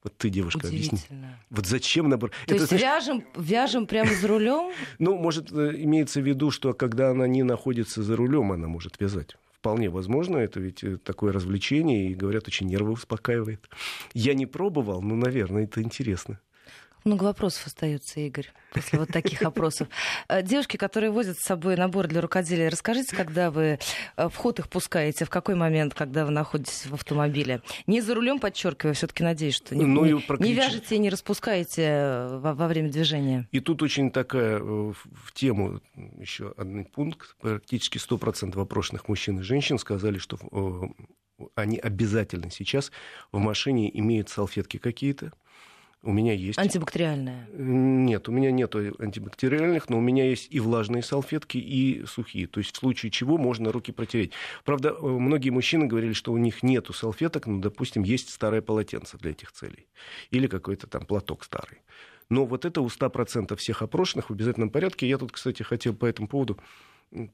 Вот 0.04 0.18
ты, 0.18 0.30
девушка, 0.30 0.68
объясни. 0.68 1.00
Вот 1.50 1.66
зачем 1.66 2.10
набор? 2.10 2.32
То 2.32 2.36
это, 2.46 2.56
есть 2.56 2.68
знаешь, 2.68 2.84
вяжем, 2.84 3.24
вяжем 3.36 3.88
прямо 3.88 4.14
за 4.14 4.28
рулем? 4.28 4.72
Ну, 5.00 5.18
может, 5.18 5.52
э, 5.52 5.74
имеется 5.78 6.22
в 6.22 6.28
виду, 6.28 6.52
что 6.52 6.74
когда 6.74 7.12
она 7.12 7.28
не 7.28 7.44
находится 7.44 8.04
за 8.04 8.16
рулем, 8.16 8.52
она 8.52 8.68
может 8.68 9.00
вязать. 9.00 9.38
Вполне 9.54 9.90
возможно, 9.90 10.38
это 10.38 10.60
ведь 10.60 10.84
э, 10.84 10.98
такое 10.98 11.32
развлечение, 11.32 12.12
и, 12.12 12.16
говорят, 12.16 12.48
очень 12.48 12.68
нервы 12.68 12.92
успокаивает. 12.92 13.70
Я 14.14 14.34
не 14.34 14.46
пробовал, 14.46 15.02
но, 15.02 15.16
наверное, 15.16 15.64
это 15.64 15.82
интересно. 15.82 16.40
Много 17.04 17.24
вопросов 17.26 17.68
остается, 17.68 18.20
Игорь, 18.22 18.48
после 18.72 18.98
вот 19.00 19.10
таких 19.10 19.42
опросов. 19.42 19.88
Э, 20.30 20.42
Девушки, 20.42 20.78
которые 20.78 21.12
возят 21.12 21.38
с 21.38 21.44
собой 21.44 21.76
набор 21.76 22.08
для 22.08 22.22
рукоделия, 22.22 22.70
расскажите, 22.70 23.16
когда 23.16 23.52
вы 23.52 23.80
э, 24.18 24.30
в 24.30 24.36
ход 24.36 24.60
их 24.60 24.70
пускаете, 24.70 25.26
в 25.26 25.30
какой 25.30 25.56
момент, 25.56 25.94
когда 25.94 26.26
вы 26.26 26.32
находитесь 26.32 26.86
в 26.86 26.94
автомобиле? 26.94 27.62
Не 27.88 28.02
за 28.02 28.16
рулем, 28.16 28.40
подчеркиваю, 28.40 28.96
все-таки 28.96 29.24
надеюсь, 29.24 29.56
что 29.56 29.76
не, 29.76 29.84
Ну, 29.86 30.06
не- 30.06 30.24
не 30.40 30.54
вяжете 30.54 30.96
и 30.96 31.00
не 31.00 31.10
распускаете 31.10 31.82
э, 31.84 32.38
во, 32.38 32.54
во 32.54 32.68
время 32.68 32.90
движения. 32.90 33.48
И 33.52 33.60
тут 33.60 33.82
очень 33.82 34.10
такая 34.12 34.60
в 34.60 34.96
тему 35.34 35.82
еще 36.18 36.54
один 36.58 36.86
пункт. 36.86 37.36
Практически 37.42 37.98
100% 37.98 38.60
опрошенных 38.62 39.08
мужчин 39.10 39.40
и 39.40 39.44
женщин 39.44 39.78
сказали, 39.78 40.18
что 40.18 40.38
они 41.56 41.78
обязательно 41.78 42.50
сейчас 42.52 42.92
в 43.32 43.40
машине 43.40 43.90
имеют 44.00 44.30
салфетки 44.30 44.78
какие-то. 44.78 45.34
У 46.06 46.12
меня 46.12 46.34
есть. 46.34 46.60
Антибактериальная. 46.60 47.48
Нет, 47.54 48.28
у 48.28 48.34
меня 48.34 48.52
нет 48.52 48.76
антибактериальных, 48.76 49.88
но 49.90 49.98
у 49.98 50.02
меня 50.02 50.26
есть 50.26 50.50
и 50.52 50.60
влажные 50.60 51.02
салфетки, 51.02 51.58
и 51.58 52.06
сухие. 52.06 52.46
То 52.48 52.60
есть 52.60 52.76
в 52.76 52.80
случае 52.80 53.10
чего 53.10 53.38
можно 53.38 53.72
руки 53.72 53.94
протереть. 53.94 54.34
Правда, 54.66 54.90
э, 54.90 55.06
многие 55.06 55.50
мужчины 55.50 55.86
говорили, 55.86 56.12
что 56.12 56.34
у 56.34 56.38
них 56.38 56.62
нету 56.62 56.92
салфеток, 56.92 57.48
но, 57.48 57.60
допустим, 57.60 58.04
есть 58.04 58.30
старое 58.32 58.62
полотенце 58.62 59.18
для 59.18 59.32
этих 59.32 59.54
целей. 59.54 59.88
Или 60.30 60.48
какой-то 60.48 60.88
там 60.88 61.06
платок 61.06 61.46
старый. 61.46 61.80
Но 62.28 62.46
вот 62.46 62.66
это 62.66 62.82
у 62.82 62.90
100% 62.90 63.56
всех 63.56 63.82
опрошенных 63.82 64.30
в 64.30 64.34
обязательном 64.34 64.72
порядке. 64.72 65.08
Я 65.08 65.18
тут, 65.18 65.32
кстати, 65.32 65.64
хотел 65.64 65.94
по 65.96 66.06
этому 66.06 66.28
поводу 66.28 66.60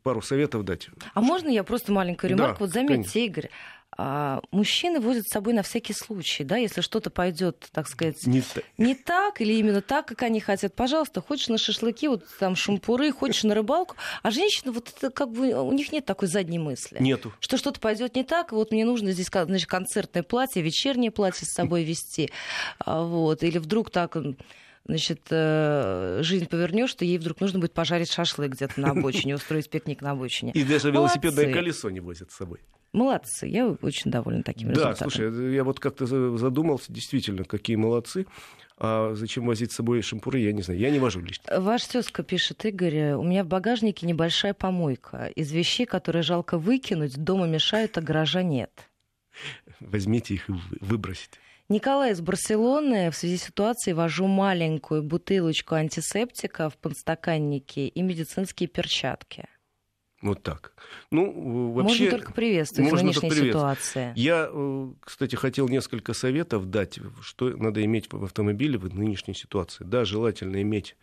пару 0.03 0.21
советов 0.21 0.63
дать. 0.65 0.89
А 1.13 1.21
можно 1.21 1.49
я 1.49 1.63
просто 1.63 1.91
маленькую 1.91 2.29
Да, 2.31 2.35
ремарку? 2.35 2.63
Вот 2.63 2.73
заметьте, 2.73 3.25
Игорь, 3.25 3.49
а, 3.97 4.41
мужчины 4.51 4.99
возят 4.99 5.27
с 5.27 5.31
собой 5.31 5.53
на 5.53 5.61
всякий 5.63 5.93
случай, 5.93 6.43
да, 6.43 6.57
если 6.57 6.81
что-то 6.81 7.09
пойдет, 7.09 7.67
так 7.73 7.87
сказать, 7.87 8.25
Не 8.25 8.43
не 8.77 8.95
так 8.95 9.41
или 9.41 9.53
именно 9.53 9.81
так, 9.81 10.05
как 10.05 10.23
они 10.23 10.39
хотят. 10.39 10.73
Пожалуйста, 10.75 11.21
хочешь 11.21 11.49
на 11.49 11.57
шашлыки, 11.57 12.07
вот 12.07 12.23
там 12.39 12.55
шампуры, 12.55 13.11
хочешь 13.11 13.43
на 13.43 13.55
рыбалку. 13.55 13.95
А 14.21 14.31
женщины, 14.31 14.71
вот 14.71 14.93
это 14.95 15.09
как 15.09 15.31
бы, 15.31 15.51
у 15.53 15.71
них 15.73 15.91
нет 15.91 16.05
такой 16.05 16.27
задней 16.27 16.59
мысли. 16.59 16.97
Нету. 17.01 17.33
Что 17.39 17.57
что-то 17.57 17.79
пойдет 17.79 18.15
не 18.15 18.23
так, 18.23 18.51
вот 18.51 18.71
мне 18.71 18.85
нужно 18.85 19.11
здесь 19.11 19.27
значит, 19.31 19.67
концертное 19.67 20.23
платье, 20.23 20.61
вечернее 20.61 21.11
платье 21.11 21.45
с 21.45 21.53
собой 21.53 21.83
вести. 21.83 22.31
А, 22.79 23.03
Вот. 23.03 23.43
Или 23.43 23.57
вдруг 23.57 23.89
так 23.89 24.15
значит, 24.89 25.21
э, 25.29 26.19
жизнь 26.23 26.47
повернешь, 26.47 26.89
что 26.89 27.05
ей 27.05 27.17
вдруг 27.17 27.39
нужно 27.39 27.59
будет 27.59 27.73
пожарить 27.73 28.11
шашлык 28.11 28.51
где-то 28.51 28.79
на 28.81 28.91
обочине, 28.91 29.35
устроить 29.35 29.69
пикник 29.69 30.01
на 30.01 30.11
обочине. 30.11 30.51
И 30.53 30.63
даже 30.63 30.91
велосипедное 30.91 31.53
колесо 31.53 31.89
не 31.89 31.99
возят 32.01 32.31
с 32.31 32.35
собой. 32.35 32.59
Молодцы, 32.91 33.45
я 33.45 33.67
очень 33.67 34.09
довольна 34.09 34.41
таким 34.41 34.69
Да, 34.69 34.73
результатом. 34.73 35.11
слушай, 35.11 35.53
я 35.53 35.63
вот 35.63 35.79
как-то 35.79 36.07
за- 36.07 36.35
задумался, 36.37 36.91
действительно, 36.91 37.43
какие 37.43 37.75
молодцы. 37.75 38.25
А 38.81 39.13
зачем 39.13 39.45
возить 39.45 39.71
с 39.71 39.75
собой 39.75 40.01
шампуры, 40.01 40.39
я 40.39 40.53
не 40.53 40.61
знаю. 40.63 40.79
Я 40.79 40.89
не 40.89 40.99
вожу 40.99 41.19
лично. 41.21 41.59
Ваш 41.61 41.83
тезка 41.85 42.23
пишет, 42.23 42.65
Игорь, 42.65 43.11
у 43.13 43.23
меня 43.23 43.43
в 43.43 43.47
багажнике 43.47 44.07
небольшая 44.07 44.53
помойка. 44.55 45.27
Из 45.35 45.51
вещей, 45.51 45.85
которые 45.85 46.23
жалко 46.23 46.57
выкинуть, 46.57 47.15
дома 47.17 47.45
мешают, 47.45 47.97
а 47.97 48.01
гаража 48.01 48.41
нет. 48.41 48.71
Возьмите 49.79 50.33
их 50.33 50.49
и 50.49 50.53
вы- 50.53 50.59
выбросите. 50.81 51.37
Николай 51.69 52.13
из 52.13 52.21
Барселоны 52.21 53.11
в 53.11 53.15
связи 53.15 53.37
с 53.37 53.43
ситуацией 53.43 53.93
вожу 53.93 54.25
маленькую 54.25 55.03
бутылочку 55.03 55.75
антисептика 55.75 56.69
в 56.71 56.77
подстаканнике 56.77 57.87
и 57.87 58.01
медицинские 58.01 58.67
перчатки. 58.67 59.47
Вот 60.23 60.41
так. 60.41 60.73
Ну, 61.11 61.71
вообще... 61.71 62.05
Можно 62.05 62.09
только 62.17 62.33
приветствовать 62.33 62.89
в 62.89 62.91
можно 62.91 63.05
нынешней 63.05 63.29
только 63.29 63.35
приветствовать. 63.35 63.79
ситуации. 63.79 64.13
Я, 64.15 64.49
э, 64.51 64.91
кстати, 64.99 65.35
хотел 65.35 65.69
несколько 65.69 66.13
советов 66.13 66.69
дать, 66.69 66.99
что 67.21 67.49
надо 67.55 67.85
иметь 67.85 68.11
в 68.11 68.23
автомобиле 68.23 68.79
в 68.79 68.93
нынешней 68.93 69.35
ситуации. 69.35 69.83
Да, 69.85 70.05
желательно 70.05 70.61
иметь 70.63 70.97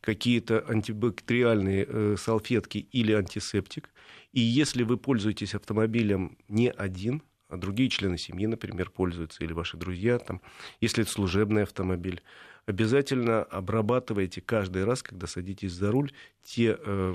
какие-то 0.00 0.64
антибактериальные 0.68 1.86
э, 1.86 2.16
салфетки 2.16 2.78
или 2.78 3.12
антисептик. 3.12 3.90
И 4.32 4.40
если 4.40 4.84
вы 4.84 4.96
пользуетесь 4.96 5.54
автомобилем 5.54 6.38
не 6.48 6.70
один, 6.70 7.22
другие 7.50 7.88
члены 7.88 8.18
семьи, 8.18 8.46
например, 8.46 8.90
пользуются, 8.90 9.44
или 9.44 9.52
ваши 9.52 9.76
друзья, 9.76 10.18
там, 10.18 10.40
если 10.80 11.02
это 11.02 11.10
служебный 11.10 11.62
автомобиль, 11.62 12.22
обязательно 12.66 13.42
обрабатывайте 13.42 14.40
каждый 14.40 14.84
раз, 14.84 15.02
когда 15.02 15.26
садитесь 15.26 15.72
за 15.72 15.90
руль, 15.90 16.12
те 16.42 16.78
э, 16.78 17.14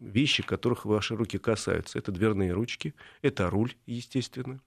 вещи, 0.00 0.42
которых 0.42 0.84
ваши 0.84 1.16
руки 1.16 1.38
касаются. 1.38 1.98
Это 1.98 2.12
дверные 2.12 2.52
ручки, 2.52 2.94
это 3.22 3.48
руль, 3.50 3.74
естественно, 3.86 4.60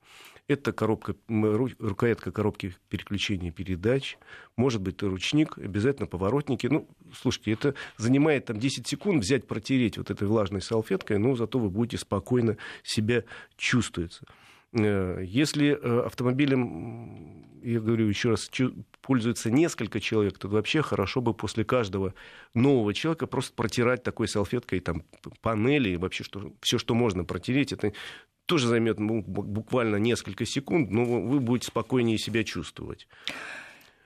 это 0.48 0.74
коробка, 0.74 1.16
рукоятка 1.28 2.32
коробки 2.32 2.76
переключения 2.90 3.52
передач, 3.52 4.18
может 4.56 4.82
быть, 4.82 5.02
ручник, 5.04 5.58
обязательно 5.58 6.08
поворотники. 6.08 6.66
Ну, 6.68 6.88
слушайте, 7.14 7.52
это 7.52 7.76
занимает 7.98 8.46
там 8.46 8.60
10 8.60 8.88
секунд 8.88 9.24
взять, 9.24 9.48
протереть 9.48 9.98
вот 9.98 10.10
этой 10.10 10.28
влажной 10.28 10.62
салфеткой, 10.62 11.20
но 11.20 11.36
зато 11.36 11.60
вы 11.60 11.70
будете 11.70 11.98
спокойно 11.98 12.58
себя 12.84 13.24
чувствовать. 13.58 14.22
Э, 14.74 15.24
Если 15.26 15.72
э, 15.72 16.02
автомобилем, 16.06 17.46
я 17.64 17.80
говорю 17.80 18.08
еще 18.08 18.30
раз, 18.32 18.50
пользуется 19.02 19.50
несколько 19.52 20.00
человек, 20.00 20.38
то 20.38 20.48
вообще 20.48 20.82
хорошо 20.82 21.22
бы 21.22 21.34
после 21.34 21.64
каждого 21.66 22.14
нового 22.54 22.94
человека 22.94 23.28
просто 23.28 23.54
протирать 23.54 24.04
такой 24.04 24.28
салфеткой 24.28 24.80
там 24.80 25.04
панели, 25.42 25.96
вообще 25.96 26.24
что, 26.24 26.54
все, 26.62 26.78
что 26.78 26.94
можно 26.96 27.26
протереть, 27.26 27.74
это 27.74 27.92
тоже 28.46 28.68
займет 28.68 29.00
ну, 29.00 29.20
бу- 29.20 29.44
буквально 29.44 29.98
несколько 29.98 30.46
секунд, 30.46 30.90
но 30.90 31.04
вы 31.06 31.40
будете 31.40 31.68
спокойнее 31.68 32.18
себя 32.18 32.44
чувствовать. 32.44 33.08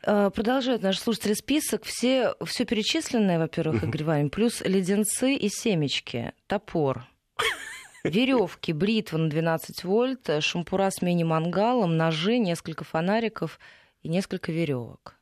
Э, 0.05 0.32
Продолжают 0.34 0.82
наши 0.82 0.99
слушатели 0.99 1.34
список. 1.34 1.84
Все, 1.86 2.36
все 2.45 2.66
перечисленное, 2.66 3.39
во-первых, 3.39 3.84
Игорь 3.84 4.03
Ванин, 4.03 4.30
плюс 4.30 4.61
леденцы 4.61 5.36
и 5.36 5.47
семечки, 5.49 6.34
топор, 6.47 7.05
веревки, 8.04 8.74
бритва 8.74 9.18
на 9.18 9.30
12 9.30 9.84
вольт, 9.84 10.30
шампура 10.41 10.89
с 10.91 11.01
мини-мангалом, 11.01 11.95
ножи, 11.97 12.38
несколько 12.38 12.84
фонариков 12.84 13.60
и 14.01 14.10
несколько 14.10 14.51
веревок. 14.51 15.16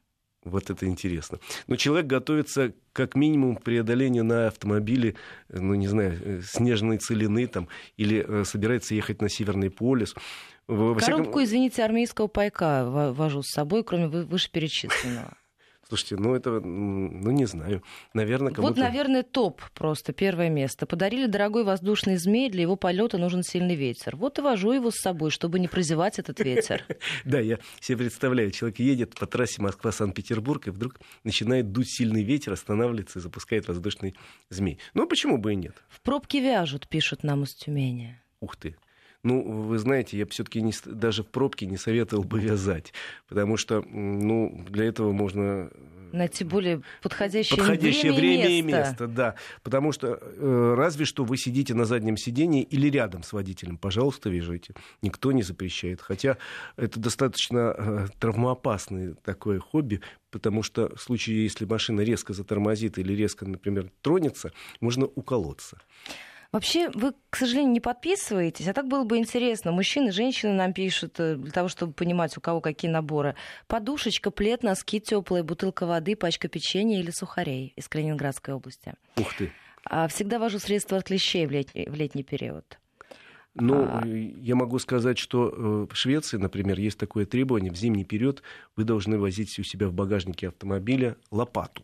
Вот 0.43 0.71
это 0.71 0.87
интересно. 0.87 1.39
Но 1.67 1.75
человек 1.75 2.07
готовится 2.07 2.73
как 2.93 3.13
минимум 3.15 3.57
к 3.57 3.63
преодолению 3.63 4.23
на 4.23 4.47
автомобиле, 4.47 5.15
ну, 5.49 5.75
не 5.75 5.87
знаю, 5.87 6.19
э, 6.19 6.41
снежной 6.43 6.97
целины 6.97 7.45
там, 7.45 7.67
или 7.95 8.25
э, 8.27 8.43
собирается 8.43 8.95
ехать 8.95 9.21
на 9.21 9.29
Северный 9.29 9.69
полюс. 9.69 10.15
Во- 10.67 10.93
во 10.93 10.99
всяком- 10.99 11.19
Коробку, 11.19 11.43
извините, 11.43 11.83
армейского 11.83 12.25
пайка 12.27 12.85
во- 12.89 13.13
вожу 13.13 13.43
с 13.43 13.51
собой, 13.51 13.83
кроме 13.83 14.07
вы- 14.07 14.25
вышеперечисленного. 14.25 15.37
Слушайте, 15.91 16.15
ну 16.15 16.33
это, 16.33 16.61
ну 16.61 17.31
не 17.31 17.43
знаю. 17.43 17.83
Наверное, 18.13 18.53
кому-то... 18.53 18.73
Вот, 18.73 18.81
наверное, 18.81 19.23
топ 19.23 19.61
просто, 19.73 20.13
первое 20.13 20.47
место. 20.49 20.85
Подарили 20.85 21.25
дорогой 21.25 21.65
воздушный 21.65 22.15
змей, 22.15 22.49
для 22.49 22.61
его 22.61 22.77
полета 22.77 23.17
нужен 23.17 23.43
сильный 23.43 23.75
ветер. 23.75 24.15
Вот 24.15 24.39
и 24.39 24.41
вожу 24.41 24.71
его 24.71 24.89
с 24.89 25.01
собой, 25.01 25.31
чтобы 25.31 25.59
не 25.59 25.67
прозевать 25.67 26.17
этот 26.17 26.39
ветер. 26.39 26.85
Да, 27.25 27.41
я 27.41 27.59
себе 27.81 27.97
представляю, 27.97 28.51
человек 28.51 28.79
едет 28.79 29.15
по 29.15 29.25
трассе 29.25 29.61
Москва-Санкт-Петербург, 29.61 30.65
и 30.67 30.69
вдруг 30.69 30.97
начинает 31.25 31.73
дуть 31.73 31.89
сильный 31.89 32.23
ветер, 32.23 32.53
останавливается 32.53 33.19
и 33.19 33.21
запускает 33.21 33.67
воздушный 33.67 34.15
змей. 34.49 34.79
Ну, 34.93 35.07
почему 35.07 35.37
бы 35.37 35.51
и 35.51 35.55
нет? 35.57 35.75
В 35.89 35.99
пробке 36.01 36.39
вяжут, 36.39 36.87
пишут 36.87 37.23
нам 37.23 37.43
из 37.43 37.53
Тюмени. 37.53 38.17
Ух 38.39 38.55
ты. 38.55 38.77
Ну, 39.23 39.43
вы 39.43 39.77
знаете, 39.77 40.17
я 40.17 40.25
все-таки 40.25 40.63
даже 40.85 41.23
в 41.23 41.27
пробке 41.27 41.65
не 41.65 41.77
советовал 41.77 42.23
бы 42.23 42.39
вязать, 42.39 42.93
потому 43.27 43.57
что, 43.57 43.81
ну, 43.81 44.65
для 44.69 44.85
этого 44.85 45.11
можно 45.11 45.69
Найти 46.11 46.43
более 46.43 46.81
подходящее, 47.01 47.57
подходящее 47.57 48.11
время, 48.11 48.43
время 48.43 48.57
и 48.57 48.61
место. 48.61 48.89
место, 48.89 49.07
да. 49.07 49.35
Потому 49.63 49.91
что 49.91 50.19
э, 50.21 50.73
разве 50.75 51.05
что 51.05 51.23
вы 51.23 51.37
сидите 51.37 51.73
на 51.73 51.85
заднем 51.85 52.17
сидении 52.17 52.63
или 52.63 52.89
рядом 52.89 53.23
с 53.23 53.31
водителем, 53.31 53.77
пожалуйста, 53.77 54.29
вяжите. 54.29 54.73
Никто 55.01 55.31
не 55.31 55.41
запрещает. 55.41 56.01
Хотя 56.01 56.37
это 56.75 56.99
достаточно 56.99 57.73
э, 57.77 58.07
травмоопасное 58.19 59.15
такое 59.23 59.59
хобби, 59.59 60.01
потому 60.31 60.63
что 60.63 60.93
в 60.95 61.01
случае, 61.01 61.43
если 61.43 61.65
машина 61.65 62.01
резко 62.01 62.33
затормозит 62.33 62.97
или 62.97 63.13
резко, 63.13 63.45
например, 63.45 63.89
тронется, 64.01 64.51
можно 64.81 65.05
уколоться. 65.05 65.77
Вообще, 66.51 66.89
вы, 66.89 67.13
к 67.29 67.37
сожалению, 67.37 67.71
не 67.71 67.79
подписываетесь, 67.79 68.67
а 68.67 68.73
так 68.73 68.87
было 68.87 69.05
бы 69.05 69.17
интересно. 69.17 69.71
Мужчины, 69.71 70.11
женщины 70.11 70.51
нам 70.51 70.73
пишут 70.73 71.17
э, 71.17 71.35
для 71.35 71.51
того, 71.51 71.69
чтобы 71.69 71.93
понимать, 71.93 72.37
у 72.37 72.41
кого 72.41 72.59
какие 72.59 72.91
наборы. 72.91 73.35
Подушечка, 73.67 74.31
плед, 74.31 74.61
носки 74.61 74.99
теплые, 74.99 75.43
бутылка 75.43 75.85
воды, 75.85 76.17
пачка 76.17 76.49
печенья 76.49 76.99
или 76.99 77.09
сухарей 77.11 77.71
из 77.77 77.87
Калининградской 77.87 78.53
области. 78.53 78.95
Ух 79.17 79.33
ты. 79.37 79.53
А 79.85 80.09
всегда 80.09 80.39
вожу 80.39 80.59
средства 80.59 80.97
от 80.97 81.05
клещей 81.05 81.45
в 81.47 81.51
летний, 81.51 81.87
в 81.87 81.95
летний 81.95 82.23
период. 82.23 82.79
Ну, 83.55 83.85
а... 83.85 84.05
я 84.05 84.55
могу 84.55 84.77
сказать, 84.79 85.17
что 85.17 85.47
э, 85.47 85.87
в 85.89 85.95
Швеции, 85.95 86.35
например, 86.35 86.77
есть 86.77 86.97
такое 86.97 87.25
требование. 87.25 87.71
В 87.71 87.77
зимний 87.77 88.03
период 88.03 88.43
вы 88.75 88.83
должны 88.83 89.17
возить 89.17 89.57
у 89.57 89.63
себя 89.63 89.87
в 89.87 89.93
багажнике 89.93 90.49
автомобиля 90.49 91.15
лопату 91.31 91.83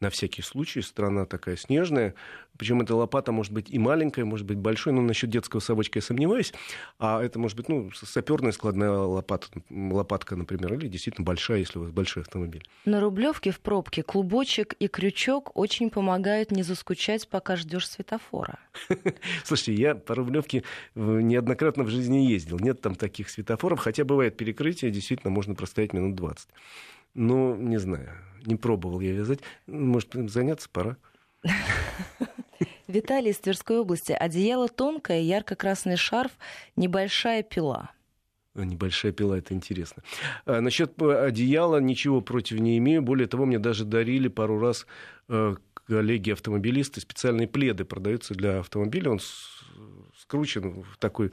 на 0.00 0.10
всякий 0.10 0.42
случай. 0.42 0.82
Страна 0.82 1.26
такая 1.26 1.56
снежная. 1.56 2.14
Причем 2.56 2.82
эта 2.82 2.94
лопата 2.94 3.32
может 3.32 3.52
быть 3.52 3.70
и 3.70 3.78
маленькая, 3.78 4.24
может 4.24 4.46
быть 4.46 4.58
большой, 4.58 4.92
но 4.92 5.00
насчет 5.00 5.30
детского 5.30 5.60
совочка 5.60 5.98
я 5.98 6.02
сомневаюсь. 6.02 6.52
А 6.98 7.22
это 7.22 7.38
может 7.38 7.56
быть 7.56 7.68
ну, 7.68 7.90
саперная 7.92 8.52
складная 8.52 8.90
лопата, 8.90 9.48
лопатка, 9.70 10.36
например, 10.36 10.74
или 10.74 10.86
действительно 10.86 11.24
большая, 11.24 11.58
если 11.58 11.78
у 11.78 11.82
вас 11.82 11.90
большой 11.90 12.22
автомобиль. 12.22 12.64
На 12.84 13.00
Рублевке 13.00 13.50
в 13.50 13.60
пробке 13.60 14.02
клубочек 14.02 14.74
и 14.74 14.86
крючок 14.86 15.50
очень 15.56 15.90
помогают 15.90 16.52
не 16.52 16.62
заскучать, 16.62 17.28
пока 17.28 17.56
ждешь 17.56 17.88
светофора. 17.88 18.58
Слушайте, 19.44 19.74
я 19.74 19.94
по 19.94 20.14
Рублевке 20.14 20.62
неоднократно 20.94 21.82
в 21.82 21.88
жизни 21.88 22.18
ездил. 22.18 22.58
Нет 22.60 22.80
там 22.80 22.94
таких 22.94 23.30
светофоров, 23.30 23.80
хотя 23.80 24.04
бывает 24.04 24.36
перекрытие, 24.36 24.92
действительно 24.92 25.32
можно 25.32 25.54
простоять 25.54 25.92
минут 25.92 26.14
20. 26.14 26.48
Ну, 27.14 27.56
не 27.56 27.78
знаю, 27.78 28.10
не 28.44 28.56
пробовал 28.56 29.00
я 29.00 29.12
вязать. 29.12 29.40
Может, 29.66 30.14
заняться 30.30 30.68
пора. 30.68 30.96
Виталий 32.86 33.30
из 33.30 33.38
Тверской 33.38 33.78
области. 33.78 34.12
Одеяло 34.12 34.68
тонкое, 34.68 35.20
ярко-красный 35.20 35.96
шарф, 35.96 36.32
небольшая 36.76 37.42
пила. 37.42 37.90
Небольшая 38.54 39.12
пила, 39.12 39.38
это 39.38 39.52
интересно. 39.52 40.02
А, 40.46 40.60
насчет 40.60 41.00
одеяла 41.02 41.78
ничего 41.80 42.20
против 42.20 42.60
не 42.60 42.78
имею. 42.78 43.02
Более 43.02 43.26
того, 43.26 43.46
мне 43.46 43.58
даже 43.58 43.84
дарили 43.84 44.28
пару 44.28 44.60
раз 44.60 44.86
э, 45.28 45.56
коллеги-автомобилисты 45.86 47.00
специальные 47.00 47.48
пледы 47.48 47.84
продаются 47.84 48.34
для 48.34 48.60
автомобиля. 48.60 49.10
Он 49.10 49.20
скручен 50.16 50.82
в 50.82 50.96
такой 50.98 51.32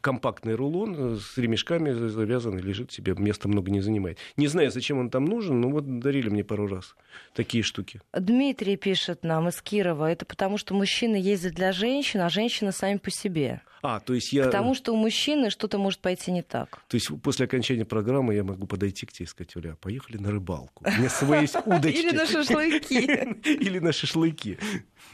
компактный 0.00 0.54
рулон 0.54 1.18
с 1.18 1.36
ремешками 1.38 1.92
завязанный, 1.92 2.62
лежит 2.62 2.92
себе, 2.92 3.14
места 3.16 3.48
много 3.48 3.70
не 3.70 3.80
занимает. 3.80 4.18
Не 4.36 4.48
знаю, 4.48 4.70
зачем 4.70 4.98
он 4.98 5.10
там 5.10 5.24
нужен, 5.24 5.60
но 5.60 5.70
вот 5.70 5.98
дарили 5.98 6.28
мне 6.28 6.44
пару 6.44 6.66
раз 6.66 6.94
такие 7.34 7.62
штуки. 7.62 8.00
Дмитрий 8.12 8.76
пишет 8.76 9.24
нам 9.24 9.48
из 9.48 9.60
Кирова, 9.62 10.10
это 10.10 10.24
потому 10.24 10.58
что 10.58 10.74
мужчины 10.74 11.16
ездят 11.16 11.54
для 11.54 11.72
женщин, 11.72 12.20
а 12.20 12.28
женщины 12.28 12.72
сами 12.72 12.98
по 12.98 13.10
себе. 13.10 13.62
А, 13.82 14.00
то 14.00 14.14
есть 14.14 14.32
я... 14.32 14.46
Потому 14.46 14.74
что 14.74 14.92
у 14.92 14.96
мужчины 14.96 15.50
что-то 15.50 15.78
может 15.78 16.00
пойти 16.00 16.32
не 16.32 16.42
так. 16.42 16.80
То 16.88 16.96
есть 16.96 17.08
после 17.22 17.46
окончания 17.46 17.84
программы 17.84 18.34
я 18.34 18.42
могу 18.42 18.66
подойти 18.66 19.06
к 19.06 19.12
тебе 19.12 19.26
и 19.26 19.28
сказать, 19.28 19.56
Оля, 19.56 19.76
поехали 19.80 20.16
на 20.16 20.32
рыбалку. 20.32 20.84
У 20.84 20.90
меня 20.90 21.08
свои 21.08 21.42
есть 21.42 21.56
удочки. 21.64 21.96
Или 21.96 22.10
на 22.10 22.26
шашлыки. 22.26 23.04
Или 23.44 23.78
на 23.78 23.92
шашлыки. 23.92 24.58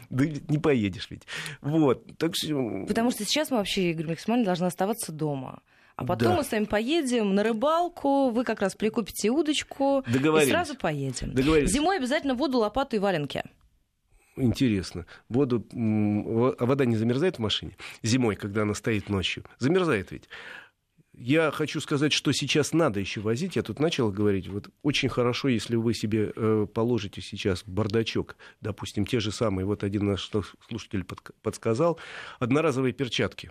Да 0.08 0.24
не 0.24 0.58
поедешь 0.58 1.08
ведь. 1.10 1.22
Вот. 1.60 2.06
Потому 2.16 3.10
что 3.10 3.24
сейчас 3.24 3.50
мы 3.50 3.58
вообще, 3.58 3.90
Игорь 3.90 4.08
максимально 4.08 4.46
должны 4.52 4.66
оставаться 4.66 5.12
дома. 5.12 5.62
А 5.96 6.04
потом 6.04 6.28
да. 6.28 6.36
мы 6.36 6.44
с 6.44 6.50
вами 6.50 6.64
поедем 6.64 7.34
на 7.34 7.42
рыбалку, 7.42 8.30
вы 8.30 8.44
как 8.44 8.60
раз 8.60 8.74
прикупите 8.74 9.30
удочку 9.30 10.04
и 10.06 10.46
сразу 10.46 10.74
поедем. 10.74 11.34
Зимой 11.66 11.98
обязательно 11.98 12.34
воду, 12.34 12.58
лопату 12.58 12.96
и 12.96 12.98
валенки. 12.98 13.42
Интересно. 14.36 15.04
Воду, 15.28 15.66
а 15.72 16.64
вода 16.64 16.86
не 16.86 16.96
замерзает 16.96 17.36
в 17.36 17.38
машине 17.40 17.76
зимой, 18.02 18.36
когда 18.36 18.62
она 18.62 18.74
стоит 18.74 19.10
ночью? 19.10 19.44
Замерзает 19.58 20.10
ведь. 20.10 20.28
Я 21.14 21.50
хочу 21.50 21.78
сказать, 21.82 22.14
что 22.14 22.32
сейчас 22.32 22.72
надо 22.72 22.98
еще 22.98 23.20
возить. 23.20 23.56
Я 23.56 23.62
тут 23.62 23.78
начал 23.78 24.10
говорить. 24.10 24.48
Вот 24.48 24.70
очень 24.82 25.10
хорошо, 25.10 25.48
если 25.48 25.76
вы 25.76 25.92
себе 25.92 26.32
э, 26.34 26.66
положите 26.72 27.20
сейчас 27.20 27.64
бардачок, 27.66 28.36
допустим, 28.62 29.04
те 29.04 29.20
же 29.20 29.30
самые, 29.30 29.66
вот 29.66 29.84
один 29.84 30.06
наш 30.06 30.30
слушатель 30.66 31.04
под, 31.04 31.20
подсказал, 31.42 31.98
одноразовые 32.38 32.94
перчатки 32.94 33.50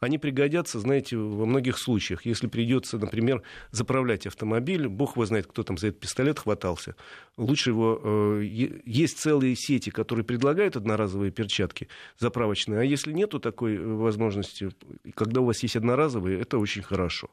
они 0.00 0.18
пригодятся, 0.18 0.80
знаете, 0.80 1.16
во 1.16 1.46
многих 1.46 1.78
случаях. 1.78 2.24
Если 2.24 2.46
придется, 2.46 2.98
например, 2.98 3.42
заправлять 3.70 4.26
автомобиль, 4.26 4.88
бог 4.88 5.16
его 5.16 5.26
знает, 5.26 5.46
кто 5.46 5.62
там 5.62 5.78
за 5.78 5.88
этот 5.88 6.00
пистолет 6.00 6.38
хватался, 6.38 6.94
лучше 7.36 7.70
его... 7.70 8.00
Э, 8.02 8.42
есть 8.42 9.18
целые 9.18 9.54
сети, 9.56 9.90
которые 9.90 10.24
предлагают 10.24 10.76
одноразовые 10.76 11.30
перчатки 11.30 11.88
заправочные, 12.18 12.80
а 12.80 12.84
если 12.84 13.12
нету 13.12 13.38
такой 13.40 13.76
э, 13.76 13.80
возможности, 13.80 14.70
когда 15.14 15.40
у 15.40 15.44
вас 15.44 15.62
есть 15.62 15.76
одноразовые, 15.76 16.40
это 16.40 16.58
очень 16.58 16.82
хорошо. 16.82 17.28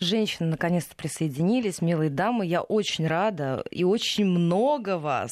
Женщины 0.00 0.48
наконец-то 0.48 0.94
присоединились, 0.96 1.80
милые 1.80 2.10
дамы, 2.10 2.46
я 2.46 2.62
очень 2.62 3.06
рада, 3.06 3.64
и 3.70 3.84
очень 3.84 4.26
много 4.26 4.98
вас. 4.98 5.30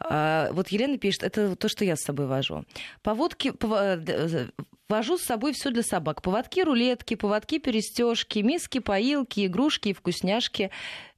А, 0.00 0.50
вот 0.52 0.68
Елена 0.68 0.98
пишет, 0.98 1.22
это 1.22 1.56
то, 1.56 1.68
что 1.68 1.84
я 1.84 1.96
с 1.96 2.02
собой 2.02 2.26
вожу. 2.26 2.64
Поводки, 3.02 3.52
э, 3.62 4.48
Вожу 4.88 5.18
с 5.18 5.22
собой 5.22 5.52
все 5.52 5.70
для 5.70 5.82
собак. 5.86 6.22
Поводки, 6.22 6.60
рулетки, 6.60 7.14
поводки, 7.14 7.58
перестежки, 7.58 8.40
миски, 8.40 8.78
поилки, 8.80 9.46
игрушки 9.46 9.88
и 9.88 9.92
вкусняшки. 9.94 10.70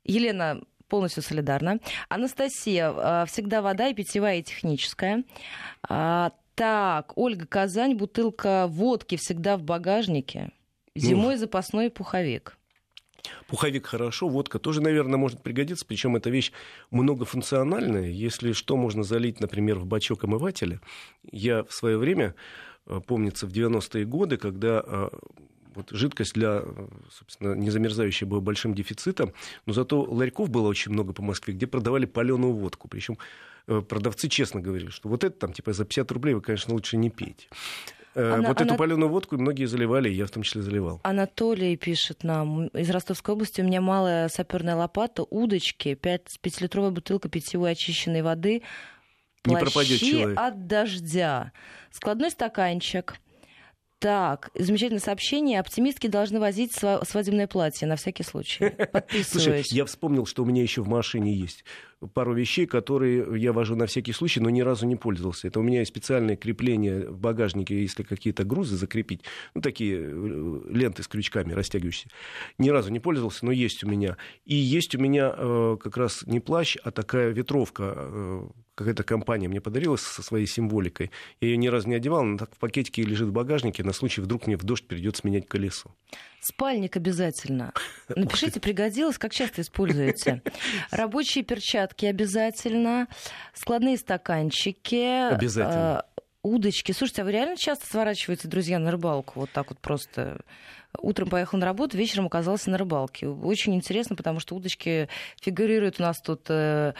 Елена 0.04 0.60
полностью 0.88 1.22
солидарна. 1.22 1.80
Анастасия, 2.08 2.92
а, 2.94 3.24
всегда 3.26 3.62
вода 3.62 3.88
и 3.88 3.94
питьевая, 3.94 4.38
и 4.38 4.42
техническая. 4.42 5.24
А, 5.88 6.32
так, 6.54 7.12
Ольга 7.16 7.46
Казань, 7.46 7.94
бутылка 7.94 8.66
водки 8.68 9.16
всегда 9.16 9.56
в 9.56 9.62
багажнике. 9.62 10.50
Зимой 10.94 11.34
ну. 11.34 11.40
запасной 11.40 11.90
пуховик. 11.90 12.56
Пуховик 13.46 13.86
хорошо, 13.86 14.28
водка 14.28 14.58
тоже, 14.58 14.80
наверное, 14.80 15.18
может 15.18 15.42
пригодиться, 15.42 15.84
причем 15.86 16.16
эта 16.16 16.30
вещь 16.30 16.52
многофункциональная. 16.90 18.08
Если 18.08 18.52
что, 18.52 18.76
можно 18.76 19.02
залить, 19.02 19.40
например, 19.40 19.78
в 19.78 19.86
бачок 19.86 20.24
омывателя. 20.24 20.80
Я 21.30 21.64
в 21.64 21.72
свое 21.72 21.98
время 21.98 22.34
помнится, 23.06 23.46
в 23.46 23.50
90-е 23.50 24.04
годы, 24.04 24.36
когда 24.36 24.82
э, 24.84 25.08
вот 25.74 25.90
жидкость 25.90 26.34
для, 26.34 26.62
собственно, 27.10 27.54
незамерзающей 27.54 28.26
была 28.26 28.40
большим 28.40 28.74
дефицитом, 28.74 29.32
но 29.66 29.72
зато 29.72 30.02
ларьков 30.02 30.50
было 30.50 30.68
очень 30.68 30.92
много 30.92 31.12
по 31.12 31.22
Москве, 31.22 31.54
где 31.54 31.66
продавали 31.66 32.06
паленую 32.06 32.54
водку. 32.54 32.88
Причем 32.88 33.18
э, 33.66 33.80
продавцы 33.80 34.28
честно 34.28 34.60
говорили, 34.60 34.90
что 34.90 35.08
вот 35.08 35.24
это 35.24 35.38
там 35.38 35.52
типа 35.52 35.72
за 35.72 35.84
50 35.84 36.10
рублей 36.12 36.34
вы, 36.34 36.40
конечно, 36.40 36.74
лучше 36.74 36.96
не 36.96 37.10
пейте. 37.10 37.46
Она, 38.14 38.48
вот 38.48 38.60
она... 38.60 38.70
эту 38.70 38.76
паленую 38.76 39.08
водку 39.10 39.36
многие 39.36 39.66
заливали, 39.66 40.08
я 40.08 40.26
в 40.26 40.30
том 40.30 40.42
числе 40.42 40.62
заливал. 40.62 41.00
Анатолий 41.04 41.76
пишет 41.76 42.24
нам 42.24 42.66
из 42.68 42.90
Ростовской 42.90 43.34
области. 43.34 43.60
У 43.60 43.64
меня 43.64 43.80
малая 43.80 44.28
саперная 44.28 44.74
лопата, 44.74 45.22
удочки, 45.22 45.94
5, 45.94 46.40
5-литровая 46.42 46.90
бутылка 46.90 47.28
питьевой 47.28 47.72
очищенной 47.72 48.22
воды, 48.22 48.62
плащи 49.42 50.34
от 50.34 50.66
дождя, 50.66 51.52
складной 51.90 52.30
стаканчик. 52.30 53.16
Так, 53.98 54.50
замечательное 54.54 55.00
сообщение. 55.00 55.58
Оптимистки 55.58 56.06
должны 56.06 56.38
возить 56.38 56.72
свадебное 56.72 57.48
платье 57.48 57.88
на 57.88 57.96
всякий 57.96 58.22
случай. 58.22 58.70
Подписываюсь. 58.92 59.26
Слушай, 59.26 59.76
я 59.76 59.84
вспомнил, 59.86 60.24
что 60.24 60.44
у 60.44 60.46
меня 60.46 60.62
еще 60.62 60.82
в 60.82 60.88
машине 60.88 61.34
есть 61.34 61.64
пару 62.14 62.34
вещей, 62.34 62.66
которые 62.66 63.40
я 63.40 63.52
вожу 63.52 63.74
на 63.76 63.86
всякий 63.86 64.12
случай, 64.12 64.40
но 64.40 64.50
ни 64.50 64.60
разу 64.60 64.86
не 64.86 64.96
пользовался. 64.96 65.48
Это 65.48 65.60
у 65.60 65.62
меня 65.62 65.80
есть 65.80 65.90
специальное 65.90 66.36
крепление 66.36 67.08
в 67.08 67.18
багажнике, 67.18 67.80
если 67.80 68.02
какие-то 68.02 68.44
грузы 68.44 68.76
закрепить. 68.76 69.22
Ну, 69.54 69.60
такие 69.60 69.98
э, 70.00 70.60
ленты 70.70 71.02
с 71.02 71.08
крючками 71.08 71.52
растягивающиеся. 71.52 72.10
Ни 72.58 72.70
разу 72.70 72.90
не 72.90 73.00
пользовался, 73.00 73.44
но 73.44 73.52
есть 73.52 73.82
у 73.84 73.88
меня. 73.88 74.16
И 74.44 74.54
есть 74.54 74.94
у 74.94 74.98
меня 74.98 75.34
э, 75.36 75.76
как 75.80 75.96
раз 75.96 76.24
не 76.26 76.40
плащ, 76.40 76.76
а 76.82 76.90
такая 76.90 77.30
ветровка. 77.30 77.94
Э, 77.96 78.48
какая-то 78.78 79.02
компания 79.02 79.48
мне 79.48 79.60
подарила 79.60 79.96
со 79.96 80.22
своей 80.22 80.46
символикой. 80.46 81.10
Я 81.40 81.48
ее 81.48 81.56
ни 81.56 81.66
разу 81.66 81.88
не 81.88 81.96
одевал, 81.96 82.20
она 82.20 82.38
так 82.38 82.54
в 82.54 82.58
пакетике 82.58 83.02
лежит 83.02 83.28
в 83.28 83.32
багажнике 83.32 83.82
на 83.82 83.92
случай, 83.92 84.20
вдруг 84.20 84.46
мне 84.46 84.56
в 84.56 84.62
дождь 84.62 84.86
придется 84.86 85.26
менять 85.26 85.48
колесо. 85.48 85.90
Спальник 86.40 86.96
обязательно. 86.96 87.72
Напишите, 88.08 88.60
пригодилось, 88.60 89.18
как 89.18 89.32
часто 89.32 89.62
используете. 89.62 90.42
Рабочие 90.90 91.44
перчатки 91.44 92.06
обязательно. 92.06 93.08
Складные 93.54 93.96
стаканчики. 93.96 95.32
Обязательно. 95.32 95.98
А, 95.98 96.04
Удочки. 96.42 96.92
Слушайте, 96.92 97.22
а 97.22 97.24
вы 97.24 97.32
реально 97.32 97.56
часто 97.56 97.86
сворачиваете, 97.86 98.46
друзья, 98.46 98.78
на 98.78 98.92
рыбалку? 98.92 99.40
Вот 99.40 99.50
так 99.50 99.70
вот 99.70 99.80
просто 99.80 100.40
утром 101.00 101.28
поехал 101.28 101.58
на 101.58 101.66
работу, 101.66 101.96
вечером 101.96 102.26
оказался 102.26 102.70
на 102.70 102.78
рыбалке. 102.78 103.28
Очень 103.28 103.74
интересно, 103.74 104.16
потому 104.16 104.40
что 104.40 104.54
удочки 104.54 105.08
фигурируют 105.40 105.98
у 105.98 106.02
нас 106.02 106.20
тут 106.20 106.46
э, 106.48 106.94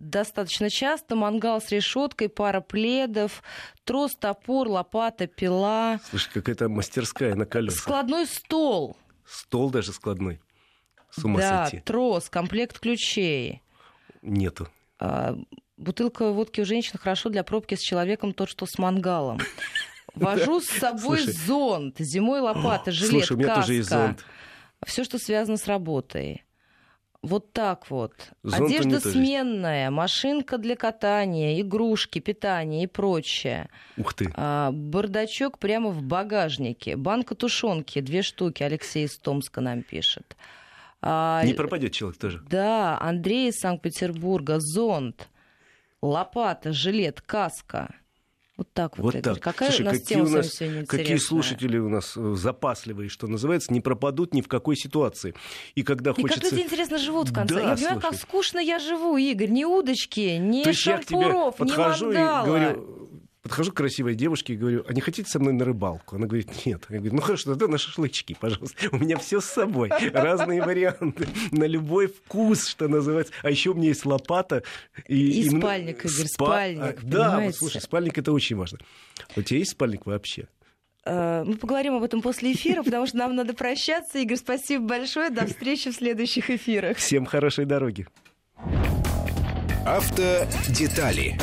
достаточно 0.00 0.70
часто. 0.70 1.14
Мангал 1.14 1.60
с 1.60 1.70
решеткой, 1.70 2.28
пара 2.28 2.60
пледов, 2.60 3.42
трос, 3.84 4.16
топор, 4.16 4.68
лопата, 4.68 5.26
пила. 5.26 6.00
Слушай, 6.08 6.32
какая-то 6.34 6.68
мастерская 6.68 7.34
на 7.34 7.46
колесах. 7.46 7.82
Складной 7.82 8.26
стол. 8.26 8.96
Стол 9.26 9.70
даже 9.70 9.92
складной. 9.92 10.40
С 11.10 11.24
ума 11.24 11.38
да, 11.38 11.66
сойти. 11.66 11.84
трос, 11.84 12.30
комплект 12.30 12.78
ключей. 12.78 13.62
Нету. 14.22 14.68
А, 14.98 15.36
бутылка 15.76 16.30
водки 16.30 16.60
у 16.60 16.64
женщин 16.64 16.98
хорошо 16.98 17.28
для 17.28 17.44
пробки 17.44 17.74
с 17.74 17.80
человеком, 17.80 18.32
тот, 18.32 18.48
что 18.48 18.66
с 18.66 18.78
мангалом. 18.78 19.38
Вожу 20.14 20.60
с 20.60 20.66
собой 20.66 21.20
зонт, 21.20 21.96
зимой 21.98 22.40
лопата, 22.40 22.90
жилет, 22.90 23.10
Слушай, 23.10 23.32
у 23.34 23.36
меня 23.36 23.54
тоже 23.54 23.74
есть 23.74 23.88
зонт. 23.88 24.24
Все, 24.86 25.04
что 25.04 25.18
связано 25.18 25.56
с 25.56 25.66
работой. 25.66 26.44
Вот 27.22 27.52
так 27.52 27.90
вот. 27.90 28.14
Зонт 28.42 28.62
у 28.62 28.64
меня 28.66 28.80
Одежда 28.80 29.10
сменная, 29.10 29.90
машинка 29.90 30.56
для 30.56 30.74
катания, 30.74 31.60
игрушки, 31.60 32.18
питание 32.18 32.84
и 32.84 32.86
прочее. 32.86 33.68
Ух 33.98 34.14
ты. 34.14 34.32
А, 34.34 34.70
бардачок 34.72 35.58
прямо 35.58 35.90
в 35.90 36.02
багажнике. 36.02 36.96
Банка 36.96 37.34
тушенки, 37.34 38.00
две 38.00 38.22
штуки. 38.22 38.62
Алексей 38.62 39.04
из 39.04 39.18
Томска 39.18 39.60
нам 39.60 39.82
пишет. 39.82 40.34
А, 41.02 41.42
Не 41.44 41.52
пропадет 41.52 41.92
человек 41.92 42.18
тоже. 42.18 42.42
да, 42.48 42.98
Андрей 43.00 43.50
из 43.50 43.58
Санкт-Петербурга, 43.58 44.56
зонт, 44.58 45.28
лопата, 46.00 46.72
жилет, 46.72 47.20
каска. 47.20 47.94
Вот 48.60 48.68
так 48.74 48.98
вот. 48.98 49.14
Вот 49.14 49.22
так. 49.22 49.40
Какая 49.40 49.70
Слушай, 49.70 49.80
у 49.80 49.84
нас 49.86 49.98
какие 50.00 50.16
тема 50.18 50.28
у 50.28 50.32
нас- 50.32 50.48
сегодня 50.52 50.84
Какие 50.84 51.16
слушатели 51.16 51.78
у 51.78 51.88
нас 51.88 52.14
э, 52.14 52.34
запасливые, 52.36 53.08
что 53.08 53.26
называется, 53.26 53.72
не 53.72 53.80
пропадут 53.80 54.34
ни 54.34 54.42
в 54.42 54.48
какой 54.48 54.76
ситуации. 54.76 55.34
И 55.74 55.82
когда 55.82 56.10
И 56.10 56.14
как 56.14 56.20
хочется... 56.20 56.54
люди 56.54 56.66
интересно 56.66 56.98
живут 56.98 57.30
в 57.30 57.32
конце. 57.32 57.54
Да, 57.54 57.60
я 57.70 57.74
понимаю, 57.74 58.00
как 58.00 58.14
скучно 58.16 58.58
я 58.58 58.78
живу, 58.78 59.16
Игорь. 59.16 59.48
Ни 59.48 59.64
удочки, 59.64 60.36
ни 60.36 60.62
То 60.62 60.74
шампуров, 60.74 61.58
ни 61.58 61.74
мангала. 61.74 62.44
говорю, 62.44 63.08
подхожу 63.42 63.72
к 63.72 63.76
красивой 63.76 64.14
девушке 64.14 64.54
и 64.54 64.56
говорю, 64.56 64.84
а 64.88 64.92
не 64.92 65.00
хотите 65.00 65.28
со 65.30 65.38
мной 65.38 65.52
на 65.52 65.64
рыбалку? 65.64 66.16
Она 66.16 66.26
говорит, 66.26 66.66
нет. 66.66 66.84
Я 66.88 66.98
говорю, 66.98 67.14
ну 67.16 67.20
хорошо, 67.22 67.50
тогда 67.50 67.66
на 67.68 67.78
шашлычки, 67.78 68.36
пожалуйста. 68.38 68.76
У 68.92 68.98
меня 68.98 69.16
все 69.18 69.40
с 69.40 69.46
собой. 69.46 69.90
Разные 70.12 70.62
варианты. 70.62 71.26
На 71.50 71.64
любой 71.64 72.08
вкус, 72.08 72.66
что 72.66 72.88
называется. 72.88 73.32
А 73.42 73.50
еще 73.50 73.70
у 73.70 73.74
меня 73.74 73.88
есть 73.88 74.04
лопата. 74.06 74.62
И 75.08 75.48
мно- 75.50 75.60
спальник, 75.60 76.04
Игорь, 76.04 76.26
спальник, 76.26 76.82
А, 76.82 77.06
Да, 77.06 77.40
вот, 77.40 77.54
слушай, 77.56 77.80
спальник 77.80 78.18
это 78.18 78.32
очень 78.32 78.56
важно. 78.56 78.78
У 79.36 79.42
тебя 79.42 79.58
есть 79.58 79.72
спальник 79.72 80.06
вообще? 80.06 80.48
Э, 81.06 81.44
Мы 81.44 81.56
поговорим 81.56 81.94
об 81.94 82.02
этом 82.02 82.20
после 82.20 82.52
эфира, 82.52 82.82
потому 82.82 83.06
что 83.06 83.16
нам 83.16 83.34
надо 83.34 83.54
прощаться. 83.54 84.18
Игорь, 84.18 84.36
спасибо 84.36 84.84
большое. 84.84 85.30
До 85.30 85.46
встречи 85.46 85.90
в 85.90 85.94
следующих 85.94 86.50
эфирах. 86.50 86.98
Всем 86.98 87.24
хорошей 87.24 87.64
дороги. 87.64 88.06
Автодетали 89.86 91.38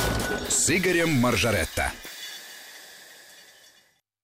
с 0.48 0.70
Игорем 0.70 1.10
Маржаретто. 1.10 1.92